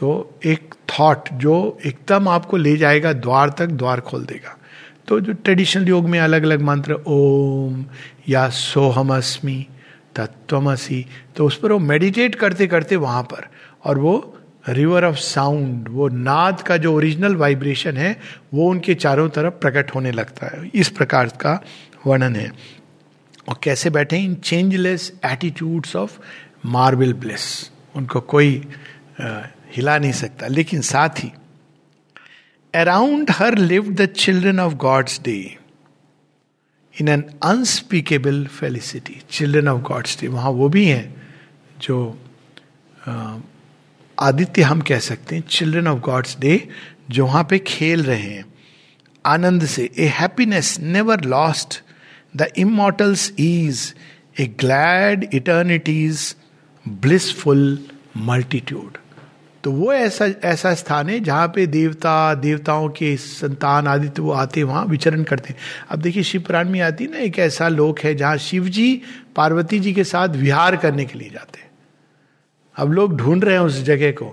तो 0.00 0.38
एक 0.46 0.74
थॉट 0.90 1.28
जो 1.32 1.78
एकदम 1.86 2.28
आपको 2.28 2.56
ले 2.56 2.76
जाएगा, 2.76 3.12
द्वार 3.12 3.50
तक 3.50 3.66
द्वार 3.66 4.00
खोल 4.00 4.24
देगा। 4.24 4.56
तो 5.08 5.18
जो 5.20 5.32
ट्रेडिशनल 5.34 5.88
योग 5.88 6.08
में 6.08 6.18
अलग 6.20 6.42
अलग 6.42 6.62
मंत्र, 6.62 6.92
ओम 7.06 7.84
या 8.28 8.48
सोहम 8.48 9.14
अस्मी 9.16 9.66
तत्वमसी 10.16 11.04
तो 11.36 11.46
उस 11.46 11.58
पर 11.58 11.72
वो 11.72 11.78
मेडिटेट 11.78 12.34
करते 12.34 12.66
करते 12.66 12.96
वहाँ 12.96 13.22
पर, 13.22 13.46
और 13.84 13.98
वो 13.98 14.36
रिवर 14.68 15.04
ऑफ़ 15.04 15.16
साउंड 15.16 15.88
वो 15.88 16.08
नाद 16.08 16.60
का 16.62 16.76
जो 16.76 16.94
ओरिजिनल 16.94 17.36
वाइब्रेशन 17.36 17.96
है, 17.96 18.16
वो 18.54 18.70
उनके 18.70 18.94
चारों 18.94 19.28
तरफ़ 19.28 19.54
प्रकट 19.54 19.94
होने 19.94 20.12
लगता 20.12 20.46
है। 20.46 20.70
इस 20.74 20.88
प्रकार 20.88 21.28
का 21.40 21.60
वर्णन 22.06 22.36
है। 22.36 22.50
और 23.48 23.58
कैसे 23.62 23.90
बैठे 23.90 24.16
in 24.16 24.34
changeless 24.34 25.12
attitudes 25.24 25.96
of 25.96 26.18
marble 26.66 27.12
bliss 27.12 27.70
उनको 27.96 28.20
कोई 28.20 28.62
हिला 29.72 29.96
नहीं 29.98 30.12
सकता, 30.12 30.46
लेकिन 30.46 30.80
साथ 30.82 31.24
ही 31.24 31.30
around 32.74 33.30
her 33.30 33.56
live 33.58 33.90
the 33.92 34.06
children 34.16 34.60
of 34.60 34.74
God's 34.74 35.20
day 35.22 35.36
in 36.94 37.08
an 37.08 37.24
unspeakable 37.42 38.44
felicity 38.46 39.20
children 39.30 39.68
of 39.68 39.80
God's 39.82 40.20
day 40.20 40.28
वहाँ 40.28 40.50
वो 40.50 40.68
भी 40.68 40.84
हैं 40.86 41.06
जो 41.80 41.96
आदित्य 44.18 44.62
हम 44.62 44.80
कह 44.80 44.98
सकते 44.98 45.36
हैं 45.36 45.42
चिल्ड्रन 45.48 45.86
ऑफ़ 45.88 46.00
गॉड्स 46.00 46.36
डे 46.40 46.56
जो 47.10 47.26
वहाँ 47.26 47.44
पे 47.50 47.58
खेल 47.58 48.02
रहे 48.04 48.22
हैं, 48.22 48.44
आनंद 49.24 49.64
से 49.66 49.88
a 49.98 50.06
happiness 50.18 50.78
never 50.80 51.24
lost 51.24 51.82
the 52.36 52.46
immortals 52.58 53.30
is 53.38 53.92
a 54.40 54.46
glad 54.60 55.28
eternity's 55.34 56.34
blissful 56.86 57.62
multitude 58.16 58.98
तो 59.64 59.72
वो 59.72 59.92
ऐसा 59.92 60.26
ऐसा 60.44 60.72
स्थान 60.74 61.08
है 61.08 61.18
जहाँ 61.20 61.46
पे 61.54 61.66
देवता, 61.66 62.34
देवताओं 62.34 62.88
के 62.88 63.16
संतान 63.16 63.86
आदित्य 63.86 64.22
वो 64.22 64.32
आते 64.32 64.62
वहाँ 64.62 64.84
विचरण 64.86 65.22
करते 65.22 65.48
हैं। 65.48 65.60
अब 65.90 66.00
देखिए 66.00 66.22
शिव 66.22 66.40
पुराण 66.42 66.68
में 66.68 66.80
आती 66.80 67.04
है 67.04 67.10
ना, 67.10 67.18
एक 67.18 67.38
ऐसा 67.38 67.68
लोक 67.68 67.98
है 68.00 68.14
जहाँ 68.14 68.36
शिव 68.38 68.68
जी 68.68 69.02
पार्वती 69.36 69.78
जी 69.78 69.92
के 69.92 70.04
साथ 70.04 70.28
विहार 70.36 70.76
करने 70.76 71.04
के 71.04 71.18
लिए 71.18 71.30
जाते 71.30 71.60
हैं। 71.60 71.68
अब 72.76 72.92
लोग 72.92 73.16
ढूंढ 73.16 73.44
रहे 73.44 73.54
हैं 73.54 73.62
उस 73.62 73.82
जगह 73.82 74.10
को 74.12 74.26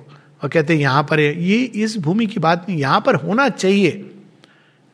और 0.43 0.49
कहते 0.49 0.73
हैं, 0.73 0.81
यहाँ 0.81 1.03
पर 1.03 1.19
ये, 1.19 1.57
इस 1.57 1.97
भूमि 1.97 2.25
की 2.25 2.39
बात 2.39 2.65
नहीं, 2.69 2.77
यहाँ 2.79 3.01
पर 3.01 3.15
होना 3.15 3.49
चाहिए, 3.49 4.05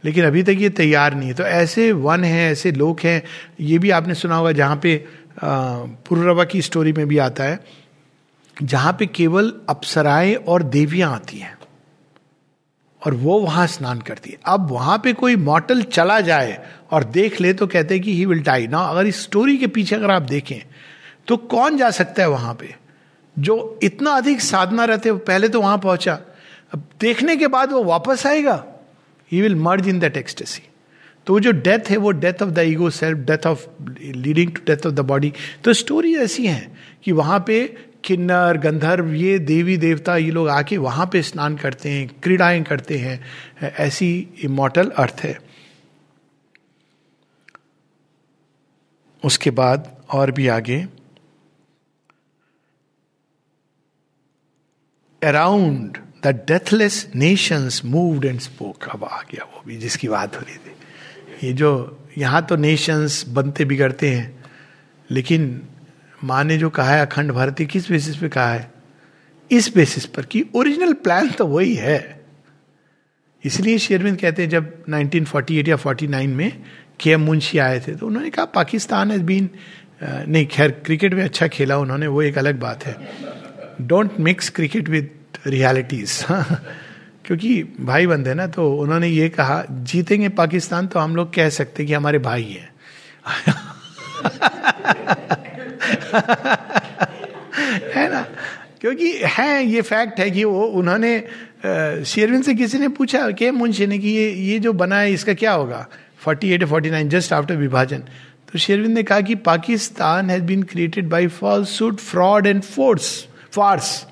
लेकिन 0.04 0.26
अभी 0.26 0.44
तक 0.44 0.56
ये 0.60 0.70
तैयार 0.72 1.14
नहीं 1.16 1.30
है। 1.30 1.36
तो 1.36 1.44
ऐसे 1.44 1.92
वन 1.92 2.24
हैं, 2.24 2.52
ऐसे 2.52 2.72
लोग 2.72 3.00
हैं, 3.00 3.22
ये 3.60 3.78
भी 3.80 3.90
आपने 3.92 4.14
सुना 4.16 4.36
होगा 4.36 4.52
जहाँ 4.52 4.80
पे 4.84 4.96
पुरवा 5.44 6.44
की 6.44 6.62
स्टोरी 6.62 6.94
में 6.94 7.08
भी 7.08 7.18
आता 7.20 7.44
है। 7.44 7.60
जहाँ 8.58 8.94
पे 9.00 9.06
केवल 9.06 9.54
अप्सराएँ 9.70 10.34
और 10.36 10.64
देवियाँ 10.64 11.14
आती 11.14 11.38
हैं, 11.38 11.58
और 13.02 13.14
वो 13.14 13.40
वहाँ 13.40 13.66
स्नान 13.68 14.02
करती 14.02 14.30
है। 14.30 14.38
अब 14.46 14.70
वहाँ 14.72 14.98
पे 14.98 15.14
कोई 15.14 15.36
मॉटल 15.36 15.82
चला 15.84 16.20
जाए 16.22 16.58
और 16.92 17.04
देख 17.04 17.40
ले 17.42 17.54
तो 17.54 17.68
कहते 17.68 17.94
हैं 17.94 18.04
कि 18.04 18.16
ही 18.16 18.26
विल 18.26 18.42
डाई 18.42 18.68
ना 18.68 18.80
अगर 18.80 19.08
इस 19.08 19.22
स्टोरी 19.24 19.58
के 19.58 19.68
पीछे 19.68 19.96
अगर 19.96 20.12
आप 20.12 20.22
देखें 20.22 20.60
तो 21.28 21.38
कौन 21.38 21.78
जा 21.78 21.90
सकता 21.92 22.24
है 22.24 22.30
वहाँ 22.30 22.54
पे? 22.54 22.76
जो 23.36 23.80
इतना 23.84 24.12
अधिक 24.12 24.42
साधना 24.42 24.86
रहते 24.86 25.12
पहले 25.12 25.50
तो 25.50 25.62
वहाँ 25.62 25.78
पहुँचा। 25.78 26.14
अब 26.74 26.84
देखने 27.02 27.36
के 27.38 27.48
बाद 27.48 27.72
वो 27.72 27.84
वापस 27.84 28.26
आएगा। 28.28 28.64
He 29.32 29.42
will 29.42 29.56
merge 29.56 29.88
in 29.88 30.00
that 30.00 30.18
ecstasy 30.18 30.62
तो 31.28 31.40
जो 31.40 31.52
डेथ 31.52 31.90
है, 31.90 31.98
वो 31.98 32.12
death 32.12 32.42
of 32.44 32.50
the 32.50 32.60
ego 32.60 32.90
self 32.90 33.18
death 33.20 33.48
of 33.48 33.66
leading 34.00 34.52
to 34.52 34.62
death 34.66 34.86
of 34.88 34.94
the 34.94 35.00
body 35.02 35.32
तो 35.64 35.74
स्टोरी 35.74 36.16
ऐसी 36.16 36.46
है 36.48 36.72
कि 37.04 37.12
वहाँ 37.12 37.44
पे 37.48 37.66
किन्नर, 38.06 38.58
गंधर्व, 38.58 39.14
ये 39.14 39.40
देवी 39.40 39.78
देवता, 39.78 40.18
ये 40.18 40.32
लोग 40.32 40.50
आके 40.50 40.78
वहाँ 40.78 41.10
पे 41.14 41.22
स्नान 41.22 41.58
करते 41.58 41.90
हैं, 41.90 42.08
क्रीड़ाएँ 42.24 42.64
करते 42.64 42.98
हैं। 42.98 43.24
ऐसी 43.62 44.28
इमोटल 44.44 44.90
अर्थ 44.90 45.22
है। 45.24 45.40
उसके 49.26 49.52
बाद 49.52 49.96
और 50.12 50.32
भी 50.32 50.48
आगे। 50.48 50.88
Around 55.24 55.98
the 56.24 56.28
deathless 56.28 57.12
nations 57.16 57.82
moved 57.86 58.26
and 58.26 58.40
spoke 58.40 58.84
अब 58.84 59.04
आ 59.04 59.22
गया 59.22 59.44
वो 59.44 59.64
भी, 59.68 59.78
जिसकी 59.78 60.08
बात 60.08 60.36
हो 60.36 60.42
रही 60.42 60.56
थी। 60.56 61.48
ये 61.48 61.54
जो 61.54 62.00
यहाँ 62.18 62.46
तो 62.46 62.56
नेशंस 62.56 63.26
बनते 63.28 63.66
बिगड़ते 63.66 64.10
हैं, 64.10 64.44
लेकिन 65.12 65.62
माँ 66.24 66.44
ने 66.44 66.58
जो 66.58 66.70
कहा 66.70 66.90
है, 66.90 67.06
अखंड 67.06 67.32
भारती 67.32 67.66
किस 67.66 67.90
बेसिस 67.92 68.16
पे 68.18 68.30
कहा 68.30 68.50
है? 68.50 68.72
इस 69.52 69.74
बेसिस 69.76 70.06
पर 70.06 70.26
कि 70.26 70.46
ओरिजिनल 70.56 70.94
प्लान 70.94 71.30
तो 71.30 71.48
वही 71.48 71.74
है। 71.76 72.24
इसलिए 73.44 73.78
शेरविंद 73.78 74.20
कहते 74.20 74.42
हैं, 74.42 74.50
जब 74.50 74.84
1948 74.90 75.68
या 75.68 75.76
49 75.76 76.28
में 76.28 76.64
के 77.00 77.10
एम 77.12 77.22
मुंशी 77.22 77.58
आए 77.58 77.80
थे 77.80 77.96
तो 77.96 78.08
उन्होंने 78.08 78.30
कहा, 78.30 78.46
पाकिस्तान 78.46 79.12
हैज़ 79.12 79.24
बीन 79.24 79.50
नहीं, 80.04 80.46
खैर 80.46 80.72
क्रिकेट 80.86 81.14
में 81.14 81.24
अच्छा 81.24 81.48
खेला 81.48 81.78
उन्होंने, 81.78 82.08
वो 82.08 82.22
एक 82.22 82.38
अलग 82.38 82.60
बात 82.60 82.86
है। 82.86 82.96
Don't 83.82 84.20
mix 84.20 84.50
cricket 84.50 84.90
with 84.90 85.10
realities 85.48 86.26
क्योंकि 87.26 87.64
भाई 87.64 88.08
बंदे 88.08 88.34
ना 88.34 88.48
तो 88.48 88.74
उन्होंने 88.76 89.08
ये 89.08 89.30
कहा, 89.30 89.64
जीतेंगे 89.70 90.30
पाकिस्तान 90.30 90.88
तो 90.88 91.00
हम 91.00 91.16
लोग 91.16 91.34
कह 91.34 91.50
सकते 91.50 91.86
कि 91.86 91.94
हमारे 91.94 92.20
भाई 92.20 92.44
हैं। 92.44 92.74
है 97.96 98.12
ना? 98.14 98.22
क्योंकि 98.82 99.12
है, 99.24 99.66
ये 99.66 99.82
फैक्ट 99.82 100.20
है 100.20 100.32
कि 100.32 100.44
वो, 100.44 100.66
उन्होंने 100.66 101.24
शेरविन 102.06 102.42
से 102.42 102.54
किसी 102.54 102.78
ने 102.80 102.88
पूछा, 102.88 103.32
के 103.32 103.52
मुंशी 103.52 103.88
ने 103.88 104.00
कि 104.00 104.10
ये 104.10 104.30
ये 104.32 104.60
जो 104.60 104.74
बना 104.74 105.00
है, 105.00 105.14
इसका 105.14 105.34
क्या 105.34 105.52
होगा? 105.52 105.88
48 106.28 106.64
49 106.64 107.10
जस्ट 107.10 107.34
आफ्टर 107.34 107.56
विभाजन। 107.56 108.04
तो 108.54 108.60
शेरविन 108.60 108.92
ने 108.92 109.04
कहा 109.04 109.22
कि 109.22 109.36
Pakistan 109.36 110.30
has 110.30 110.44
been 110.44 110.64
created 110.64 111.10
by 111.10 111.28
falsehood 111.28 111.98
fraud 111.98 112.48
and 112.48 112.62
force 112.62 113.28
farce 113.52 114.06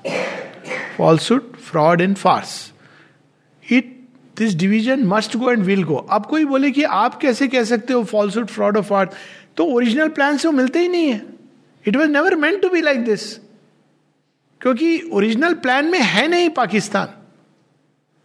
falsehood 0.98 1.56
fraud 1.56 2.00
and 2.00 2.16
farce 2.16 2.72
it 3.72 4.00
this 4.38 4.54
division 4.54 5.04
must 5.04 5.36
go 5.36 5.52
and 5.52 5.62
will 5.64 5.84
go 5.84 5.94
अब 5.94 6.26
कोई 6.26 6.44
बोले 6.44 6.70
कि 6.70 6.82
आप 6.82 7.20
कैसे 7.20 7.48
कह 7.48 7.64
सकते 7.64 7.92
हो 7.92 8.04
फॉल्सुड 8.04 8.46
फ्रॉड 8.46 8.76
और 8.76 8.82
फार्स 8.82 9.10
तो 9.56 9.64
ओरिजिनल 9.64 10.08
प्लान 10.08 10.36
से 10.36 10.48
वो 10.48 10.52
मिलते 10.52 10.78
ही 10.78 10.88
नहीं 10.88 11.10
है। 11.12 11.41
It 11.88 11.96
was 11.96 12.10
never 12.10 12.34
meant 12.34 12.62
to 12.62 12.68
be 12.68 12.80
like 12.80 13.04
this 13.04 13.36
क्योंकि 14.60 15.00
ओरिजिनल 15.12 15.54
प्लान 15.54 15.86
में 15.86 15.98
है 15.98 16.28
नहीं 16.28 16.48
पाकिस्तान। 16.50 17.08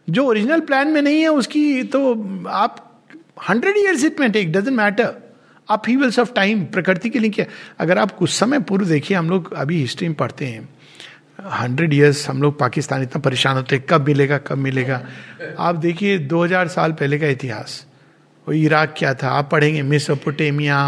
जो 0.08 0.24
ओरिजिनल 0.24 0.60
प्लान 0.60 0.88
में 0.88 1.02
नहीं 1.02 1.20
है, 1.20 1.28
उसकी 1.28 1.82
तो 1.82 2.14
आप 2.48 2.84
हंड्रेड 3.48 3.74
ईयर्स 3.78 4.04
इट 4.04 4.20
में 4.20 4.30
टेक 4.32 4.52
डजेंट 4.52 4.76
मैटर 4.76 5.14
आप 5.70 5.82
हीवल्स 5.88 6.18
ऑफ़ 6.18 6.32
टाइम 6.32 6.64
प्रकृति 6.64 7.10
के 7.10 7.18
लिए 7.18 7.30
क्या? 7.30 7.46
अगर 7.78 7.98
आप 7.98 8.10
कुछ 8.10 8.30
समय 8.30 8.58
पूर्व 8.60 8.86
देखिए, 8.86 9.16
हम 9.16 9.30
लोग 9.30 9.52
अभी 9.52 9.80
हिस्ट्री 9.80 10.08
में 10.08 10.16
पढ़ते 10.16 10.46
हैं। 10.46 10.68
हंड्रेड 11.40 11.94
ईयर्स 11.94 12.28
हम 12.28 12.42
लोग 12.42 12.58
पाकिस्तान 12.58 13.02
इतना 13.02 13.20
परेशान 13.20 13.56
होते 13.56 13.78
कब 13.78 14.06
मिलेगा 14.06 14.38
कब 14.38 14.58
मिलेगा? 14.58 15.06
आप 15.58 15.74
देखिए 15.74 16.18
2000 16.18 16.68
साल 16.68 16.92
पहले 16.92 17.18
का 17.18 17.26
इतिहास। 17.26 17.86
वो 18.48 18.54
इराक 18.54 18.94
क्या 18.98 19.14
था? 19.14 19.28
आप 19.28 19.50
पढ़ेंगे, 19.52 19.82
मिसोपोटेमिया 19.82 20.78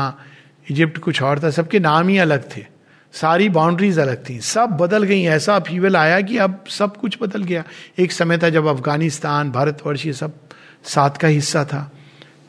इजिप्ट 0.71 0.99
कुछ 0.99 1.23
और 1.23 1.43
था, 1.43 1.51
सबके 1.51 1.79
नाम 1.81 2.09
ही 2.09 2.19
अलग 2.19 2.45
थे, 2.57 2.65
सारी 3.15 3.49
बाउंड्रीज 3.51 3.99
अलग 3.99 4.25
थी, 4.29 4.39
सब 4.41 4.77
बदल 4.81 5.03
गई, 5.03 5.23
ऐसा 5.27 5.57
अपीवल 5.57 5.97
आया 5.97 6.21
कि 6.21 6.37
अब 6.39 6.65
सब 6.71 6.97
कुछ 6.97 7.17
बदल 7.23 7.43
गया। 7.45 7.65
एक 7.99 8.13
समय 8.13 8.39
था 8.39 8.51
जब 8.51 8.67
अफ़गानिस्तान, 8.69 9.51
भारतवर्ष, 9.51 10.07
ये 10.07 10.13
सब 10.13 10.39
साथ 10.87 11.17
का 11.21 11.29
हिस्सा 11.29 11.65
था। 11.65 11.91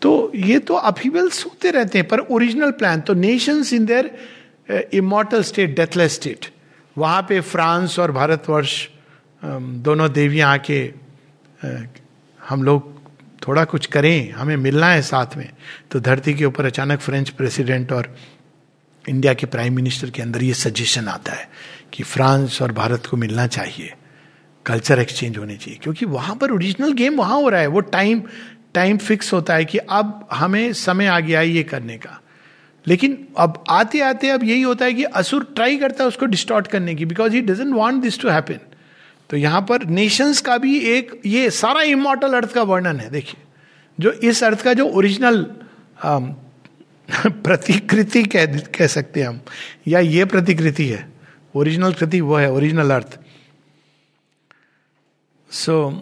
तो 0.01 0.31
ये 0.35 0.59
तो 0.59 0.73
अपीवल्स 0.75 1.45
होते 1.45 1.71
रहते 1.71 1.97
हैं, 1.97 2.07
पर 2.07 2.19
ओरिजिनल 2.19 2.71
प्लान 2.71 3.01
तो 3.01 3.13
nations 3.15 3.73
in 3.73 3.85
their 3.85 4.89
immortal 4.93 5.43
state 5.43 5.75
deathless 5.75 6.15
state 6.15 6.45
वहाँ 6.95 7.21
पे 7.29 7.39
फ्रांस 7.41 7.97
और 7.99 8.11
भारतवर्ष 8.11 8.87
दोनों 9.81 10.11
देवियाँ 10.13 10.51
आके 10.53 10.81
हम 12.39 12.63
लोग 12.63 13.00
थोड़ा 13.47 13.63
कुछ 13.63 13.85
करें, 13.85 14.31
हमें 14.31 14.57
मिलना 14.57 14.87
है 14.87 15.01
साथ 15.01 15.25
में। 15.37 15.49
तो 15.91 15.99
धरती 15.99 16.33
के 16.33 16.45
ऊपर 16.45 16.65
अचानक 16.65 16.99
फ्रेंच 16.99 17.29
प्रेसिडेंट 17.29 17.91
और 17.91 18.17
इंडिया 19.09 19.33
के 19.33 19.45
प्राइम 19.45 19.75
मिनिस्टर 19.75 20.09
के 20.09 20.21
अंदर 20.21 20.43
ये 20.43 20.53
सजेशन 20.53 21.07
आता 21.07 21.33
है 21.33 21.49
कि 21.93 22.03
फ्रांस 22.03 22.61
और 22.61 22.71
भारत 22.71 23.05
को 23.05 23.17
मिलना 23.17 23.47
चाहिए। 23.47 23.93
कल्चर 24.65 24.99
एक्सचेंज 24.99 25.37
होनी 25.37 25.57
चाहिए। 25.57 25.79
क्योंकि 25.83 26.05
वहाँ 26.05 26.35
पर 26.35 26.51
ओरिजिनल 26.51 26.93
गेम 26.93 27.15
वहाँ 27.15 27.35
हो 27.35 27.49
रहा 27.49 27.61
है। 27.61 27.67
वो 27.67 27.79
टाइम 27.79 28.23
टाइम 28.73 28.97
फिक्स 28.97 29.33
होता 29.33 29.53
है 29.53 29.65
कि 29.65 29.77
अब 29.77 30.27
हमें 30.31 30.73
समय 30.73 31.05
आ 31.05 31.19
गया 31.19 31.39
है 31.39 31.49
ये 31.49 31.63
करने 31.63 31.97
का। 31.97 32.21
लेकिन 32.87 33.27
अब 33.37 33.63
आते 33.69 33.99
आते 33.99 34.29
अब 34.29 34.43
यही 34.43 34.61
होता 34.61 34.85
है 34.85 34.93
कि 34.93 35.03
असुर 35.03 35.43
ट्राई 35.55 35.77
करता 35.77 36.03
है 36.03 36.07
उसको 36.07 36.25
डिस्टॉर्ट 36.25 36.67
करने 36.67 36.95
की। 36.95 37.05
Because 37.05 37.33
he 37.33 37.41
doesn't 37.41 37.73
want 37.73 38.03
this 38.03 38.19
to 38.19 38.29
happen 38.29 38.59
तो 39.31 39.37
यहाँ 39.37 39.61
पर 39.61 39.85
नेशंस 39.85 40.41
का 40.41 40.57
भी 40.57 40.79
एक 40.79 41.21
ये 41.25 41.49
सारा 41.49 41.81
इमोटल 41.81 42.33
अर्थ 42.33 42.53
का 42.53 42.63
वर्णन 42.63 42.99
है 42.99 43.09
देखिए। 43.09 43.43
जो 43.99 44.11
इस 44.11 44.43
अर्थ 44.43 44.61
का 44.61 44.73
जो 44.73 44.85
ओरिजिनल 44.85 45.45
um, 46.05 46.33
प्रतिकृति 47.27 48.23
कह 48.23 48.45
कह 48.45 48.87
सकते 48.87 49.21
हैं 49.21 49.27
हम 49.27 49.41
या 49.87 49.99
ये 49.99 50.25
प्रतिकृति 50.25 50.87
है 50.87 51.13
ओरिजिनल 51.55 51.93
कृति 51.93 52.21
वो 52.21 52.35
है 52.35 52.51
original 52.51 52.91
earth 52.91 53.19
so 55.51 56.01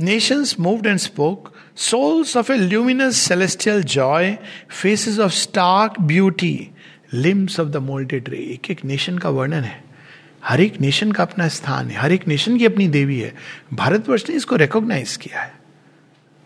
nations 0.00 0.56
moved 0.60 0.86
and 0.86 0.98
spoke 0.98 1.52
souls 1.76 2.36
of 2.36 2.52
a 2.52 2.56
luminous 2.56 3.16
celestial 3.16 3.82
joy 3.82 4.38
faces 4.84 5.20
of 5.20 5.32
stark 5.32 6.00
beauty 6.00 6.70
limbs 7.14 7.60
of 7.60 7.68
the 7.68 7.76
molded 7.76 8.24
ray. 8.24 8.34
एक 8.34 8.70
एक 8.70 8.84
नेशन 8.84 9.18
का 9.18 9.28
वर्णन 9.28 9.60
है। 9.60 9.91
हर 10.44 10.60
एक 10.60 10.80
नेशन 10.80 11.12
का 11.12 11.22
अपना 11.22 11.48
स्थान 11.48 11.90
है, 11.90 11.96
हर 11.96 12.12
एक 12.12 12.28
नेशन 12.28 12.58
की 12.58 12.66
अपनी 12.66 12.88
देवी 12.88 13.20
है। 13.20 13.34
भारतवर्ष 13.74 14.28
ने 14.30 14.36
इसको 14.36 14.56
रिकॉग्नाइज 14.56 15.16
किया 15.16 15.40
है। 15.40 15.52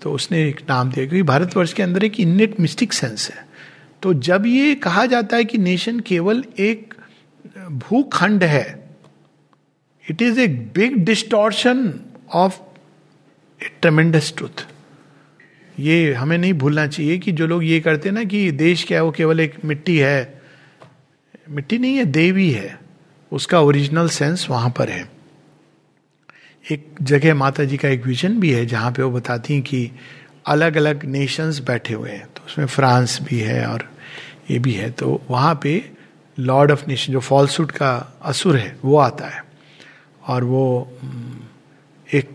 तो 0.03 0.13
उसने 0.13 0.49
एक 0.49 0.61
नाम 0.69 0.91
दिया, 0.91 1.07
क्योंकि 1.07 1.23
भारतवर्ष 1.23 1.73
के 1.73 1.83
अंदर 1.83 2.05
एक 2.05 2.21
इन्नेट 2.21 2.61
मिस्टिक 2.61 2.93
सेंस 2.93 3.31
है। 3.31 3.47
तो 4.03 4.15
जब 4.15 4.47
ये 4.47 4.75
कहा 4.75 5.07
जाता 5.07 5.37
है 5.37 5.45
कि 5.45 5.59
नेशन 5.59 6.01
केवल 6.01 6.45
एक, 6.59 6.95
भूखंड 7.71 8.45
है 8.45 8.89
it 10.11 10.23
is 10.23 10.41
a 10.41 10.47
big 10.47 10.97
distortion 10.97 11.93
of 12.35 12.59
a 13.65 13.71
tremendous 13.83 14.33
truth 14.37 14.67
ये 15.81 16.13
हमें 16.15 16.39
नहीं 16.39 16.53
भूलना 16.53 16.87
चाहिए 16.87 17.19
कि 17.19 17.33
जो 17.33 17.47
लोग 17.47 17.65
ये 17.65 17.81
करते 17.81 18.11
ना 18.11 18.25
कि 18.25 18.51
देश 18.51 18.85
क्या 18.85 18.99
है, 18.99 19.05
वो 19.05 19.11
केवल 19.11 19.41
एक 19.41 19.55
मिट्टी 19.65 19.97
है। 19.99 20.43
मिट्टी 21.51 21.79
नहीं 21.79 21.97
है, 21.97 22.05
देवी 22.05 22.51
है। 22.51 22.86
उसका 23.33 23.61
ओरिजिनल 23.61 24.09
सेंस 24.09 24.47
वहाँ 24.51 24.71
पर 24.71 24.89
है। 24.89 25.11
एक 26.71 26.95
जगह 27.03 27.35
माता 27.35 27.65
जी 27.65 27.77
का 27.77 27.89
एक 27.89 28.07
विजन 28.07 28.41
भी 28.41 28.51
है, 28.51 28.67
जहाँ 28.67 28.93
पे 28.93 29.03
वो 29.03 29.11
बताती 29.11 29.55
हैं 29.55 29.63
कि 29.63 29.91
अलग 30.47 30.77
अलग 30.77 31.05
नेशंस 31.05 31.59
बैठे 31.59 31.95
हुए 31.95 32.11
हैं। 32.11 32.27
तो 32.27 32.43
उसमें 32.47 32.67
फ्रांस 32.67 33.19
भी 33.23 33.41
है 33.41 33.67
और 33.67 33.93
ये 34.51 34.59
भी 34.59 34.73
है। 34.73 34.91
तो 34.91 35.23
वहाँ 35.31 35.61
पे 35.63 35.91
लॉर्ड 36.39 36.71
ऑफ़ 36.71 36.87
नेशन 36.87 37.13
जो 37.13 37.21
फॉल्सूट 37.21 37.71
का 37.71 38.19
असुर 38.23 38.57
है, 38.57 38.77
वो 38.85 38.97
आता 38.97 39.27
है। 39.27 39.45
और 40.27 40.45
वो 40.45 40.93
एक 42.15 42.31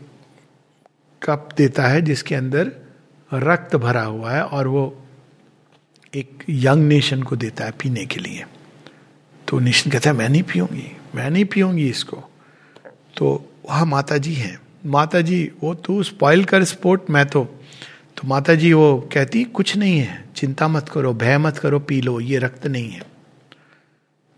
कप 1.23 1.49
देता 1.57 1.83
है, 1.83 2.01
जिसके 2.01 2.35
अंदर 2.35 2.71
रक्त 3.33 3.75
भरा 3.75 4.03
हुआ 4.03 4.31
है 4.31 4.43
और 4.43 4.67
वो 4.67 5.03
एक 6.15 6.43
यंग 6.49 6.83
नेशन 6.83 7.23
को 7.23 7.35
देता 7.35 7.65
है 7.65 7.71
पीने 7.71 8.05
के 8.05 8.19
लिए। 8.19 8.45
तो 9.51 9.59
नेशन 9.59 9.91
कहता 9.91 10.09
है, 10.09 10.15
मैं 10.15 10.27
नहीं 10.29 10.43
पीऊँगी, 10.43 10.91
मैं 11.15 11.29
नहीं 11.29 11.45
पीऊँगी 11.45 11.89
इसको। 11.89 12.17
तो 13.17 13.29
वह 13.69 13.83
माता 13.85 14.17
जी 14.17 14.33
हैं। 14.33 14.59
माता 14.85 15.21
जी 15.21 15.39
वो 15.61 15.73
तू 15.75 16.03
स्पॉइल 16.03 16.43
कर 16.43 16.63
स्पोर्ट 16.63 17.09
मैं 17.09 17.25
तो 17.25 17.43
तो 18.17 18.27
माता 18.27 18.53
जी 18.55 18.71
वो 18.73 19.09
कहती, 19.13 19.43
कुछ 19.43 19.75
नहीं 19.77 19.97
है, 19.99 20.23
चिंता 20.35 20.67
मत 20.67 20.89
करो, 20.89 21.13
भय 21.13 21.37
मत 21.37 21.57
करो, 21.57 21.79
पी 21.79 21.99
लो, 22.01 22.19
ये 22.19 22.37
रक्त 22.37 22.67
नहीं 22.67 22.89
है। 22.89 23.01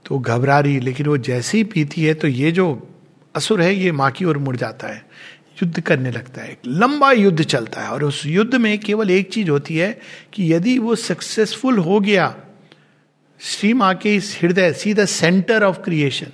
तो 0.06 0.20
घबरा 0.20 0.60
रही, 0.60 0.80
लेकिन 0.80 1.08
वो 1.08 1.18
जैसे 1.18 1.58
ही 1.58 1.64
पीती 1.64 2.04
है 2.04 2.14
तो 2.14 2.28
ये 2.28 2.52
जो 2.52 2.66
असुर 3.36 3.62
है, 3.62 3.74
ये 3.76 3.92
माँ 3.92 4.10
की 4.12 4.26
ओर 4.26 4.38
मुड़ 4.38 4.56
जाता 4.56 4.88
है, 4.88 5.06
युद्ध 5.64 5.80
करने 5.80 6.12
लगता 6.12 6.42
है 6.42 6.58
लंबा 6.68 7.12
युद्ध 7.12 7.44
चलता 7.44 7.82
है, 7.82 7.90
और 7.90 8.04
उस 8.04 8.26
युद्ध 8.26 8.56
में 8.56 8.78
केवल 8.80 9.12
एक 9.12 9.32
चीज़ 9.34 9.50
होती 9.50 9.78
है 9.78 10.00
कि 10.34 10.54
यदि 10.54 10.78
वो 10.80 10.96
सक्सेसफुल 10.96 11.78
हो 11.78 12.00
गया 12.00 12.36
श्री 13.40 13.74
माँ 13.74 13.96
के 13.96 14.16
इस 14.16 14.40
हृदय 14.42 14.74
सी 14.74 14.94
द 14.94 15.06
सेंटर 15.06 15.64
ऑफ़ 15.64 15.78
क्रिएशन 15.78 16.32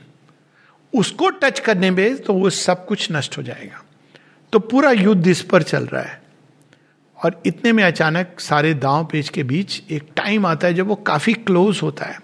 उसको 0.93 1.29
टच 1.29 1.59
करने 1.59 1.91
में 1.91 2.17
तो 2.17 2.33
वो 2.33 2.49
सब 2.49 2.85
कुछ 2.85 3.11
नष्ट 3.11 3.37
हो 3.37 3.43
जाएगा। 3.43 3.83
तो 4.53 4.59
पूरा 4.59 4.91
युद्ध 4.91 5.27
इस 5.27 5.41
पर 5.41 5.63
चल 5.63 5.85
रहा 5.85 6.01
है। 6.01 6.21
और 7.25 7.41
इतने 7.45 7.71
में 7.71 7.83
अचानक 7.83 8.39
सारे 8.39 8.73
दांव 8.73 9.05
पेज 9.05 9.29
के 9.29 9.43
बीच 9.43 9.83
एक 9.91 10.09
टाइम 10.15 10.45
आता 10.45 10.67
है 10.67 10.73
जब 10.73 10.87
वो 10.87 10.95
काफ़ी 10.95 11.33
क्लोज 11.33 11.79
होता 11.83 12.05
है। 12.05 12.19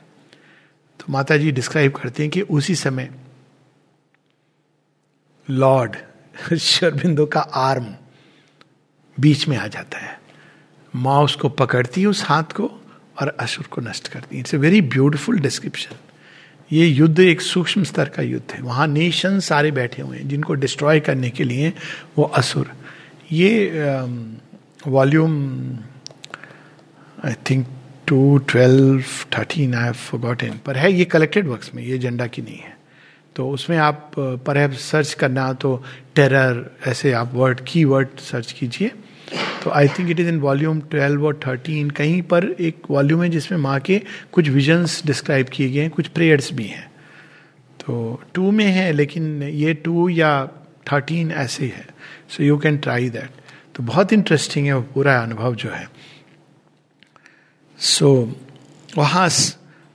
तो 0.99 1.05
माता 1.09 1.37
जी 1.37 1.51
डिस्क्राइब 1.51 1.91
करते 1.91 2.23
हैं 2.23 2.31
कि 2.31 2.41
उसी 2.41 2.75
समय 2.75 3.09
लॉर्ड 5.49 5.95
शरबिंदो 6.57 7.25
का 7.25 7.39
आर्म 7.39 7.95
बीच 9.19 9.47
में 9.47 9.57
आ 9.57 9.67
जाता 9.67 9.97
है। 9.97 10.19
माँ 10.95 11.23
उसको 11.23 11.49
पकड़ती 11.49 12.01
है 12.01 12.07
उस 12.07 12.23
हाथ 12.23 12.43
को 12.43 12.81
और 13.21 13.35
असुर 13.39 13.67
को 13.71 13.81
नष्ट 13.81 14.07
कर 14.07 14.19
है 14.31 14.39
it's 14.39 14.53
a 14.53 14.57
very 14.57 14.81
beautiful 14.93 15.39
description 15.39 15.95
ये 16.71 16.85
युद्ध 16.85 17.19
एक 17.19 17.41
सूक्ष्म 17.41 17.83
स्तर 17.83 18.09
का 18.09 18.23
युद्ध 18.23 18.51
है। 18.53 18.61
वहाँ 18.61 18.87
नेशन 18.87 19.39
सारे 19.39 19.71
बैठे 19.71 20.01
हुए 20.01 20.17
हैं, 20.17 20.27
जिनको 20.27 20.53
डिस्ट्रॉय 20.55 20.99
करने 20.99 21.29
के 21.29 21.43
लिए 21.43 21.73
वो 22.17 22.23
असुर। 22.35 22.71
ये 23.31 23.69
volume 24.87 25.33
I 27.25 27.33
think 27.49 27.67
two 28.07 28.37
twelve 28.49 29.03
thirteen 29.37 29.73
I 29.75 29.83
have 29.83 29.95
पर 30.65 30.77
है 30.77 30.91
ये 30.93 31.05
कलेक्टेड 31.05 31.47
वर्क्स 31.47 31.73
में, 31.75 31.83
ये 31.83 31.95
एजेंडा 31.95 32.27
की 32.27 32.41
नहीं 32.41 32.57
है। 32.57 32.73
तो 33.35 33.49
उसमें 33.49 33.77
आप 33.77 34.11
पर 34.17 34.73
सर्च 34.73 35.13
करना 35.13 35.51
तो 35.53 35.83
टेरर 36.15 36.65
ऐसे 36.87 37.11
आप 37.13 37.31
वर्ड 37.33 37.61
की 37.67 37.83
वर्ड 37.85 38.19
सर्च 38.21 38.51
कीजिए। 38.51 38.91
तो 39.63 39.69
I 39.69 39.87
think 39.87 40.09
it 40.09 40.19
is 40.19 40.27
in 40.27 40.39
volume 40.39 40.79
twelve 40.81 41.25
और 41.25 41.39
थर्टीन 41.47 41.89
कहीं 41.89 42.21
पर 42.21 42.45
एक 42.45 42.89
वॉल्यूम 42.89 43.23
है 43.23 43.29
जिसमें 43.29 43.59
माँ 43.59 43.79
के 43.79 44.01
कुछ 44.31 44.49
विजन्स 44.49 45.01
डिस्क्राइब 45.05 45.47
किए 45.53 45.69
गए 45.69 45.81
हैं 45.81 45.89
कुछ 45.89 46.07
प्रेयर्स 46.07 46.51
भी 46.53 46.65
हैं। 46.65 46.85
तो 47.79 48.21
टू 48.33 48.51
में 48.51 48.65
है 48.65 48.91
लेकिन 48.91 49.43
ये 49.43 49.73
टू 49.73 50.09
या 50.09 50.45
थर्टीन 50.91 51.31
ऐसे 51.31 51.65
है। 51.65 51.87
So 52.29 52.43
you 52.43 52.57
can 52.57 52.77
try 52.77 53.09
that 53.09 53.29
तो 53.75 53.83
बहुत 53.83 54.13
इंटरेस्टिंग 54.13 54.65
है 54.65 54.73
वो 54.73 54.81
पूरा 54.81 55.19
अनुभव 55.19 55.55
जो 55.55 55.69
है। 55.69 55.87
सो 57.79 58.33
so, 58.33 58.97
वहाँ 58.97 59.29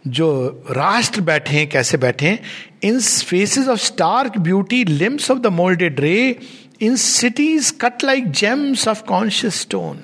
जो 0.06 0.64
राष्ट्र 0.70 1.20
बैठे 1.20 1.56
हैं 1.56 1.68
कैसे 1.68 1.98
बैठे 1.98 2.26
हैं? 2.26 2.40
In 2.82 3.00
faces 3.00 3.68
of 3.68 3.78
stark 3.78 4.38
beauty 4.38 4.84
limbs 4.84 5.30
of 5.30 5.38
the 5.38 5.46
moulded 5.46 6.00
ray 6.00 6.40
in 6.80 6.96
cities 6.96 7.72
cut 7.80 8.04
like 8.04 8.30
gems 8.32 8.86
of 8.88 9.02
conscious 9.04 9.60
stone 9.60 10.02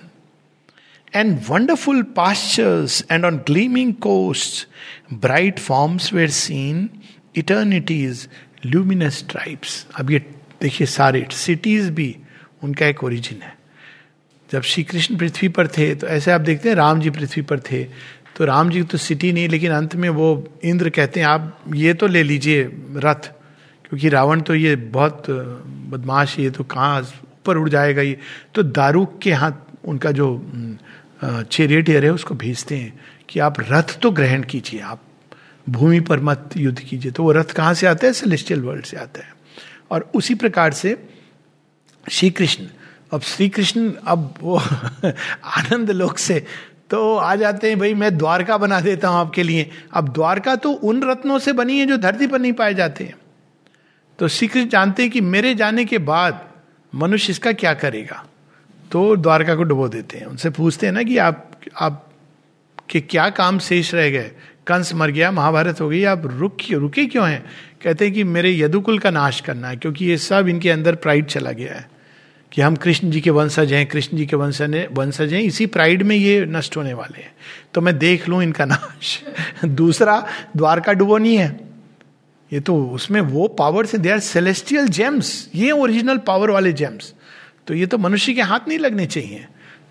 and 1.14 1.38
wonderful 1.48 2.02
pastures 2.16 3.04
and 3.10 3.24
on 3.24 3.36
gleaming 3.46 3.92
coast 3.94 4.66
bright 5.14 5.58
forms 5.58 6.12
were 6.12 6.30
seen 6.30 6.88
eternities 7.36 8.28
luminous 8.66 9.24
tribes 9.30 9.86
अब 9.94 10.10
ये 10.10 10.18
देखिए 10.62 10.86
सारे 10.86 11.26
cities 11.32 11.90
भी, 11.90 12.16
उनका 12.64 12.86
एक 12.86 13.04
origin 13.04 13.42
है। 13.42 13.54
जब 14.50 14.62
श्री 14.62 14.82
कृष्ण 14.84 15.16
पृथ्वी 15.16 15.48
पर 15.48 15.68
थे 15.68 15.94
तो 15.94 16.06
ऐसे 16.06 16.30
आप 16.30 16.40
देखते 16.40 16.68
हैं 16.68 16.76
राम 16.76 17.00
जी 17.00 17.10
पृथ्वी 17.10 17.42
पर 17.42 17.60
थे। 17.60 17.82
तो 18.36 18.44
राम 18.44 18.70
जी 18.70 18.82
तो 18.82 18.98
सिटी 18.98 19.32
नहीं, 19.32 19.48
लेकिन 19.48 19.72
अंत 19.72 19.94
में 19.96 20.08
वो 20.08 20.58
इंद्र 20.64 20.90
कहते 20.90 21.20
हैं, 21.20 21.26
आप 21.26 21.64
ये 21.74 21.94
तो 21.94 22.06
ले 22.06 22.22
लीजिए 22.22 22.62
रथ। 22.96 23.30
क्योंकि 23.88 24.08
रावण 24.08 24.40
तो 24.40 24.54
ये 24.54 24.74
बहुत 24.76 25.30
बदमाश 25.90 26.38
ये 26.38 26.50
तो 26.50 26.64
कहाँ 26.64 27.00
ऊपर 27.00 27.56
उड़ 27.56 27.68
जाएगा 27.68 28.02
ये। 28.02 28.18
तो 28.54 28.62
दारूक 28.62 29.18
के 29.22 29.32
हाथ 29.32 29.52
उनका 29.84 30.10
जो 30.12 30.28
चेरियटियर 31.22 32.04
है, 32.04 32.10
उसको 32.12 32.34
भेजते 32.34 32.76
हैं 32.76 33.00
कि 33.28 33.40
आप 33.40 33.60
रथ 33.60 33.98
तो 34.02 34.10
ग्रहण 34.10 34.42
कीजिए, 34.42 34.80
आप 34.80 35.00
भूमि 35.66 36.00
पर 36.00 36.20
मत 36.20 36.50
युद्ध 36.56 36.78
कीजिए। 36.80 37.12
तो 37.12 37.22
वो 37.22 37.32
रथ 37.32 37.52
कहाँ 37.56 37.74
से 37.74 37.86
आता 37.86 38.06
है? 38.06 38.12
सेलेस्टियल 38.12 38.60
वर्ल्ड 38.62 38.84
से 38.84 38.96
आता 38.96 39.20
है। 39.20 39.34
और 39.90 40.10
उसी 40.14 40.34
प्रकार 40.34 40.72
से 40.72 40.96
श्री 42.06 42.30
कृष्ण 42.30 42.66
अब 43.12 43.20
श्री 43.22 43.48
कृष्ण 43.48 43.90
अब 44.06 44.34
वो 44.40 44.56
आनंद 45.44 45.90
लोक 45.90 46.18
से 46.18 46.44
तो 46.90 47.16
आ 47.16 47.34
जाते 47.36 47.68
हैं, 47.68 47.78
भाई, 47.78 47.94
मैं 47.94 48.16
द्वारका 48.18 48.56
बना 48.58 48.80
देता 48.80 49.08
हूँ 49.08 49.18
आपके 49.18 49.42
लिए। 49.42 49.70
अब 49.92 50.08
द्वारका 50.08 50.54
तो 50.56 50.70
उन 50.70 51.02
रत्नों 51.10 51.38
से 51.38 51.52
बनी 51.52 51.78
है 51.78 51.86
जो 51.86 51.96
धरती 51.96 52.26
पर 52.26 52.38
नहीं 52.38 52.52
पाए 52.52 52.74
जाते 52.74 53.04
हैं। 53.04 53.14
तो 54.18 54.28
श्री 54.28 54.48
कृष्ण 54.48 54.68
जानते 54.68 55.02
हैं 55.02 55.10
कि 55.10 55.20
मेरे 55.20 55.54
जाने 55.54 55.84
के 55.84 55.98
बाद 55.98 56.48
मनुष्य 56.94 57.30
इसका 57.30 57.52
क्या 57.52 57.74
करेगा? 57.74 58.26
तो 58.92 59.16
द्वारका 59.16 59.54
को 59.54 59.62
डुबो 59.62 59.88
देते 59.88 60.18
हैं। 60.18 60.26
उनसे 60.26 60.50
पूछते 60.50 60.86
हैं 60.86 60.92
ना 60.92 61.02
कि 61.02 61.18
आप 61.18 61.50
आप 61.80 62.10
के 62.90 63.00
क्या 63.00 63.30
काम 63.30 63.58
शेष 63.58 63.94
रह 63.94 64.10
गए? 64.10 64.30
कंस 64.66 64.94
मर 64.94 65.10
गया, 65.10 65.30
महाभारत 65.30 65.80
हो 65.80 65.88
गई, 65.88 66.04
आप 66.04 66.22
रुक 66.26 66.56
रुके 66.72 67.06
क्यों 67.06 67.28
हैं? 67.28 67.46
कहते 67.82 68.04
हैं 68.04 68.14
कि 68.14 68.24
मेरे 68.24 68.58
यदुकुल 68.58 68.98
का 68.98 69.10
नाश 69.10 69.40
करना 69.40 69.68
है, 69.68 69.76
क्योंकि 69.76 70.04
ये 70.04 70.16
सब 70.16 70.48
इनके 70.48 70.70
अंदर 70.70 70.94
प्राइड 70.94 71.26
चला 71.26 71.52
गया 71.52 71.74
है 71.74 71.90
कि 72.52 72.62
हम 72.62 72.76
कृष्ण 72.76 73.10
जी 73.10 73.20
के 73.20 73.30
वंशज 73.30 73.72
हैं, 73.72 73.86
कृष्ण 73.86 74.16
जी 74.16 74.26
के 74.26 74.36
वंशज 74.36 74.88
वंशज 74.92 75.32
हैं, 75.32 75.40
इसी 75.40 75.66
प्राइड 75.66 76.02
में 76.02 76.16
ये 76.16 76.46
नष्ट 76.46 76.76
होने 76.76 76.94
वाले 76.94 77.22
हैं। 77.22 77.32
तो 77.74 77.80
मैं 77.80 77.98
देख 77.98 78.28
लूँ 78.28 78.42
इनका 78.42 78.64
नाश। 78.64 79.22
दूसरा, 79.64 80.26
द्वारका 80.56 80.92
डुबो 80.92 81.18
नहीं 81.18 81.36
है। 81.36 81.75
ये 82.52 82.60
तो 82.60 82.86
उसमें 82.86 83.20
वो 83.20 83.48
पावर 83.48 83.86
से 83.86 83.98
दे 83.98 84.10
आर 84.10 84.18
सेलेस्टियल 84.18 84.88
जेम्स 84.88 85.50
ये 85.54 85.70
ओरिजिनल 85.70 86.18
पावर 86.18 86.50
वाले 86.50 86.72
जेम्स 86.72 87.14
तो 87.66 87.74
ये 87.74 87.86
तो 87.86 87.98
मनुष्य 87.98 88.34
के 88.34 88.42
हाथ 88.42 88.60
नहीं 88.68 88.78
लगने 88.78 89.06
चाहिए। 89.06 89.46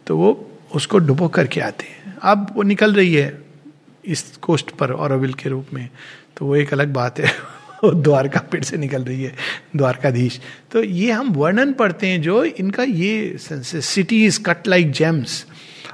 तो 0.08 0.18
वो 0.18 0.51
उसको 0.76 0.97
डुबो 0.97 1.28
करके 1.28 1.62
आते 1.62 1.86
हैं। 1.86 2.18
अब 2.22 2.53
वो 2.56 2.64
निकल 2.64 2.93
रही 2.93 3.14
है 3.14 3.41
इस 4.06 4.38
कोस्ट 4.38 4.72
पर 4.72 4.91
और 4.91 5.12
अविल 5.12 5.34
के 5.34 5.49
रूप 5.49 5.68
में। 5.74 5.89
तो 6.38 6.45
वो 6.45 6.56
एक 6.56 6.74
अलग 6.74 6.93
बात 6.93 7.20
है। 7.20 7.32
द्वारका 7.86 8.39
पेट 8.39 8.64
से 8.64 8.78
निकल 8.78 9.03
रही 9.03 9.24
है, 9.24 9.36
द्वारकाधीश। 9.76 10.41
तो 10.72 10.84
ये 10.84 11.12
हम 11.12 11.30
वर्णन 11.30 11.74
पढ़ते 11.74 12.08
हैं 12.08 12.22
जो 12.22 12.43
इनका 12.43 12.84
ये 12.84 13.38
city 13.39 14.26
is 14.26 14.39
cut 14.43 14.68
like 14.68 14.91
gems 14.91 15.45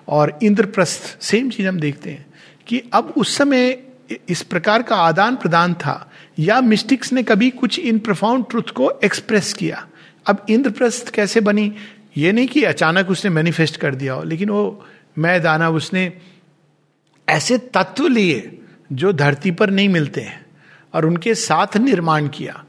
और 0.07 0.39
इंद्रप्रस्थ 0.43 1.17
सेम 1.21 1.49
चीज़ 1.49 1.67
हम 1.67 1.79
देखते 1.79 2.09
हैं 2.09 2.25
कि 2.67 2.83
अब 2.93 3.13
उस 3.17 3.37
समय 3.37 3.83
इस 4.29 4.41
प्रकार 4.41 4.81
का 4.81 4.95
आदान 4.95 5.35
प्रदान 5.35 5.73
था, 5.73 6.11
या 6.39 6.61
मिस्टिक्स 6.61 7.13
ने 7.13 7.23
कभी 7.23 7.49
कुछ 7.49 7.79
इन 7.79 7.99
प्रोफाउंड 7.99 8.45
ट्रुथ 8.49 8.71
को 8.75 8.91
एक्सप्रेस 9.03 9.53
किया? 9.53 9.87
अब 10.25 10.45
इंद्रप्रस्थ 10.49 11.09
कैसे 11.09 11.41
बनी? 11.41 11.73
ये 12.17 12.31
नहीं 12.31 12.47
कि 12.47 12.63
अचानक 12.63 13.09
उसने 13.09 13.31
मैनिफेस्ट 13.31 13.77
कर 13.77 13.95
दिया 13.95 14.13
हो, 14.13 14.23
लेकिन 14.23 14.49
वो 14.49 14.85
मैं 15.17 15.41
दाना 15.41 15.69
उसने 15.69 16.13
ऐसे 17.29 17.57
तत्व 17.57 18.07
लिए 18.07 18.59
जो 18.91 19.13
धरती 19.13 19.51
पर 19.51 19.69
नहीं 19.69 19.89
मिलते 19.89 20.21
हैं, 20.21 20.45
और 20.93 21.05
उनके 21.05 21.35
साथ 21.35 21.77
निर्माण 21.77 22.27
किया 22.27 22.63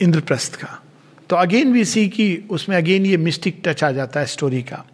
इंद्रप्रस्थ 0.00 0.54
का। 0.54 0.82
तो 1.30 1.36
अगेन 1.36 1.72
वी 1.72 1.84
सी 1.84 2.08
कि 2.08 2.44
उसमें 2.50 2.76
अगेन 2.76 3.06
ये 3.06 3.16
मिस्टिक 3.16 3.62
टच 3.64 3.84
आ 3.84 3.90
जाता 3.90 4.20
है 4.20 4.26
स्टोरी 4.26 4.62
का। 4.62 4.84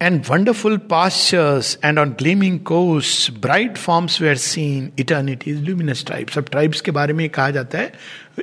And 0.00 0.22
wonderful 0.28 0.76
pastures 0.90 1.78
and 1.84 1.98
on 1.98 2.10
gleaming 2.18 2.58
coast 2.66 3.30
bright 3.42 3.76
forms 3.76 4.20
where 4.22 4.36
seen 4.36 4.90
eternity 4.98 5.52
luminous 5.52 6.04
tribes 6.06 6.38
अब 6.38 6.44
ट्राइब्स 6.50 6.80
के 6.80 6.90
बारे 6.90 7.12
में 7.12 7.28
कहा 7.28 7.50
जाता 7.50 7.78
है, 7.78 7.92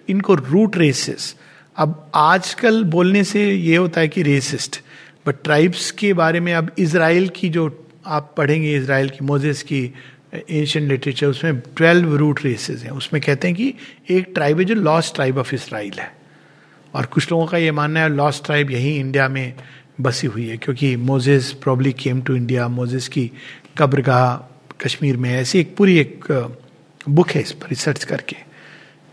इनको 0.10 0.36
रूट 0.36 0.78
रेसेस 0.78 1.36
अब 1.78 2.12
आजकल 2.16 2.84
बोलने 2.84 3.24
से 3.24 3.50
ये 3.52 3.76
होता 3.76 4.02
है 4.02 4.08
कि 4.08 4.22
रेसिस्ट 4.24 4.82
बट 5.28 5.36
ट्राइब्स 5.44 5.90
के 5.92 6.14
बारे 6.14 6.40
में 6.40 6.54
अब 6.54 6.72
इसराइल 6.80 7.28
की 7.36 7.50
जो 7.50 7.70
आप 8.06 8.34
पढ़ेंगे 8.38 8.76
इसराइल 8.78 9.10
की 9.10 9.26
मोजेस 9.26 9.64
की 9.64 9.82
एशियन 10.34 10.88
लिटरेचर 10.88 11.28
उसमें 11.28 11.60
ट्वेल्व 11.78 12.16
रूट 12.16 12.44
रेसेस 12.44 12.84
हैं। 12.84 12.92
उसमें 12.92 13.22
कहते 13.22 13.48
हैं 13.48 13.56
कि 13.58 13.74
एक 14.10 14.32
ट्राइब 14.36 14.60
है 14.60 14.66
जो 14.66 14.76
लॉस्ट 14.76 15.16
ट्राइब 15.16 15.38
ऑफ़ 15.38 15.54
इसराइल 15.56 16.00
है। 16.00 16.12
और 16.94 17.06
कुछ 17.06 17.32
लोगों 17.32 17.46
का 17.48 17.58
ये 17.58 17.72
मानना 17.72 18.00
है 18.00 18.10
लॉस्ट 18.10 18.46
ट्राइब 18.46 18.72
यही 18.72 18.96
इंडिया 18.98 19.28
में 19.30 19.54
बसी 20.02 20.28
हुई 20.28 20.48
है, 20.48 20.58
क्योंकि 20.58 20.96
Moses 20.96 21.52
probably 21.52 21.94
came 21.94 22.22
to 22.22 22.36
India 22.36 22.68
Moses 22.68 23.08
की 23.08 23.32
कब्रगाह 23.78 24.52
कश्मीर 24.86 25.18
में 25.18 25.34
ऐसी 25.34 25.60
एक 25.60 25.76
पूरी 25.76 25.98
एक 25.98 26.26
बुक 27.10 27.30
है 27.30 27.42
इस 27.42 27.52
पर 27.52 27.68
रिसर्च 27.68 28.04
करके 28.04 28.36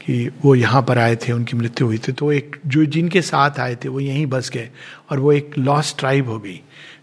कि 0.01 0.31
वो 0.45 0.55
यहाँ 0.55 0.83
पर 0.83 0.99
आए 0.99 1.17
थे, 1.17 1.33
उनकी 1.33 1.57
मृत्यु 1.57 1.87
हुई 1.87 1.99
थी। 1.99 2.13
तो 2.13 2.33
एक, 2.33 2.57
जो 2.67 2.85
जिनके 2.85 3.23
साथ 3.23 3.51
आए 3.61 3.75
थे, 3.75 3.89
वो 3.89 4.01
यहीं 4.01 4.27
बस 4.27 4.51
गए 4.51 4.71
और 5.11 5.19
वो 5.19 5.33
एक 5.33 5.59
लॉस्ट 5.59 5.99
ट्राइब 5.99 6.29
हो 6.29 6.39
गई। 6.39 6.61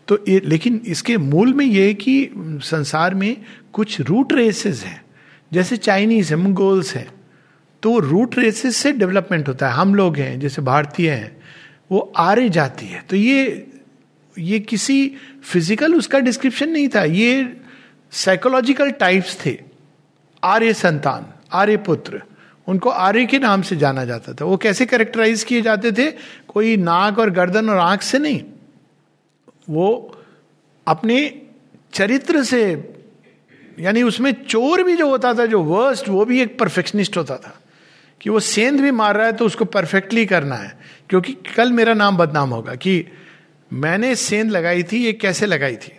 तो 0.08 0.26
ये, 0.30 0.42
लेकिन 0.46 0.82
इसके 0.86 1.18
मूल 1.18 1.54
में 1.54 1.66
ये 1.66 1.88
है 1.88 1.94
कि 1.94 2.30
संसार 2.64 3.16
में 3.16 3.38
कुछ 3.74 4.02
रूट 4.02 4.34
रेसेस 4.34 4.84
हैं। 4.84 5.02
जैसे 5.54 5.78
चाइनीज़ 5.78 6.34
है 6.34 6.40
मंगोल्स 6.40 6.96
हैं। 6.96 7.08
तो 7.84 8.00
रूट 8.00 8.38
रेसेस 8.38 8.78
से 8.78 8.92
डेवलपमेंट 8.92 9.48
होता 9.48 9.68
है। 9.68 9.74
हम 9.74 9.96
लोग 9.96 10.18
हैं, 10.18 10.40
जैसे 10.40 10.62
भारतीय 10.62 11.12
हैं। 11.12 11.39
वो 11.92 12.00
आर्य 12.18 12.50
जाती 12.50 12.86
है। 12.86 13.02
तो 13.02 13.16
ये 13.16 13.66
ये 14.36 14.60
किसी 14.60 15.16
फ़िज़िकल 15.44 15.96
उसका 15.96 16.20
डिस्क्रिप्शन 16.20 16.70
नहीं 16.70 16.88
था। 16.90 17.04
ये 17.04 17.58
साइकोलॉजिकल 18.12 18.92
टाइप्स 18.92 19.38
थे। 19.46 19.58
आर्य 20.44 20.74
संतान, 20.74 21.26
आर्य 21.52 21.78
पुत्र, 21.78 22.22
उनको 22.68 22.90
आर्य 22.90 23.26
के 23.26 23.40
नाम 23.40 23.62
से 23.62 23.76
जाना 23.76 24.06
जाता 24.06 24.34
था। 24.34 24.46
वो 24.46 24.58
कैसे 24.58 24.86
करेक्टराइज 24.86 25.44
किए 25.44 25.62
जाते 25.62 25.92
थे? 25.92 26.12
कोई 26.48 26.78
नाक 26.78 27.20
और 27.20 27.30
गर्दन 27.30 27.70
और 27.70 27.78
आँख 27.78 28.02
से 28.02 28.20
नहीं। 28.20 28.42
वो 29.70 30.18
अपने 30.88 31.20
चरित्र 31.94 32.44
से, 32.44 32.62
यानी 33.80 34.04
उसमें 34.04 34.32
चोर 34.46 34.84
भी 34.84 34.96
जो 34.96 35.10
होता 35.10 35.34
था, 35.34 35.46
जो 35.46 35.62
वर्स्ट 35.64 36.10
वो 36.10 36.26
भी 36.26 36.42
एक 36.42 36.58
परफेक्शनिस्ट 36.60 37.18
होता 37.18 37.38
था। 37.38 37.60
कि 38.22 38.30
वो 38.30 38.40
सेंध 38.40 38.80
भी 38.82 38.92
मार 38.92 39.18
रहा 39.18 39.26
है 39.26 39.34
तो 39.34 39.46
उसको 39.46 39.66
परफेक्टली 39.68 40.26
करना 40.26 40.56
है। 40.56 40.78
क्योंकि 41.10 41.34
कल 41.56 41.72
मेरा 41.72 41.94
नाम 41.94 42.18
बदनाम 42.18 42.50
होगा 42.50 42.76
कि 42.76 43.06
मैंने 43.72 44.16
सेंध 44.16 44.52
लगाई 44.52 44.84
थी, 44.84 44.98
ये 44.98 45.14
कैसे 45.14 45.46
लगाई 45.46 45.76
थी? 45.76 45.92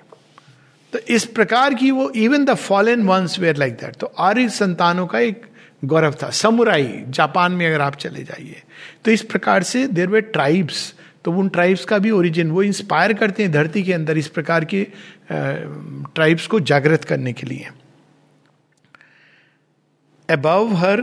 तो 0.93 0.99
इस 1.09 1.25
प्रकार 1.27 1.75
की 1.75 1.91
वो 1.91 2.09
even 2.11 2.45
the 2.45 2.55
fallen 2.57 3.03
ones 3.03 3.39
were 3.39 3.57
like 3.57 3.75
that 3.75 3.97
तो 3.97 4.13
आर्य 4.19 4.49
संतानों 4.49 5.07
का 5.07 5.19
एक 5.19 5.47
गौरव 5.83 6.15
था। 6.23 6.31
समुराई, 6.31 7.05
जापान 7.09 7.53
में 7.53 7.67
अगर 7.67 7.81
आप 7.81 7.95
चले 7.97 8.23
जाइए 8.25 8.63
तो 9.05 9.11
इस 9.11 9.23
प्रकार 9.23 9.63
से 9.63 9.87
देर 9.89 10.09
वे 10.09 10.21
ट्राइब्स 10.21 10.93
तो 11.25 11.33
उन 11.33 11.49
ट्राइब्स 11.49 11.85
का 11.85 11.99
भी 11.99 12.11
ओरिजिन 12.11 12.51
वो 12.51 12.63
इंस्पायर 12.63 13.13
करते 13.13 13.43
हैं 13.43 13.53
धरती 13.53 13.83
के 13.83 13.93
अंदर 13.93 14.19
इस 14.19 14.29
प्रकार 14.29 14.65
के 14.65 14.87
ट्राइब्स 15.33 16.47
को 16.47 16.61
जागृत 16.63 17.05
करने 17.05 17.33
के 17.33 17.47
लिए। 17.47 17.69
Above 20.29 20.75
her 20.75 21.01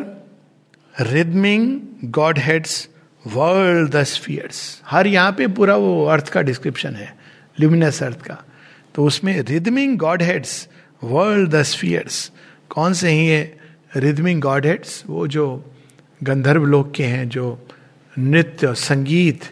rhythming 1.00 1.80
godheads 2.40 2.88
whirled 3.26 3.90
the 3.92 4.04
spheres 4.04 4.60
हर 4.88 5.08
यहाँ 5.08 5.32
पे 5.38 5.48
पूरा 5.48 5.76
वो 5.76 6.04
अर्थ 6.06 6.30
का 6.30 6.42
डिस्क्रिप्शन 6.42 6.96
है 6.96 7.14
ल्यूमिनस 7.60 8.02
अर्थ 8.04 8.22
का। 8.22 8.44
तो 8.96 9.06
उसमें 9.06 9.40
rhythming 9.42 9.98
godheads 10.24 10.68
whirled 11.04 11.50
the 11.50 11.62
spheres 11.64 12.32
कौन 12.70 12.94
से 12.94 13.12
ही 13.12 13.28
है 13.28 13.44
रिदमिंग 13.96 14.42
गॉड 14.42 14.66
हेड्स 14.66 15.04
वो 15.08 15.28
जो 15.28 15.46
गंधर्व 16.22 16.64
लोक 16.66 16.92
के 16.96 17.04
हैं, 17.04 17.30
जो 17.30 17.68
नृत्य, 18.16 18.74
संगीत 18.76 19.44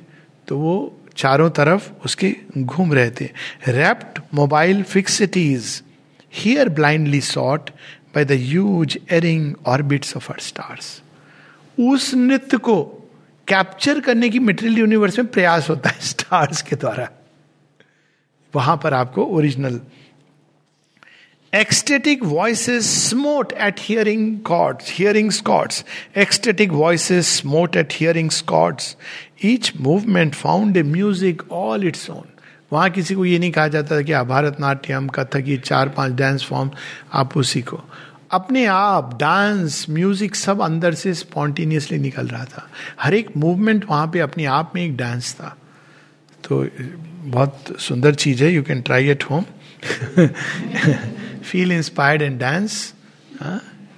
तो 0.47 0.57
वो 0.59 1.01
चारों 1.17 1.49
तरफ़ 1.49 1.91
उसके 2.05 2.35
घूम 2.57 2.93
रहे 2.93 3.09
थे। 3.11 3.29
Wrapped 3.67 4.21
mobile 4.33 4.83
fixities 4.83 5.81
here 6.33 6.69
blindly 6.69 7.21
sought 7.21 7.69
by 8.15 8.25
the 8.25 8.31
huge 8.41 8.97
erring 9.11 9.53
orbits 9.65 10.15
of 10.17 10.31
our 10.31 10.39
stars 10.41 11.01
उस 11.79 12.13
नृत्य 12.13 12.57
को 12.57 12.83
कैप्चर 13.47 13.99
करने 13.99 14.29
की 14.29 14.39
मेटेरियल 14.39 14.77
यूनिवर्स 14.79 15.17
में 15.19 15.27
प्रयास 15.27 15.69
होता 15.69 15.89
है 15.89 15.99
स्टार्स 16.01 16.61
के 16.61 16.75
द्वारा। 16.75 17.09
वहाँ 18.53 18.75
पर 18.83 18.93
आपको 18.93 19.25
original 19.25 19.79
ecstatic 21.53 22.23
voices 22.23 22.85
smote 23.09 23.53
at 23.53 23.75
hearing 23.79 24.39
gods 24.39 24.91
hearing 24.91 25.31
gods 25.31 25.83
ecstatic 26.17 26.71
voices 26.71 27.35
smote 27.37 27.75
at 27.75 27.93
hearing 27.93 28.29
gods 28.31 28.95
each 29.45 29.71
movement 29.81 30.35
found 30.35 30.77
a 30.77 30.83
music 30.83 31.51
all 31.51 31.87
its 31.87 32.09
own 32.09 32.25
वहाँ 32.71 32.89
किसी 32.89 33.15
को 33.15 33.25
ये 33.25 33.39
नहीं 33.39 33.51
कहा 33.51 33.67
जाता 33.67 33.95
था 33.95 34.01
कि 34.01 34.13
भारतनाट्यम, 34.27 35.07
कथक, 35.07 35.43
ये 35.47 35.57
चार 35.57 35.89
पाँच 35.89 36.11
डांस 36.11 36.43
फॉर्म 36.43 36.71
आप 37.13 37.37
उसी 37.37 37.61
को। 37.61 37.83
अपने 38.31 38.65
आप 38.65 39.17
डांस, 39.19 39.85
म्यूज़िक 39.89 40.35
सब 40.35 40.61
अंदर 40.61 40.93
से 40.93 41.13
स्पॉन्टेनियसली 41.13 41.97
निकल 41.99 42.27
रहा 42.27 42.45
था। 42.45 42.67
हर 43.01 43.13
एक 43.13 43.35
मूवमेंट 43.37 43.85
वहाँ 43.89 44.07
पे 44.13 44.19
अपने 44.19 44.45
आप 44.45 44.71
में 44.75 44.83
एक 44.83 44.95
डांस 44.97 45.33
था। 45.33 45.55
तो 46.43 46.65
बहुत 47.25 47.73
सुंदर 47.81 48.15
चीज़ 48.15 48.43
है 48.43 48.51
you 48.51 48.63
can 48.63 48.81
try 48.81 49.09
at 49.09 49.23
home 49.23 49.45
feel 51.43 51.71
inspired 51.71 52.21
and 52.21 52.39
dance 52.39 52.93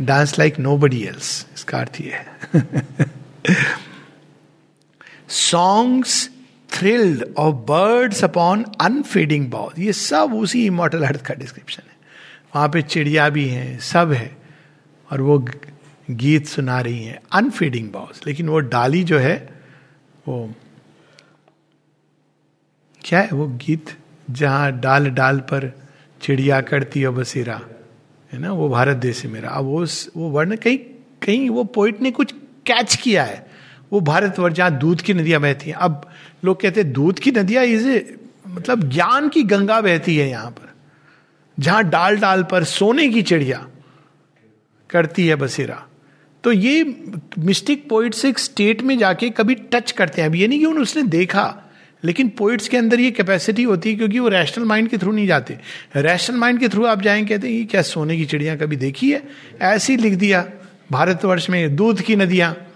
dance 0.02 0.38
like 0.40 0.60
nobody 0.78 1.02
else 1.04 1.46
इसका 1.56 1.78
अर्थ 1.78 2.02
ये 2.02 2.12
है। 2.12 2.26
Songs 5.30 6.30
thrilled 6.70 7.24
of 7.38 7.56
birds 7.68 8.24
upon 8.24 8.66
unfading 8.82 9.50
ball 9.52 9.82
ये 9.82 9.94
सब 9.96 10.34
उसी 10.36 10.66
इमोटल 10.66 11.04
अर्थ 11.06 11.26
का 11.26 11.34
डिस्क्रिप्शन 11.34 11.84
है। 11.90 11.97
वहाँ 12.58 12.70
पे 12.70 12.82
चिड़िया 12.82 13.28
भी 13.30 13.48
हैं, 13.48 13.80
सब 13.80 14.12
है, 14.12 14.38
और 15.10 15.22
वो 15.22 15.38
गीत 16.12 16.46
सुना 16.48 16.80
रही 16.82 17.04
हैं 17.04 17.20
अनफीडिंग 17.34 17.90
बॉल्स 17.92 18.22
लेकिन 18.28 18.50
वो 18.50 18.60
डाली 18.60 19.04
जो 19.04 19.18
है, 19.20 19.36
वो 20.28 20.54
क्या 23.02 23.20
है 23.20 23.30
वो 23.34 23.48
गीत? 23.58 23.94
जहाँ 24.32 24.72
डाल 24.80 25.10
डाल 25.10 25.40
पर 25.40 25.72
चिड़िया 26.22 26.62
करती 26.62 27.02
है 27.02 27.10
बसेरा, 27.10 27.60
है 28.32 28.40
ना? 28.40 28.52
वो 28.52 28.70
भारत 28.70 28.98
देश 28.98 29.24
है 29.26 29.32
मेरा। 29.32 29.50
अब 29.50 29.66
वो 29.66 29.86
वो 30.18 30.30
वर्ण 30.30 30.56
कहीं 30.56 30.78
कहीं 31.22 31.50
वो 31.50 31.64
पोइट 31.64 32.02
ने 32.02 32.12
कुछ 32.12 32.32
कैच 32.66 32.96
किया 32.96 33.24
है। 33.24 33.46
वो 33.94 34.00
भारतवर्ष, 34.02 34.54
जहाँ 34.56 34.78
दूध 34.80 35.02
की 35.02 35.14
नदियाँ 35.14 35.42
बहती 35.42 35.70
हैं। 35.70 35.78
अब 35.78 36.10
लोग 36.46 36.62
कहते 36.62 36.82
हैं, 36.82 36.92
दूध 36.94 37.20
की 37.20 37.32
नदियाँ 37.32 37.64
इज़ 37.66 37.88
मतलब 38.48 38.90
ज्ञान 38.90 39.30
की 39.30 39.44
गंगा 39.44 39.82
बहती 39.82 40.18
है 40.18 40.30
यहाँ 40.30 40.52
पर। 40.52 40.67
जहाँ 41.60 41.84
डाल 41.84 42.18
डाल 42.18 42.44
पर 42.44 42.64
सोने 42.64 43.08
की 43.10 43.22
चिड़िया 43.22 43.68
करती 44.90 45.28
है 45.28 45.36
बसेरा। 45.36 45.84
तो 46.44 46.52
ये 46.52 47.04
मिस्टिक 47.40 47.90
पोइट्स 47.90 48.26
एक 48.26 48.40
स्टेट 48.40 48.82
में 48.82 48.98
जाके 48.98 49.30
कभी 49.30 49.56
टच 49.56 49.92
करते 49.92 50.22
हैं। 50.22 50.30
अब 50.30 50.36
ये 50.36 50.48
नहीं 50.48 50.60
कि 50.60 50.66
उसने 50.66 51.04
देखा, 51.04 51.64
लेकिन 52.04 52.30
पोइट्स 52.30 52.68
के 52.68 52.78
अंदर 52.78 53.00
ये 53.00 53.12
कैपेसिटी 53.12 53.64
होती 53.64 53.90
है 53.90 53.96
क्योंकि 53.96 54.20
वो 54.20 54.28
रैशनल 54.28 54.66
माइंड 54.66 54.90
के 54.90 54.98
थ्रू 54.98 55.12
नहीं 55.12 55.28
जाते। 55.28 55.58
रैशनल 55.96 56.38
माइंड 56.38 56.60
के 56.60 56.70
थ्रू 56.70 56.86
आप 56.86 57.02
जाएँगे 57.02 57.36
कहते 57.36 57.48
हैं, 57.48 57.56
ये 57.56 57.66
क्या 57.66 57.82
सोने 57.82 58.18
की 58.18 58.26
चिड़िया 58.26 58.56
कभी 58.56 58.76
देखी 58.76 59.12
है? 59.12 59.24
ऐसे 59.62 59.94
ही 59.94 60.02
लिख 60.02 60.14
दिया, 60.14 60.46
भारतवर्ष 60.92 61.50
में 61.50 61.76
दूध 61.76 62.02
की 62.02 62.16
नदियाँ। 62.16 62.67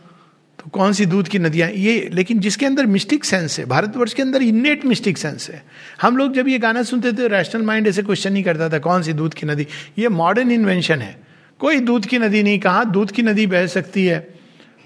तो 0.62 0.70
कौन 0.70 0.94
सी 0.94 1.06
दूध 1.06 1.28
की 1.28 1.40
नदियाँ 1.40 1.70
ये, 1.70 2.10
लेकिन 2.14 2.40
जिसके 2.40 2.66
अंदर 2.66 2.86
मिस्टिक 2.86 3.24
सेंस 3.26 3.60
है, 3.60 3.66
भारतवर्ष 3.66 4.14
के 4.14 4.22
अंदर 4.22 4.42
इन्नेट 4.42 4.86
मिस्टिक 4.86 5.18
सेंस 5.18 5.50
है। 5.50 5.64
हम 6.02 6.18
लोग 6.18 6.34
जब 6.34 6.48
ये 6.48 6.60
गाना 6.60 6.84
सुनते 6.84 7.14
थे 7.14 7.28
रैशनल 7.28 7.62
माइंड 7.62 7.88
ऐसे 7.88 8.04
क्वेश्चन 8.04 8.34
नहीं 8.34 8.44
करता 8.44 8.70
था 8.70 8.80
कौन 8.80 9.04
सी 9.04 9.14
दूध 9.14 9.34
की 9.34 9.48
नदी? 9.48 9.68
ये 10.00 10.10
मॉडर्न 10.10 10.52
इन्वेंशन 10.52 11.02
है। 11.02 11.20
कोई 11.60 11.80
दूध 11.80 12.06
की 12.06 12.18
नदी 12.18 12.44
नहीं, 12.44 12.60
कहा 12.60 12.84
दूध 12.84 13.12
की 13.12 13.22
नदी 13.22 13.48
बह 13.48 13.66
सकती 13.68 14.06
है? 14.06 14.28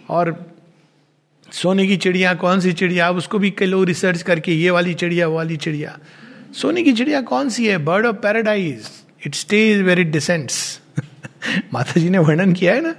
और 0.10 0.54
सोने 1.52 1.88
की 1.88 1.98
चिड़िया 1.98 2.34
कौन 2.34 2.60
सी 2.60 2.74
चिड़िया 2.74 3.10
उसको 3.10 3.40
भी 3.40 3.52
कई 3.52 3.66
लोग 3.66 3.86
रिसर्च 3.86 4.22
करके, 4.22 4.52
ये 4.52 4.70
वाली 4.70 4.94
चिड़िया, 4.94 5.28
वो 5.28 5.36
वाली 5.36 5.58
चिड़िया। 5.58 6.00
सोने 6.54 6.84
की 6.84 6.94
चिड़िया 6.94 7.22
कौन 7.22 7.50
सी 7.50 7.68
है? 7.68 7.78
Bird 7.78 8.06
of 8.06 8.16
paradise 8.16 8.90
it 9.26 9.36
stays 9.36 9.82
where 9.82 10.00
it 10.00 10.08
descends 10.08 10.82
माता 11.74 12.00
जी 12.00 12.10
ने 12.10 12.18
वर्णन 12.18 12.54
किया 12.54 12.74
है 12.74 12.82
ना? 12.82 12.96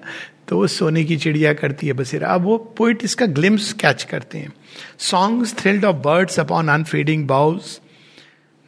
तो 0.48 0.56
वो 0.56 0.66
सोने 0.66 1.04
की 1.04 1.16
चिड़िया 1.16 1.52
करती 1.54 1.86
है 1.86 1.92
बसेरा। 1.92 2.28
अब 2.28 2.42
वो 2.42 2.56
पोइट 2.76 3.04
इसका 3.04 3.26
ग्लिम्स 3.26 3.72
कैच 3.72 4.02
करते 4.02 4.38
हैं। 4.38 4.52
Songs 4.98 5.54
thrilled 5.54 5.84
of 5.84 5.96
birds 5.96 6.40
upon 6.40 6.68
unfading 6.68 7.26
boughs 7.26 7.78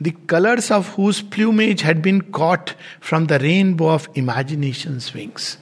the 0.00 0.12
colours 0.30 0.72
of 0.72 0.90
whose 0.90 1.20
plumage 1.20 1.82
had 1.82 2.02
been 2.02 2.20
caught 2.20 2.70
from 3.02 3.26
the 3.26 3.32
rainbow 3.32 3.88
of 3.88 4.08
imagination 4.16 4.98
swings 4.98 5.58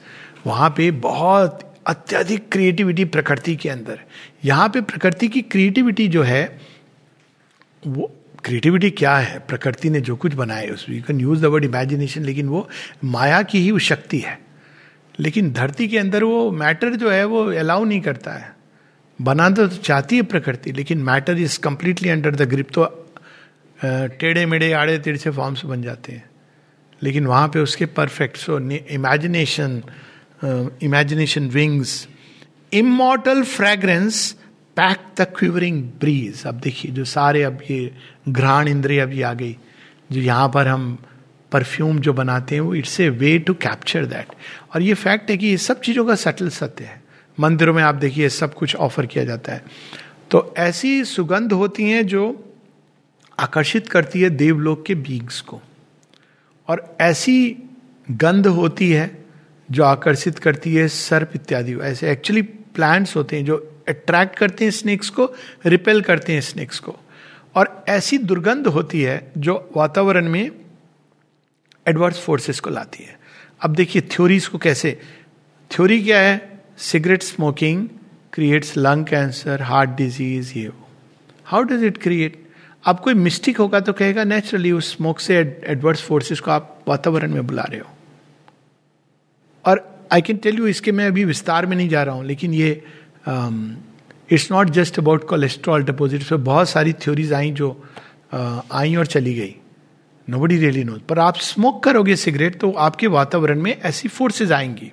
वहाँ 0.47 0.69
पे 0.69 0.91
बहुत 0.91 1.63
अत्यधिक 1.87 2.49
क्रिएटिविटी 2.51 3.05
प्रकृति 3.05 3.55
के 3.55 3.69
अंदर। 3.69 3.99
यहाँ 4.45 4.69
पे 4.69 4.81
प्रकृति 4.81 5.27
की 5.27 5.41
क्रिएटिविटी 5.41 6.07
जो 6.07 6.23
है, 6.23 6.59
वो 7.87 8.11
क्रिएटिविटी 8.45 8.89
क्या 8.91 9.17
है? 9.17 9.39
प्रकृति 9.39 9.89
ने 9.89 10.01
जो 10.01 10.15
कुछ 10.15 10.33
बनाया 10.33 10.73
उसमें 10.73 10.97
you 10.97 11.03
can 11.03 11.19
use 11.19 11.41
the 11.41 11.45
word 11.45 11.65
imagination 11.65 12.23
लेकिन 12.23 12.47
वो 12.47 12.67
माया 13.03 13.41
की 13.43 13.59
ही 13.59 13.71
वो 13.71 13.79
शक्ति 13.79 14.19
है। 14.19 14.46
लेकिन 15.19 15.51
धरती 15.53 15.87
के 15.87 15.97
अंदर 15.97 16.23
वो 16.23 16.51
मैटर 16.53 16.95
जो 16.95 17.09
है, 17.09 17.23
वो 17.25 17.43
अलाउ 17.53 17.83
नहीं 17.83 18.01
करता 18.01 18.31
है। 18.31 18.55
बनाना 19.19 19.55
तो 19.55 19.67
चाहती 19.67 20.15
है 20.15 20.21
प्रकृति, 20.23 20.71
लेकिन 20.71 20.97
matter 21.03 21.37
is 21.39 21.59
completely 21.59 22.09
under 22.09 22.35
the 22.35 22.49
grip 22.49 22.69
तो 22.73 22.85
टेढ़े 23.79 24.45
मेढ़े, 24.45 24.71
आड़े 24.73 24.97
तिरछे 24.99 25.29
फॉर्म्स 25.29 25.65
बन 25.65 25.81
जाते 25.81 26.11
हैं। 26.11 26.29
लेकिन 27.01 27.25
वहाँ 27.27 27.47
पे 27.47 27.59
उसके 27.59 27.85
perfect 27.87 28.37
so 28.37 28.59
imagination 28.59 29.81
imagination 30.83 31.47
wings 31.49 32.07
immortal 32.73 33.43
fragrance 33.45 34.31
pack 34.77 34.97
the 35.19 35.25
quivering 35.37 35.83
breeze 35.99 36.45
अब 36.45 36.59
देखिए, 36.59 36.91
जो 36.91 37.03
सारे 37.05 37.43
अब 37.43 37.59
ये 37.69 37.91
घ्राण 38.29 38.67
इंद्रिय 38.67 38.99
अभी 38.99 39.21
आ 39.21 39.33
गई, 39.33 39.55
जो 40.11 40.21
यहाँ 40.21 40.49
पर 40.49 40.67
हम 40.67 40.97
परफ्यूम 41.51 41.99
जो 41.99 42.13
बनाते 42.13 42.55
हैं, 42.55 42.61
वो 42.61 42.75
it's 42.75 42.99
a 42.99 43.09
way 43.09 43.39
to 43.39 43.53
capture 43.53 44.05
that 44.05 44.27
और 44.75 44.81
ये 44.81 44.93
फैक्ट 44.93 45.29
है 45.29 45.37
कि 45.37 45.47
ये 45.47 45.57
सब 45.57 45.81
चीज़ों 45.81 46.05
का 46.05 46.15
सटल 46.15 46.49
सत्य 46.49 46.83
है। 46.83 47.01
मंदिरों 47.39 47.73
में 47.73 47.83
आप 47.83 47.95
देखिए 47.95 48.29
सब 48.29 48.53
कुछ 48.53 48.75
ऑफ़र 48.75 49.05
किया 49.05 49.23
जाता 49.23 49.53
है। 49.53 49.63
तो 50.31 50.53
ऐसी 50.57 51.03
सुगंध 51.05 51.53
होती 51.53 51.89
हैं 51.89 52.07
जो 52.07 52.53
आकर्षित 53.39 53.89
करती 53.89 54.21
है 54.21 54.29
देवलोक 54.29 54.85
के 54.85 54.95
बीग्स 54.95 55.41
को। 55.41 55.61
और 56.67 56.97
ऐसी 57.01 57.57
गंध 58.11 58.47
होती 58.47 58.91
है 58.91 59.25
जो 59.71 59.83
आकर्षित 59.83 60.39
करती 60.39 60.75
है 60.75 60.87
सर्प 60.87 61.31
इत्यादि 61.35 61.75
ऐसे 61.75 62.11
एक्चुअली 62.11 62.41
प्लांट्स 62.41 63.15
होते 63.15 63.35
हैं 63.35 63.45
जो 63.45 63.57
अट्रैक्ट 63.87 64.35
करते 64.35 64.63
हैं 64.63 64.71
स्नेक्स 64.71 65.09
को 65.09 65.33
रिपेल 65.65 66.01
करते 66.01 66.33
हैं 66.33 66.41
स्नेक्स 66.41 66.79
को। 66.79 66.95
और 67.55 67.85
ऐसी 67.89 68.17
दुर्गंध 68.17 68.67
होती 68.67 69.01
है 69.01 69.31
जो 69.37 69.69
वातावरण 69.75 70.29
में 70.29 70.51
एडवर्स 71.87 72.19
फोर्सेस 72.21 72.59
को 72.59 72.69
लाती 72.69 73.03
है। 73.03 73.17
अब 73.61 73.75
देखिए 73.75 74.01
थ्योरीज 74.11 74.47
को 74.47 74.57
कैसे? 74.57 74.99
थ्योरी 75.71 76.01
क्या 76.03 76.19
है? 76.19 76.61
Cigarette 76.77 77.23
smoking 77.23 77.87
creates 78.33 78.75
lung 78.77 79.05
cancer 79.05 79.61
heart 79.61 79.89
disease 79.89 80.51
ये 80.57 80.67
वो। 80.67 80.87
हाउ 81.45 81.63
डज 81.63 81.83
इट 81.83 81.97
क्रिएट 81.97 82.43
अब 82.83 82.99
कोई 82.99 83.13
मिस्टेक 83.13 83.57
होगा 83.57 83.79
तो 83.79 83.93
कहेगा 83.93 84.23
नेचुरली 84.23 84.71
उस 84.71 84.95
स्मोक 84.95 85.19
से 85.19 85.37
एडवर्स 85.67 86.01
फोर्सेस 86.01 86.39
को 86.39 86.51
आप 86.51 86.83
वातावरण 86.87 87.33
में 87.33 87.47
बुला 87.47 87.63
रहे 87.63 87.79
हो। 87.79 87.89
और 89.65 89.85
आई 90.13 90.21
कैन 90.21 90.37
टेल 90.37 90.57
यू 90.57 90.67
इसके 90.67 90.91
मैं 90.91 91.07
अभी 91.07 91.23
विस्तार 91.25 91.65
में 91.65 91.75
नहीं 91.77 91.89
जा 91.89 92.03
रहा 92.03 92.15
हूँ 92.15 92.25
लेकिन 92.25 92.53
ये 92.53 92.71
it's 94.31 94.51
not 94.51 94.69
just 94.69 94.99
about 94.99 95.27
cholesterol 95.29 95.83
deposit 95.83 96.33
बहुत 96.33 96.69
सारी 96.69 96.93
थ्योरीज 96.93 97.33
आई 97.33 97.51
जो 97.51 97.69
uh, 98.33 98.61
आई 98.71 98.95
और 98.95 99.05
चली 99.05 99.33
गई। 99.33 99.55
नो 100.29 100.39
बडी 100.39 100.57
रियली 100.57 100.83
नो 100.83 100.97
पर 101.09 101.19
आप 101.19 101.37
स्मोक 101.37 101.83
करोगे 101.83 102.15
सिगरेट 102.15 102.59
तो 102.59 102.71
आपके 102.71 103.07
वातावरण 103.07 103.61
में 103.61 103.81
ऐसी 103.81 104.07
फोर्सेज 104.07 104.51
आएँगी। 104.51 104.91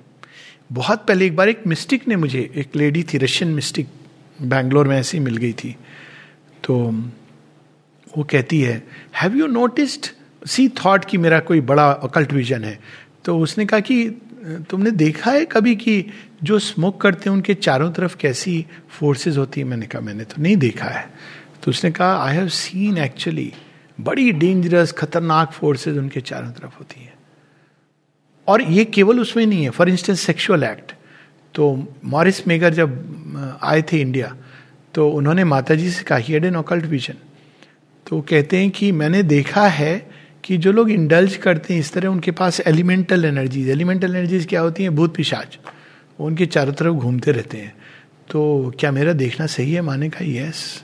बहुत 0.71 1.05
पहले 1.07 1.25
एक 1.25 1.35
बार 1.35 1.49
एक 1.49 1.67
मिस्टिक 1.67 2.07
ने 2.07 2.15
मुझे, 2.15 2.51
एक 2.55 2.75
लेडी 2.75 3.03
थी 3.03 3.17
रशियन 3.17 3.51
मिस्टिक 3.51 3.87
बैंगलोर 4.41 4.87
में 4.87 4.97
ऐसी 4.97 5.19
मिल 5.19 5.37
गई 5.37 5.53
थी। 5.53 5.75
तो 6.63 6.77
वो 8.17 8.23
कहती 8.23 8.61
है 8.61 8.87
have 9.21 9.35
you 9.35 9.47
noticed 9.47 10.05
see 10.47 10.69
thought 10.69 11.05
कि 11.05 11.17
मेरा 11.17 11.39
कोई 11.39 11.61
बड़ा 11.61 11.91
अकल्ट 11.91 12.33
विजन 12.33 12.63
है। 12.63 12.79
तो 13.25 13.39
उसने 13.39 13.65
कहा 13.65 13.79
कि, 13.79 14.09
तुमने 14.69 14.91
देखा 14.91 15.31
है 15.31 15.45
कभी 15.45 15.75
कि 15.75 16.05
जो 16.43 16.59
स्मोक 16.59 17.01
करते 17.01 17.29
हैं, 17.29 17.35
उनके 17.37 17.53
चारों 17.53 17.91
तरफ़ 17.91 18.17
कैसी 18.17 18.65
फोर्सेस 18.89 19.37
होती 19.37 19.61
है? 19.61 19.67
मैंने 19.67 19.85
कहा, 19.85 20.01
मैंने 20.01 20.23
तो 20.23 20.41
नहीं 20.41 20.57
देखा 20.57 20.85
है। 20.85 21.09
तो 21.63 21.71
उसने 21.71 21.91
कहा 21.91 22.23
आई 22.23 22.35
हैव 22.35 22.47
सीन 22.47 22.97
एक्चुअली 22.97 23.53
बड़ी 23.97 24.31
डेंजरस 24.31 24.91
खतरनाक 24.91 25.51
फोर्सेस 25.51 25.97
उनके 25.97 26.21
चारों 26.21 26.51
तरफ़ 26.51 26.77
होती 26.79 27.03
है। 27.03 27.13
और 28.47 28.61
ये 28.61 28.85
केवल 28.85 29.19
उसमें 29.19 29.45
नहीं 29.45 29.63
है। 29.63 29.69
फॉर 29.69 29.89
इंस्टेंस 29.89 30.19
सेक्सुअल 30.21 30.63
एक्ट 30.63 30.91
तो 31.55 31.65
मॉरिस 32.05 32.47
मेगर 32.47 32.73
जब 32.73 33.59
आए 33.63 33.81
थे 33.81 34.01
इंडिया 34.01 34.35
तो 34.93 35.09
उन्होंने 35.09 35.43
माता 35.43 35.75
जी 35.75 35.89
से 35.91 36.03
कहा 36.03 36.17
ही 36.17 36.33
एन 36.33 36.55
ऑकल्ट 36.55 36.85
विजन 36.85 37.13
तो 38.07 38.21
कहते 38.21 38.57
हैं 38.57 38.69
कि 38.71 38.91
मैंने 38.91 39.23
देखा 39.23 39.67
है 39.67 39.93
कि 40.43 40.57
जो 40.57 40.71
लोग 40.71 40.89
इंडल्ज 40.91 41.35
करते 41.35 41.73
हैं, 41.73 41.81
इस 41.81 41.91
तरह 41.93 42.07
उनके 42.07 42.31
पास 42.31 42.59
एलिमेंटल 42.59 43.25
एनर्जीज 43.25 43.69
एलिमेंटल 43.69 44.15
एनर्जीज 44.15 44.45
क्या 44.45 44.61
होती 44.61 44.83
हैं? 44.83 44.95
भूत 44.95 45.15
पिशाच। 45.15 45.57
वो 46.19 46.27
उनके 46.27 46.45
चारों 46.45 46.73
तरफ़ 46.73 46.93
घूमते 46.93 47.31
रहते 47.31 47.57
हैं। 47.57 47.73
तो 48.31 48.73
क्या 48.79 48.91
मेरा 48.91 49.13
देखना 49.13 49.45
सही 49.47 49.73
है? 49.73 49.81
माने 49.81 50.09
कहा 50.09 50.25
यस 50.25 50.83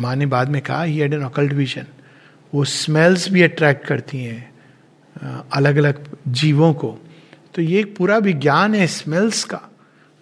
माँ 0.00 0.14
ने 0.16 0.26
बाद 0.26 0.48
में 0.48 0.60
कहा 0.62 0.82
he 0.82 1.00
had 1.00 1.14
an 1.14 1.22
occult 1.22 1.52
vision 1.52 1.86
वो 2.54 2.64
स्मेल्स 2.64 3.28
भी 3.30 3.42
अट्रैक्ट 3.42 3.86
करती 3.86 4.18
हैं 4.18 4.50
अलग 5.52 5.76
अलग 5.76 6.16
जीवों 6.28 6.72
को। 6.74 6.98
तो 7.54 7.62
ये 7.62 7.80
एक 7.80 7.96
पूरा 7.96 8.18
विज्ञान 8.18 8.74
है 8.74 8.86
स्मेल्स 8.86 9.44
का। 9.44 9.60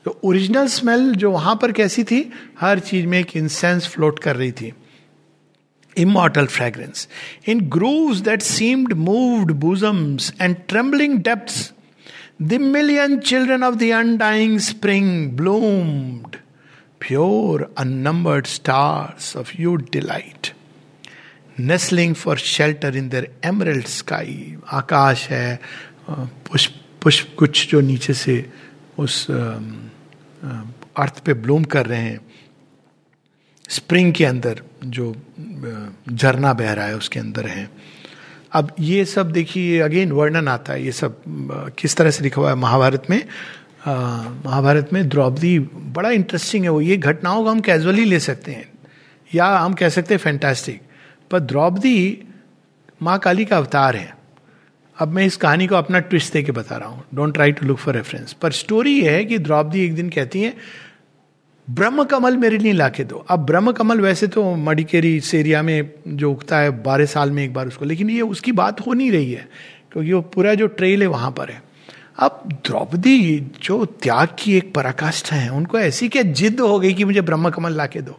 तो 0.05 0.21
ओरिजिनल 0.25 0.67
स्मेल 0.67 1.15
जो 1.15 1.31
वहाँ 1.31 1.59
पर 1.63 1.73
कैसी 1.73 2.05
थी? 2.05 2.33
हर 2.61 2.79
चीज़ 2.79 3.07
में 3.07 3.19
एक 3.19 3.37
इंसेंस 3.37 3.87
फ्लोट 3.87 4.19
कर 4.19 4.37
रही 4.37 4.53
थी। 4.53 4.73
Immortal 5.99 6.47
fragrance 6.47 7.09
in 7.49 7.61
groove 7.61 8.21
that 8.21 8.43
seemed 8.43 8.93
moved 8.93 9.53
bosoms 9.53 10.33
and 10.41 10.57
trembling 10.69 11.19
depth 11.19 11.73
the 12.43 12.53
million 12.53 13.19
children 13.19 13.65
of 13.65 13.75
the 13.75 13.91
undying 13.91 14.59
spring 14.59 15.31
bloomed 15.33 16.37
pure 17.01 17.75
unbirthed 17.79 18.47
stars 18.47 19.37
of 19.37 19.53
you 19.61 19.77
delight 19.77 20.53
Nestling 21.61 22.13
for 22.15 22.37
shelter 22.37 22.91
in 22.99 23.09
their 23.11 23.27
emerald 23.45 23.87
sky, 23.87 24.29
आकाश 24.73 25.29
है 25.29 25.61
पुष्प 26.11 26.75
पुष्प 27.03 27.35
कुछ 27.39 27.71
जो 27.71 27.81
नीचे 27.81 28.15
से 28.15 28.35
उस 28.99 29.27
अर्थ 29.31 31.19
पे 31.25 31.35
ब्लूम 31.35 31.65
कर 31.65 31.87
रहे 31.87 32.01
हैं। 32.01 32.21
स्प्रिंग 33.69 34.13
के 34.15 34.25
अंदर 34.25 34.63
जो 34.85 35.15
झरना 36.13 36.53
बह 36.53 36.73
रहा 36.73 36.87
है 36.87 36.97
उसके 36.97 37.21
अंदर 37.21 37.47
है। 37.47 37.69
अब 38.53 38.75
ये 38.81 39.05
सब 39.05 39.31
देखिए 39.33 39.81
अगेन 39.81 40.13
वर्णन 40.13 40.49
आता 40.49 40.73
है। 40.73 40.85
ये 40.85 40.93
सब 40.93 41.23
किस 41.79 41.97
तरह 41.97 42.11
से 42.11 42.25
लिखा 42.25 42.41
हुआ 42.41 42.51
है? 42.51 42.57
महाभारत 42.57 43.07
में 43.11 43.23
महाभारत 44.47 44.93
में 44.93 45.09
द्रौपदी 45.09 45.59
बड़ा 45.59 46.11
इंटरेस्टिंग 46.11 46.65
है। 46.65 46.71
वो 46.71 46.81
ये 46.81 46.97
घटनाओं 46.97 47.45
को 47.45 47.51
हम 47.51 47.61
कैजुअली 47.61 48.05
ले 48.05 48.21
सकते 48.21 48.53
हैं। 48.53 48.69
या 49.35 49.47
हम 49.59 49.75
कह 49.75 49.89
सकते 49.89 50.15
हैं 50.15 50.19
फैंटास्टिक 50.19 50.81
पर 51.31 51.41
द्रौपदी 51.41 52.23
माँ 53.03 53.19
काली 53.19 53.45
का 53.45 53.57
अवतार 53.57 53.97
है। 53.97 54.15
अब 54.97 55.09
मैं 55.09 55.25
इस 55.27 55.37
कहानी 55.37 55.67
को 55.67 55.75
अपना 55.75 55.99
ट्विस्ट 56.01 56.33
दे 56.33 56.43
के 56.43 56.53
बता 56.53 56.77
रहा 56.77 56.89
हूँ। 56.89 57.05
Don't 57.15 57.35
try 57.35 57.53
to 57.53 57.67
look 57.67 57.79
for 57.79 57.95
reference 57.95 58.33
पर 58.33 58.53
स्टोरी 58.53 59.01
यह 59.01 59.13
है 59.13 59.25
कि 59.25 59.39
द्रौपदी 59.39 59.85
एक 59.85 59.95
दिन 59.95 60.09
कहती 60.11 60.43
है 60.43 60.55
ब्रह्म 61.69 62.05
कमल 62.05 62.37
मेरे 62.37 62.59
लिए 62.59 62.73
ला 62.73 62.89
के 62.89 63.05
दो। 63.05 63.25
अब 63.31 63.45
ब्रह्म 63.47 63.73
कमल 63.73 64.01
वैसे 64.01 64.27
तो 64.27 64.55
मडिकेरी 64.57 65.17
इस 65.17 65.35
एरिया 65.35 65.63
में 65.63 65.91
जो 66.09 66.31
उगता 66.33 66.59
है, 66.59 66.71
बारह 66.83 67.07
साल 67.07 67.31
में 67.31 67.43
एक 67.45 67.53
बार 67.55 67.67
उसको, 67.67 67.85
लेकिन 67.85 68.11
ये 68.11 68.21
उसकी 68.21 68.53
बात 68.53 68.81
हो 68.81 68.93
नहीं 68.93 69.11
रही 69.13 69.33
है, 69.33 69.49
क्योंकि 69.93 70.13
वो 70.13 70.21
पूरा 70.35 70.55
जो 70.55 70.67
ट्रेल 70.67 71.03
है 71.03 71.09
वहाँ 71.09 71.31
पर 71.31 71.51
है। 71.51 71.63
अब 72.19 72.43
द्रौपदी 72.67 73.39
जो 73.63 73.85
त्याग 73.85 74.29
की 74.39 74.57
एक 74.57 74.75
पराकाष्ठा 74.75 75.37
है, 75.37 75.49
उनको 75.51 75.79
ऐसी 75.79 76.09
क्या 76.09 76.23
जिद 76.23 76.61
हो 76.61 76.79
गई 76.79 76.93
कि 76.95 77.05
मुझे 77.05 77.21
ब्रह्म 77.21 77.51
कमल 77.51 77.73
ला 77.73 77.87
के 77.87 78.01
दो? 78.01 78.19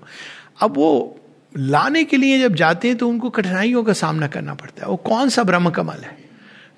अब 0.62 0.78
वो 0.78 1.18
लाने 1.58 2.04
के 2.04 2.18
लिए 2.18 2.40
जब 2.40 2.56
जाते 2.56 2.88
हैं 2.88 2.98
तो 2.98 3.08
उनको 3.10 3.30
कठिनाइयों 3.30 3.84
का 3.84 3.94
सामना 3.94 4.28
करना 4.28 4.54
पड़ता 4.54 4.84
है। 4.84 4.90
वो 4.90 4.98
कौन 4.98 5.30
सा 5.30 5.44
ब्रह्म 5.44 5.70
कमल 5.70 5.98
है? 5.98 6.18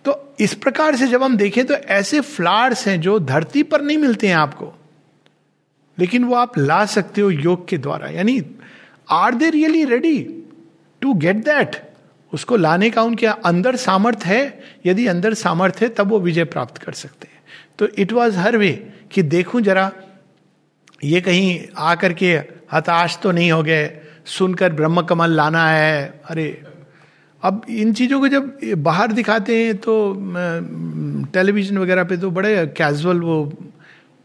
तो 0.06 0.36
इस 0.40 0.54
प्रकार 0.54 0.96
से 0.96 1.08
जब 1.08 1.24
हम 1.24 1.38
देखें 1.38 1.66
तो 1.66 1.74
ऐसे 1.74 2.22
फ्लावर्स 2.22 2.88
हैं 2.88 3.02
जो 3.02 3.20
धरती 3.20 3.64
पर 3.64 3.82
नहीं 3.82 3.98
मिलते 3.98 4.28
हैं 4.28 4.36
आपको। 4.36 4.74
लेकिन 6.00 6.24
वो 6.24 6.36
आप 6.36 6.58
ला 6.58 6.86
सकते 6.86 7.22
हो 7.22 7.30
योग 7.30 7.68
के 7.68 7.78
द्वारा। 7.78 8.08
यानी 8.08 8.42
are 9.10 9.36
they 9.36 9.50
really 9.50 9.84
ready 9.86 10.20
to 11.02 11.14
get 11.14 11.36
that 11.36 11.82
उसको 12.34 12.56
लाने 12.56 12.90
का 12.90 13.02
उनके 13.02 13.26
अंदर 13.26 13.76
सामर्थ 13.76 14.20
है। 14.26 14.62
यदि 14.86 15.08
अंदर 15.08 15.34
सामर्थ 15.34 15.82
है, 15.82 15.90
तब 15.90 16.08
वो 16.08 16.20
विजय 16.20 16.44
प्राप्त 16.44 16.78
कर 16.78 16.92
सकते 16.92 17.28
हैं। 17.28 17.44
तो 17.80 17.88
इट 17.88 18.14
वॉज़ 18.14 18.38
हर 18.38 18.58
वे 18.58 18.94
कि 19.12 19.22
देखूँ 19.22 19.62
जरा, 19.62 19.92
ये 21.04 21.22
कहीं 21.22 21.68
आकर 21.78 22.14
के 22.14 22.34
हताश 22.74 23.20
तो 23.24 23.32
नहीं 23.32 23.52
हो 23.52 23.64
गए 23.64 24.00
सुनकर 24.26 24.74
ब्रह्म 24.74 25.02
कमल 25.04 25.32
लाना 25.32 25.68
है। 25.68 26.22
अरे, 26.26 26.48
अब 27.44 27.66
इन 27.70 27.94
चीज़ों 27.94 28.20
को 28.20 28.28
जब 28.28 28.60
बाहर 28.84 29.12
दिखाते 29.12 29.58
हैं 29.58 29.76
तो 29.78 29.94
टेलीविज़न 31.34 31.78
वगैरह 31.78 32.04
पे 32.04 32.18
तो 32.18 32.30
बड़े 32.32 32.56
कैजुअल 32.78 33.20
वो 33.22 33.44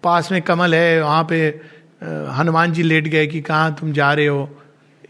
पास 0.03 0.31
में 0.33 0.41
कमल 0.43 0.75
है, 0.75 1.03
वहाँ 1.03 1.27
पे 1.31 1.39
हनुमान 2.33 2.73
जी 2.73 2.83
लेट 2.83 3.09
गए 3.09 3.27
कि 3.27 3.41
कहाँ 3.43 3.75
तुम 3.81 3.93
जा 3.93 4.13
रहे 4.13 4.27
हो। 4.27 4.49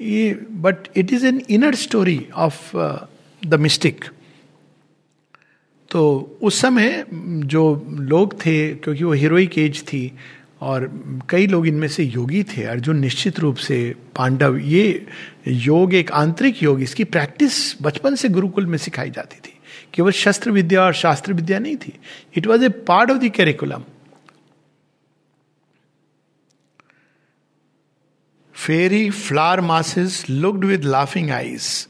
ये 0.00 0.32
but 0.58 0.88
it 0.96 1.12
is 1.12 1.26
an 1.26 1.40
inner 1.50 1.74
story 1.76 2.20
of 2.36 2.76
the 3.42 3.54
mystic 3.60 4.04
तो 5.90 6.00
उस 6.42 6.60
समय 6.60 7.04
जो 7.12 7.62
लोग 7.90 8.34
थे, 8.40 8.74
क्योंकि 8.74 9.04
वो 9.04 9.12
हीरोइक 9.12 9.58
एज 9.58 9.82
थी 9.82 10.00
और 10.60 10.90
कई 11.30 11.46
लोग 11.46 11.66
इनमें 11.66 11.88
से 11.88 12.04
योगी 12.04 12.42
थे, 12.42 12.62
अर्जुन 12.62 12.98
निश्चित 12.98 13.38
रूप 13.40 13.56
से 13.56 13.94
पांडव, 14.16 14.56
ये 14.56 15.06
योग, 15.48 15.94
एक 15.94 16.12
आंतरिक 16.12 16.62
योग, 16.62 16.82
इसकी 16.82 17.04
प्रैक्टिस 17.04 17.82
बचपन 17.82 18.14
से 18.14 18.28
गुरुकुल 18.28 18.66
में 18.66 18.78
सिखाई 18.78 19.10
जाती 19.10 19.36
थी। 19.36 19.54
केवल 19.94 20.10
शस्त्र 20.12 20.50
विद्या 20.50 20.82
और 20.82 20.94
शास्त्र 20.94 21.32
विद्या 21.32 21.58
नहीं 21.58 21.76
थी 21.76 21.92
it 22.36 22.46
was 22.46 22.64
a 22.64 22.68
part 22.68 23.10
of 23.10 23.18
the 23.18 23.28
curriculum 23.28 23.84
fairy 28.54 29.10
flower 29.10 29.60
masses 29.60 30.24
looked 30.30 30.64
with 30.64 30.84
laughing 30.84 31.30
eyes 31.30 31.88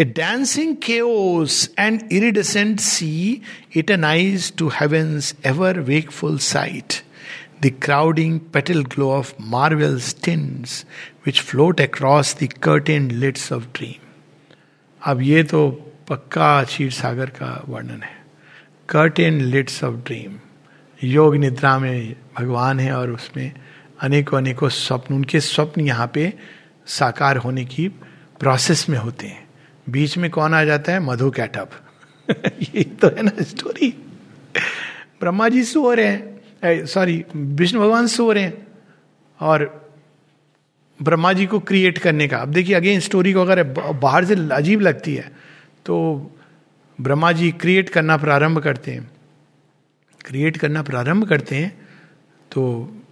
A 0.00 0.04
dancing 0.04 0.76
chaos 0.76 1.68
and 1.76 2.04
iridescent 2.10 2.80
sea 2.80 3.42
eternized 3.74 4.56
to 4.56 4.68
heaven's 4.70 5.34
ever 5.44 5.72
wakeful 5.82 6.38
sight. 6.38 7.02
The 7.64 7.70
crowding 7.88 8.40
petal 8.56 8.88
glow 8.88 9.22
of 9.22 9.26
marvel's 9.54 10.14
tints 10.14 10.84
which 11.28 11.50
float 11.50 11.88
across 11.88 12.38
the 12.38 12.58
curtained 12.58 13.12
lids 13.12 13.52
of 13.52 13.60
dream. 13.60 13.94
अब 15.02 15.20
ये 15.20 15.42
तो 15.42 15.70
पक्का 16.08 16.64
क्षीर 16.64 16.90
सागर 16.90 17.26
का 17.26 17.64
वर्णन 17.68 18.02
है। 18.02 18.20
Curtain 18.88 19.40
लिट्स 19.40 19.84
of 19.84 19.94
dream 19.94 20.36
योग 21.04 21.36
निद्रा 21.36 21.78
में 21.78 22.16
भगवान 22.38 22.80
है 22.80 22.92
और 22.92 23.10
उसमें 23.10 23.52
अनेकों 24.00 24.38
अनेकों 24.38 24.68
स्वप्न, 24.68 25.14
उनके 25.14 25.40
स्वप्न 25.40 25.80
यहाँ 25.80 26.10
पे 26.14 26.34
साकार 26.86 27.36
होने 27.36 27.64
की 27.64 27.88
प्रोसेस 28.40 28.88
में 28.88 28.98
होते 28.98 29.26
हैं। 29.26 29.48
बीच 29.90 30.18
में 30.18 30.30
कौन 30.30 30.54
आ 30.54 30.64
जाता 30.64 30.92
है? 30.92 31.00
मधु 31.00 31.30
कैटअप। 31.30 31.70
ये 32.74 32.84
तो 32.84 33.08
है 33.08 33.22
ना 33.22 33.32
स्टोरी 33.40 33.90
ब्रह्मा 35.20 35.48
जी 35.48 35.64
सो 35.64 35.94
रहे 35.94 36.06
हैं। 36.06 36.39
सॉरी 36.62 37.24
विष्णु 37.34 37.80
भगवान 37.80 38.06
सो 38.06 38.30
रहे 38.32 38.44
हैं 38.44 38.66
और 39.40 39.64
ब्रह्मा 41.00 41.32
जी 41.32 41.46
को 41.46 41.58
क्रिएट 41.60 41.98
करने 41.98 42.26
का। 42.28 42.38
अब 42.38 42.48
देखिए 42.48 42.74
अगेन 42.76 43.00
स्टोरी 43.00 43.32
को 43.32 43.40
अगर 43.40 43.62
बाहर 43.92 44.24
से 44.24 44.34
अजीब 44.52 44.80
लगती 44.80 45.14
है 45.14 45.32
तो 45.86 45.96
ब्रह्मा 46.98 47.32
जी 47.32 47.50
क्रिएट 47.52 47.88
करना 47.88 48.16
प्रारंभ 48.16 48.58
करते 48.58 48.90
हैं। 48.90 49.10
क्रिएट 50.20 50.56
करना 50.56 50.82
प्रारंभ 50.82 51.28
करते 51.28 51.56
हैं 51.56 51.72
तो 52.50 52.62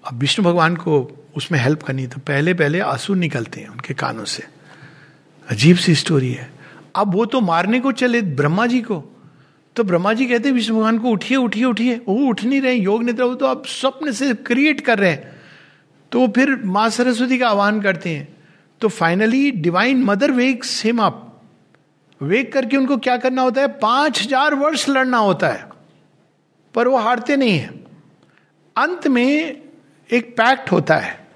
अब 0.04 0.18
विष्णु 0.18 0.44
भगवान 0.46 0.76
को 0.76 1.00
उसमें 1.36 1.58
हेल्प 1.58 1.82
करनी 1.82 2.06
तो 2.06 2.20
पहले 2.20 2.54
पहले 2.54 2.80
आँसू 2.80 3.14
निकलते 3.14 3.60
हैं 3.60 3.68
उनके 3.68 3.94
कानों 3.94 4.24
से। 4.24 4.42
अजीब 5.48 5.76
सी 5.76 5.94
स्टोरी 5.94 6.32
है। 6.32 6.50
अब 6.96 7.14
वो 7.14 7.24
तो 7.26 7.40
मारने 7.40 7.80
को 7.80 7.92
चले 7.92 8.22
ब्रह्मा 8.22 8.66
जी 8.66 8.80
को। 8.80 9.04
तो 9.78 9.84
ब्रह्मा 9.84 10.12
जी 10.12 10.26
कहते 10.26 10.50
विष्णु 10.50 10.76
भगवान 10.76 10.98
को 10.98 11.08
उठिए 11.08 11.36
उठिए 11.36 11.64
उठिए। 11.64 11.94
वो 11.96 12.14
उठ 12.28 12.42
नहीं 12.44 12.60
रहे, 12.60 12.74
योग 12.74 13.02
निद्रा 13.02 13.26
वो 13.26 13.34
तो 13.34 13.46
आप 13.46 13.66
स्वप्न 13.66 14.12
से 14.12 14.32
क्रिएट 14.34 14.80
कर 14.80 14.98
रहे 14.98 15.10
हैं। 15.10 15.36
तो 16.12 16.26
फिर 16.28 16.54
माँ 16.66 16.88
सरस्वती 16.90 17.38
का 17.38 17.48
आह्वान 17.48 17.80
करते 17.80 18.10
हैं। 18.10 18.26
तो 18.80 18.88
finally 18.88 19.50
divine 19.50 20.02
mother 20.04 20.30
wakes 20.30 20.70
them 20.70 21.02
up 21.02 21.24
wake 22.20 22.52
करके 22.52 22.76
उनको 22.76 22.96
क्या 22.96 23.16
करना 23.16 23.42
होता 23.42 23.60
है? 23.60 23.68
पाँच 23.68 24.22
हज़ार 24.22 24.54
वर्ष 24.54 24.88
लड़ना 24.88 25.18
होता 25.18 25.48
है। 25.48 25.68
पर 26.74 26.88
वो 26.88 26.96
हारते 26.96 27.36
नहीं 27.36 27.58
है। 27.58 27.70
अंत 28.76 29.06
में 29.06 29.62
एक 30.10 30.34
पैक्ट 30.36 30.72
होता 30.72 30.96
है। 30.96 31.28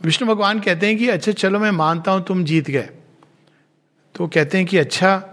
विष्णु 0.00 0.28
भगवान 0.28 0.60
कहते 0.60 0.86
हैं 0.86 0.96
कि 0.98 1.08
अच्छा 1.08 1.32
चलो 1.32 1.58
मैं 1.58 1.70
मानता 1.70 2.12
हूँ, 2.12 2.24
तुम 2.24 2.44
जीत 2.44 2.70
गए। 2.70 2.88
तो 4.14 4.26
कहते 4.28 4.58
हैं 4.58 4.66
कि 4.66 4.78
अच्छा 4.78 5.30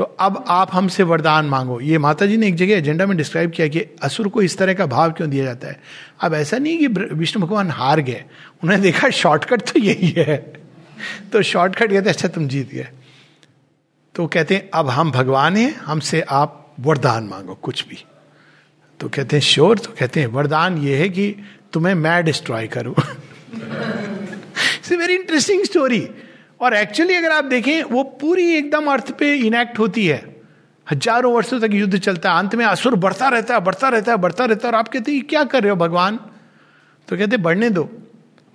तो 0.00 0.04
अब 0.04 0.44
आप 0.48 0.70
हमसे 0.72 1.02
वरदान 1.02 1.46
मांगो। 1.46 1.80
ये 1.80 1.98
माता 1.98 2.26
जी 2.26 2.36
ने 2.36 2.48
एक 2.48 2.54
जगह 2.54 2.76
एजेंडा 2.76 3.06
में 3.06 3.16
डिस्क्राइब 3.16 3.50
किया 3.50 3.68
कि 3.68 3.80
असुर 4.02 4.28
को 4.28 4.42
इस 4.42 4.58
तरह 4.58 4.74
का 4.74 4.86
भाव 4.86 5.12
क्यों 5.12 5.30
दिया 5.30 5.44
जाता 5.44 5.68
है? 5.68 5.80
अब 6.20 6.34
ऐसा 6.34 6.58
नहीं 6.58 6.78
कि 6.78 6.86
विष्णु 7.14 7.46
भगवान 7.46 7.70
हार 7.70 8.00
गए। 8.00 8.24
उन्होंने 8.62 8.82
देखा 8.82 9.10
शॉर्टकट 9.10 9.62
तो 9.62 9.80
यही 9.80 10.14
है। 10.16 10.36
तो 11.32 11.42
शॉर्टकट 11.42 11.92
कहते 11.92 12.10
अच्छा 12.10 12.28
तुम 12.28 12.48
जीत 12.48 12.70
गए। 12.70 12.88
तो 14.14 14.26
कहते 14.26 14.54
हैं, 14.54 14.70
अब 14.74 14.88
हम 14.88 15.10
भगवान 15.10 15.56
हैं, 15.56 15.74
हमसे 15.74 16.20
आप 16.20 16.74
वरदान 16.80 17.24
मांगो, 17.24 17.54
कुछ 17.54 17.88
भी। 17.88 18.04
तो 19.00 19.08
कहते 19.08 19.36
हैं, 19.36 19.40
श्योर? 19.40 19.78
तो 19.78 19.94
कहते 19.98 20.20
हैं, 20.20 20.26
वरदान 20.26 20.78
ये 20.78 20.96
है 20.96 21.08
कि 21.08 21.34
तुम्हें 21.72 21.94
मैं 21.94 22.24
डिस्ट्रॉय 22.24 22.66
करूँ। 22.66 22.94
इट्स 24.76 24.92
वेरी 24.92 25.14
इंटरेस्टिंग 25.14 25.64
स्टोरी 25.64 26.08
और 26.60 26.74
एक्चुअली 26.74 27.14
अगर 27.14 27.30
आप 27.30 27.44
देखें, 27.44 27.82
वो 27.82 28.02
पूरी 28.02 28.54
एकदम 28.54 28.86
अर्थ 28.86 29.10
पे 29.10 29.34
इनेक्ट 29.34 29.78
होती 29.78 30.06
है। 30.06 30.36
हज़ारों 30.92 31.34
वर्षों 31.34 31.60
तक 31.60 31.70
युद्ध 31.72 31.98
चलता 31.98 32.32
है, 32.32 32.38
अंत 32.38 32.54
में 32.54 32.64
असुर 32.64 32.94
बढ़ता 32.94 33.28
रहता 33.28 33.54
है, 33.54 33.60
बढ़ता 33.60 33.88
रहता 33.88 34.12
है, 34.12 34.18
बढ़ता 34.18 34.44
रहता 34.44 34.68
है, 34.68 34.74
और 34.74 34.78
आप 34.78 34.88
कहते 34.88 35.12
हैं 35.12 35.22
क्या 35.22 35.44
कर 35.44 35.60
रहे 35.60 35.70
हो 35.70 35.76
भगवान? 35.76 36.16
तो 37.08 37.16
कहते 37.16 37.36
बढ़ने 37.36 37.70
दो। 37.70 37.90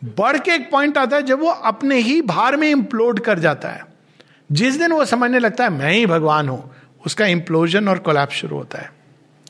बढ़ 0.03 0.37
के 0.37 0.51
एक 0.51 0.71
पॉइंट 0.71 0.97
आता 0.97 1.15
है, 1.15 1.23
जब 1.23 1.39
वो 1.39 1.49
अपने 1.49 1.97
ही 1.97 2.21
भार 2.21 2.55
में 2.55 2.69
इम्प्लोड 2.69 3.19
कर 3.19 3.39
जाता 3.39 3.69
है। 3.69 3.85
जिस 4.51 4.75
दिन 4.75 4.91
वो 4.91 5.05
समझने 5.05 5.39
लगता 5.39 5.63
है, 5.63 5.69
मैं 5.69 5.91
ही 5.91 6.05
भगवान 6.05 6.49
हूँ, 6.49 6.75
उसका 7.05 7.25
इम्प्लोजन 7.25 7.87
और 7.87 7.99
कोलैप 7.99 8.29
शुरू 8.29 8.57
होता 8.57 8.79
है। 8.79 8.91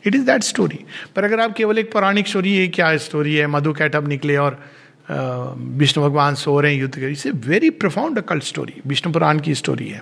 इट 0.08 0.16
इज़ 0.16 0.26
दैट 0.26 0.44
स्टोरी 0.44 0.80
पर 1.16 1.24
अगर 1.24 1.40
आप 1.40 1.54
केवल 1.54 1.80
एक 1.80 1.92
पौराणिक 1.92 2.28
स्टोरी 2.28 2.58
है 2.58 2.68
क्या 2.68 2.98
स्टोरी 2.98 3.36
है 3.36 3.48
मधु 3.48 3.74
कैटअप 3.74 4.08
निकले 4.08 4.38
और 4.38 4.66
विष्णु 5.10 6.04
भगवान 6.04 6.36
सो 6.36 6.60
रहे 6.60 6.74
हैं, 6.74 6.80
युद्ध 6.82 6.96
कर, 6.96 7.08
इसे 7.08 7.32
very 7.32 7.70
profound 7.70 8.18
occult 8.18 8.44
story 8.44 8.82
Vishnu 8.88 9.12
Purana 9.14 9.40
की 9.40 9.56
स्टोरी 9.56 9.88
है। 9.88 10.02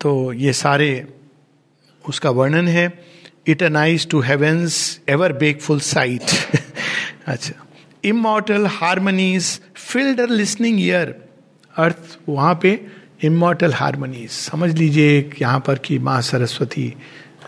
तो 0.00 0.32
ये 0.32 0.52
सारे, 0.52 1.06
उसका 2.04 2.30
वर्णन 2.30 2.68
है 2.68 2.86
eternise 3.48 4.08
to 4.10 4.20
heavens 4.20 5.00
ever 5.08 5.32
wakeful 5.32 5.80
sight 5.80 6.22
अच्छा। 7.26 7.64
Immortal 8.04 8.66
harmonies 8.66 9.60
filled 9.76 10.20
our 10.20 10.28
listening 10.28 10.80
ear 10.80 11.14
अर्थ 11.74 12.18
वहाँ 12.28 12.58
पे 12.62 12.80
इमोटल 13.24 13.72
हारमोनीज 13.72 14.30
समझ 14.30 14.70
लीजिए 14.78 15.18
यहाँ 15.42 15.60
पर 15.66 15.78
कि 15.78 15.98
माँ 15.98 16.20
सरस्वती 16.22 16.88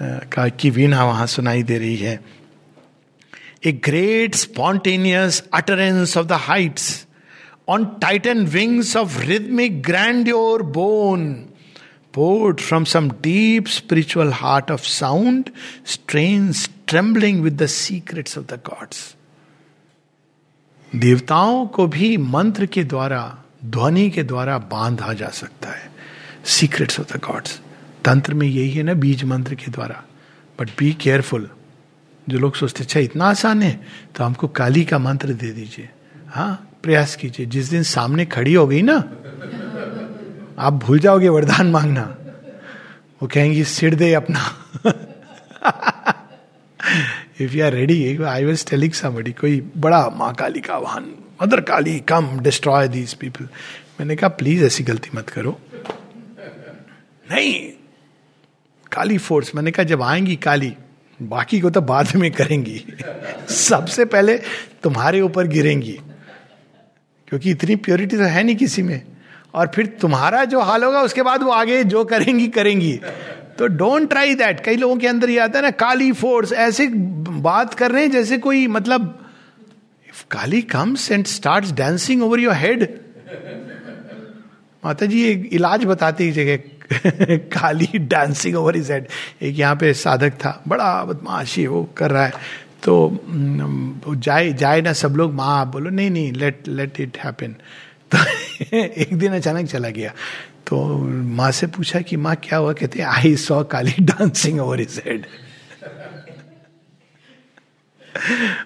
का, 0.03 0.49
की 0.49 0.71
वीणा 0.71 1.05
वहाँ 1.05 1.27
सुनाई 1.27 1.63
दे 1.63 1.79
रही 1.79 1.97
है। 1.97 2.21
A 3.67 3.73
great 3.73 4.35
spontaneous 4.35 5.43
utterance 5.55 6.17
of 6.17 6.27
the 6.27 6.33
heights 6.33 7.07
on 7.69 7.85
titan 7.85 8.47
wings 8.47 8.97
of 8.97 9.21
rhythmic 9.21 9.83
grandeur 10.29 10.63
borne 10.63 11.33
poured 12.15 12.61
from 12.61 12.85
some 12.85 13.11
deep 13.11 13.67
spiritual 13.67 14.33
heart 14.33 14.71
of 14.71 14.81
sound 14.81 15.51
strain 15.87 16.53
trembling 16.87 17.43
with 17.43 17.63
the 17.63 17.67
secrets 17.67 18.39
of 18.39 18.47
the 18.47 18.61
gods 18.67 19.17
देवताओं 20.95 21.67
को 21.67 21.87
भी 21.87 22.17
मंत्र 22.17 22.67
के 22.67 22.85
द्वारा, 22.85 23.39
ध्वनि 23.65 24.11
के 24.11 24.23
द्वारा 24.23 24.59
बांधा 24.59 25.13
जा 25.13 25.29
सकता 25.29 25.69
है। 25.69 25.91
सीक्रेट्स 26.45 27.01
ऑफ़ 27.01 27.17
द 27.17 27.21
गॉड्स 27.21 27.61
तंत्र 28.05 28.35
में 28.35 28.47
यही 28.47 28.71
है 28.71 28.83
ना, 28.83 28.95
बीज 28.95 29.25
मंत्र 29.25 29.55
के 29.55 29.71
द्वारा। 29.71 30.05
बट 30.61 30.71
बी 30.79 30.93
केयरफुल 30.93 31.51
जो 32.29 32.39
लोग 32.39 32.55
सोचते 32.55 32.85
अच्छा 32.85 33.01
इतना 33.01 33.25
आसान 33.25 33.63
है 33.63 33.81
तो 34.17 34.25
हमको 34.25 34.49
काली 34.51 34.85
का 34.85 34.99
मंत्र 34.99 35.33
दे 35.35 35.51
दीजिए। 35.53 35.89
हाँ 36.29 36.79
प्रयास 36.83 37.15
कीजिए। 37.17 37.47
जिस 37.47 37.71
दिन 37.71 37.83
सामने 37.83 38.27
खड़ी 38.27 38.55
हो 38.55 38.67
गई 38.67 38.83
ना, 38.83 38.97
आप 40.59 40.73
भूल 40.85 40.99
जाओगे 40.99 41.29
वरदान 41.29 41.71
मांगना। 41.71 42.03
वो 43.23 43.29
कहेंगी, 43.29 43.65
सिर 43.65 43.95
दे 43.95 44.13
अपना। 44.15 44.41
If 47.41 47.53
you 47.53 47.65
are 47.65 47.73
ready 47.73 48.17
I 48.25 48.45
was 48.45 48.67
telling 48.71 48.93
somebody 48.93 49.33
कोई 49.33 49.61
बड़ा 49.77 50.09
माँ 50.17 50.33
काली 50.35 50.61
का 50.61 50.75
आह्वान 50.75 51.11
mother 51.43 51.61
Kali 51.61 51.99
come 52.01 52.39
destroy 52.41 52.89
these 52.89 53.15
people 53.15 53.49
मैंने 54.01 54.17
कहा 54.17 54.29
प्लीज़ 54.31 54.65
ऐसी 54.65 54.85
गलती 54.85 55.11
मत 55.15 55.29
करो। 55.29 55.59
नहीं, 57.31 57.55
काली 58.93 59.19
फोर्स 59.19 59.55
मैंने 59.55 59.71
कहा, 59.71 59.85
जब 59.85 60.03
आएँगी 60.03 60.37
काली 60.37 60.75
बाकी 61.23 61.61
को 61.61 61.71
तो 61.71 61.81
बाद 61.81 62.17
में 62.17 62.31
करेंगी। 62.33 62.85
सबसे 63.49 64.05
पहले 64.05 64.37
तुम्हारे 64.83 65.21
ऊपर 65.21 65.47
गिरेंगी। 65.47 66.01
क्योंकि 67.29 67.51
इतनी 67.51 67.77
प्योरिटी 67.77 68.17
तो 68.17 68.23
है 68.23 68.43
नहीं 68.43 68.57
किसी 68.57 68.83
में। 68.83 69.03
और 69.55 69.71
फिर 69.75 69.87
तुम्हारा 69.87 70.45
जो 70.45 70.61
हाल 70.61 70.85
होगा, 70.85 71.03
उसके 71.03 71.23
बाद 71.23 71.43
वो 71.43 71.51
आगे 71.51 71.85
जो 71.85 72.05
करेंगी 72.05 72.49
करेंगी। 72.49 73.01
तो 73.59 73.67
डोंट 73.67 74.09
ट्राई 74.09 74.35
दैट 74.35 74.61
कई 74.61 74.77
लोगों 74.77 74.97
के 74.97 75.07
अंदर 75.07 75.31
ये 75.31 75.39
आता 75.39 75.59
है 75.59 75.65
ना, 75.65 75.71
काली 75.71 76.13
फोर्स 76.13 76.53
ऐसे 76.53 76.87
बात 76.89 77.75
कर 77.75 77.93
रहे 77.93 78.03
हैं 78.03 78.11
जैसे 78.11 78.39
कोई 78.39 78.67
मतलब 78.67 79.31
if 80.09 80.25
Kali 80.31 80.63
comes 80.63 81.11
and 81.13 81.27
start 81.27 81.75
dancing 81.75 82.23
over 82.23 82.41
your 82.41 82.55
head 82.55 82.83
माता 84.85 85.07
जी 85.07 85.31
इलाज 85.31 85.85
बताती 85.85 86.31
जगह 86.33 86.57
Kali 87.53 87.99
dancing 87.99 88.57
over 88.57 88.77
his 88.77 88.93
head 88.93 89.07
एक 89.43 89.59
यहाँ 89.59 89.77
पे 89.77 89.93
साधक 89.95 90.33
था, 90.45 90.63
बड़ा 90.69 91.05
बदमाशी 91.05 91.67
वो 91.67 91.83
कर 91.97 92.11
रहा 92.11 92.25
है। 92.25 92.33
तो 92.83 94.15
जाए 94.17 94.53
जाए 94.53 94.81
ना 94.81 94.93
सब 94.93 95.17
लोग, 95.17 95.33
माँ, 95.35 95.61
आप 95.61 95.69
बोलो, 95.69 95.91
नहीं 95.91 96.11
नहीं 96.11 96.33
लेट 96.33 96.69
लेट 96.69 97.01
इट 97.01 97.17
हैपन 97.25 97.55
तो 98.13 98.19
एक 98.77 99.17
दिन 99.19 99.35
अचानक 99.35 99.67
चला 99.69 99.89
गया। 99.91 100.13
तो 100.67 100.77
माँ 101.39 101.51
से 101.53 101.67
पूछा 101.67 102.01
कि, 102.01 102.17
माँ, 102.17 102.35
क्या 102.45 102.59
हुआ? 102.59 102.73
कहते 102.73 103.01
I 103.03 103.35
saw 103.37 103.63
Kali 103.73 103.93
dancing 104.01 104.61
over 104.61 104.81
his 104.81 105.01
head 105.07 105.27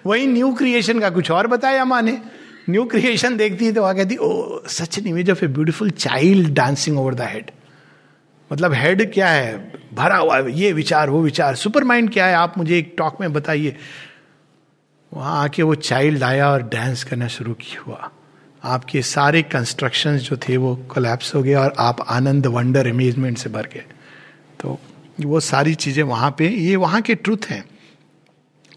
वही 0.05 0.27
न्यू 0.27 0.53
क्रिएशन 0.55 0.99
का 0.99 1.09
कुछ 1.09 1.31
और 1.31 1.47
बताया 1.47 1.85
माँ 1.85 2.01
ने। 2.01 2.17
न्यू 2.69 2.83
क्रिएशन 2.85 3.35
देखती 3.37 3.65
है 3.65 3.71
तो 3.73 3.81
वहाँ 3.81 3.95
कहती 3.95 4.15
ओ 4.17 4.61
such 4.69 4.97
an 4.99 5.07
image 5.07 5.31
of 5.31 5.43
a 5.45 5.47
beautiful 5.47 5.89
child 5.89 6.53
dancing 6.55 6.99
over 6.99 7.13
the 7.13 7.21
head 7.21 7.51
मतलब 8.51 8.73
हेड 8.73 9.11
क्या 9.13 9.29
है? 9.29 9.71
भरा 9.93 10.17
हुआ 10.17 10.37
है, 10.37 10.51
ये 10.51 10.71
विचार, 10.73 11.09
वो 11.09 11.21
विचार। 11.21 11.55
सुपर 11.55 11.83
माइंड 11.83 12.11
क्या 12.13 12.25
है? 12.25 12.33
आप 12.35 12.57
मुझे 12.57 12.77
एक 12.77 12.93
टॉक 12.97 13.21
में 13.21 13.31
बताइए। 13.33 13.75
वहाँ 15.11 15.43
आके 15.43 15.63
वो 15.63 15.75
चाइल्ड 15.75 16.23
आया 16.23 16.49
और 16.49 16.61
डांस 16.63 17.03
करना 17.03 17.27
शुरू 17.27 17.53
किया। 17.53 17.81
हुआ 17.81 18.11
आपके 18.63 19.01
सारे 19.01 19.41
कंस्ट्रक्शन 19.41 20.17
जो 20.17 20.37
थे 20.37 20.57
वो 20.57 20.75
कोलैप्स 20.75 21.33
हो 21.35 21.41
गए 21.43 21.53
और 21.53 21.73
आप 21.79 22.05
आनंद 22.09 22.47
वंडर 22.47 22.87
अमेजमेंट 22.87 23.37
से 23.37 23.49
भर 23.49 23.67
गए। 23.73 23.85
तो 24.59 24.79
वो 25.21 25.39
सारी 25.39 25.75
चीज़ें 25.75 26.03
वहाँ 26.03 26.35
पे, 26.37 26.47
ये 26.47 26.75
वहाँ 26.75 27.01
के 27.01 27.15
ट्रुथ 27.15 27.49
हैं। 27.49 27.63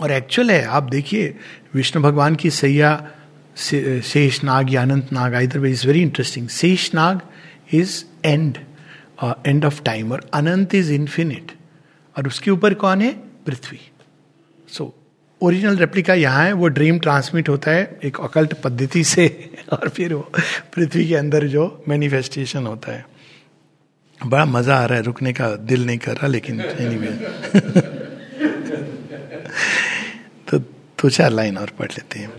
और 0.00 0.12
एक्चुअल 0.12 0.50
है, 0.50 0.64
आप 0.64 0.82
देखिए, 0.82 1.34
विष्णु 1.74 2.02
भगवान 2.02 2.34
की 2.34 2.50
सैया 2.50 3.10
शेष 3.56 4.42
नाग 4.44 4.72
या 4.72 4.82
अनंत 4.82 5.12
नाग, 5.12 5.34
इधर 5.34 5.66
is 5.66 5.86
very 5.86 6.02
interesting 6.02 6.48
Shesh 6.48 6.94
Nag 6.94 7.20
is 7.72 8.04
and 8.24 8.58
end 9.46 9.64
of 9.64 9.82
time 9.82 10.12
और 10.12 10.30
अनंत 10.34 10.74
इज़ 10.74 10.92
इंफिनिट 10.92 11.52
और 12.18 12.26
उसके 12.26 12.50
ऊपर 12.50 12.74
कौन 12.74 13.02
है? 13.02 13.12
पृथ्वी. 13.46 13.78
सो 14.68 14.94
ओरिजिनल 15.42 15.76
रेप्लिका 15.76 16.14
यहाँ 16.14 16.44
है, 16.44 16.52
वो 16.52 16.68
ड्रीम 16.68 16.98
ट्रांसमिट 16.98 17.48
होता 17.48 17.70
है 17.70 17.98
एक 18.04 18.20
अकल्ट 18.20 18.54
पद्धति 18.54 19.04
से 19.04 19.50
और 19.72 19.88
फिर 19.88 20.14
वो 20.14 20.32
पृथ्वी 20.74 21.08
के 21.08 21.14
अंदर 21.16 21.46
जो 21.46 21.84
मैनिफेस्टेशन 21.88 22.66
होता 22.66 22.92
है. 22.92 23.06
बड़ा 24.26 24.44
मज़ा 24.44 24.76
आ 24.76 24.84
रहा 24.84 24.98
है, 24.98 25.04
रुकने 25.04 25.32
का 25.32 25.56
दिल 25.56 25.86
नहीं 25.86 25.98
कर 25.98 26.12
रहा, 26.12 26.26
लेकिन. 26.26 26.58
तो 30.48 30.58
दो 30.58 31.08
चार 31.08 31.30
लाइन 31.30 31.58
और 31.58 31.70
पढ़ 31.78 31.90
लेते 31.90 32.18
हैं. 32.18 32.32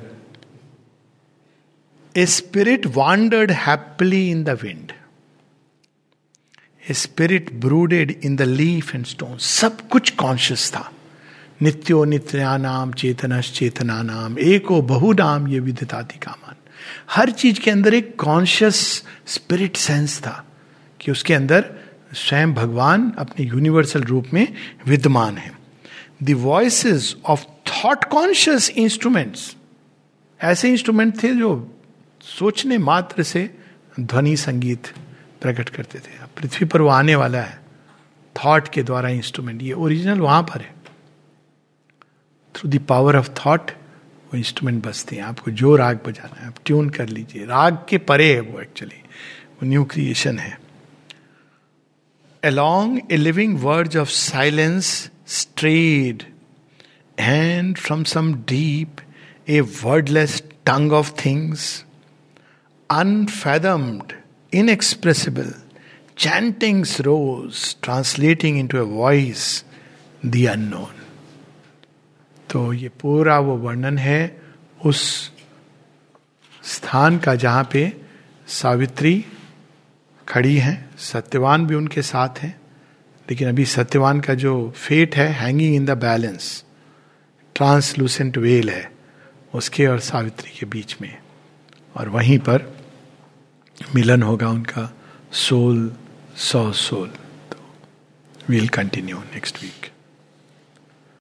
A 2.18 2.26
spirit 2.26 2.86
wandered 2.88 3.52
happily 3.52 4.32
in 4.32 4.44
the 4.44 4.50
wind 4.50 4.92
spirit 6.92 7.54
brooded 7.54 8.22
in 8.24 8.36
the 8.36 8.42
leaf 8.42 8.96
and 8.96 9.06
stone 9.06 9.38
सब 9.38 9.88
कुछ 9.90 10.10
कॉन्शियस 10.10 10.72
था। 10.72 10.92
नित्यो 11.62 12.04
नित्यानाम 12.06 12.94
चेतनश 12.94 13.52
चेतना 13.52 14.02
नाम 14.04 14.40
एको 14.40 14.82
बहु 14.82 15.14
नाम 15.14 15.48
ये 15.48 15.60
विदिताति 15.60 16.20
कामान। 16.20 16.56
हर 17.12 17.32
चीज़ 17.32 17.60
के 17.60 17.72
अंदर 17.72 17.94
एक 17.94 18.16
कॉन्शियस 18.20 19.04
स्पिरिट 19.28 19.78
सेंस 19.78 20.20
था 20.20 20.46
कि 21.02 21.12
उसके 21.12 21.34
अंदर 21.34 21.66
स्वयं 22.14 22.54
भगवान 22.54 23.12
अपने 23.18 23.46
यूनिवर्सल 23.46 24.02
रूप 24.02 24.26
में 24.34 24.48
विद्यमान 24.88 25.38
है। 25.38 25.52
The 26.24 26.32
voice 26.32 27.16
of 27.26 27.44
thought 27.44 28.04
conscious 28.04 28.70
instruments 28.70 29.56
ऐसे 30.44 30.70
इंस्ट्रूमेंट 30.70 31.24
थे 31.24 31.36
जो 31.36 31.78
सोचने 32.22 32.78
मात्र 32.78 33.24
से 33.24 33.56
ध्वनि 34.00 34.38
संगीत 34.38 34.94
प्रकट 35.46 35.70
करते 35.70 36.00
थे। 36.00 36.26
पृथ्वी 36.38 36.66
पर 36.66 36.82
वो 36.82 36.88
आने 36.88 37.16
वाला 37.16 37.42
है। 37.42 37.60
थॉट 38.46 38.68
के 38.68 38.84
द्वारा 38.84 39.10
इंस्ट्रूमेंट 39.10 39.62
ये 39.62 39.74
ओरिजिनल 39.74 40.20
वहाँ 40.20 40.44
पर 40.44 40.62
है। 40.62 40.76
Through 42.56 42.70
the 42.70 42.80
power 42.90 43.16
of 43.16 43.30
thought 43.30 43.72
वो 43.72 44.38
इंस्ट्रूमेंट 44.38 44.86
बजते 44.86 45.16
हैं। 45.16 45.24
आपको 45.24 45.52
जो 45.52 45.76
राग 45.76 46.00
बजाना 46.08 46.42
है 46.42 46.48
आप 46.48 46.56
ट्यून 46.66 46.90
कर 46.90 47.10
लीजिए। 47.10 47.46
राग 47.46 47.86
के 47.90 47.98
परे 47.98 48.34
है 48.34 48.40
वो 48.40 48.62
एक्चुअली 48.62 49.04
वो 49.50 49.66
न्यू 49.66 49.84
क्रिएशन 49.84 50.40
है। 50.40 50.60
Along 52.46 53.12
a 53.12 53.18
living 53.18 53.60
verge 53.60 53.98
of 53.98 54.10
silence 54.10 55.10
strayed, 55.28 56.24
and 57.20 57.78
from 57.78 58.04
some 58.04 58.34
deep, 58.34 59.02
a 59.50 59.62
wordless 59.62 60.42
tongue 60.70 60.92
of 60.92 61.08
things, 61.28 61.60
unfathomed, 62.92 64.14
inexpressible, 64.56 65.52
chantings 66.20 67.02
rose, 67.02 67.76
translating 67.82 68.64
into 68.64 68.76
a 68.76 68.88
voice 68.88 69.64
the 70.26 70.46
unknown. 70.56 70.92
तो 72.50 72.74
ये 72.74 72.90
पूरा 72.90 73.40
वो 73.40 73.58
वर्णन 73.58 73.98
है 73.98 74.42
उस 74.86 75.32
स्थान 76.64 77.18
का 77.18 77.36
जहाँ 77.36 77.70
पे 77.72 78.02
सावित्री 78.48 79.26
खड़ी 80.30 80.58
हैं। 80.58 80.90
सत्यवान 80.98 81.68
भी 81.68 81.76
उनके 81.76 82.02
साथ 82.02 82.30
हैं। 82.40 82.60
लेकिन 83.30 83.50
अभी 83.50 83.66
सत्यवान 83.66 84.22
का 84.22 84.34
जो 84.34 84.74
फेट 84.76 85.16
है 85.16 85.28
hanging 85.28 85.76
in 85.76 85.86
the 85.86 85.90
balance 85.90 86.66
translucent 87.56 88.38
veil 88.38 88.70
है 88.70 88.92
उसके 89.54 89.88
और 89.88 90.00
सावित्री 90.00 90.52
के 90.60 90.66
बीच 90.66 90.98
में। 91.02 91.18
और 91.96 92.10
वहीं 92.10 92.40
पर 92.40 92.75
मिलन 93.96 94.24
होगा 94.24 94.50
उनका 94.50 94.94
soul 95.32 95.92
saw 96.38 96.74
soul. 96.74 97.08
We'll 98.50 98.68
continue 98.68 99.22
next 99.34 99.62
week. 99.62 99.85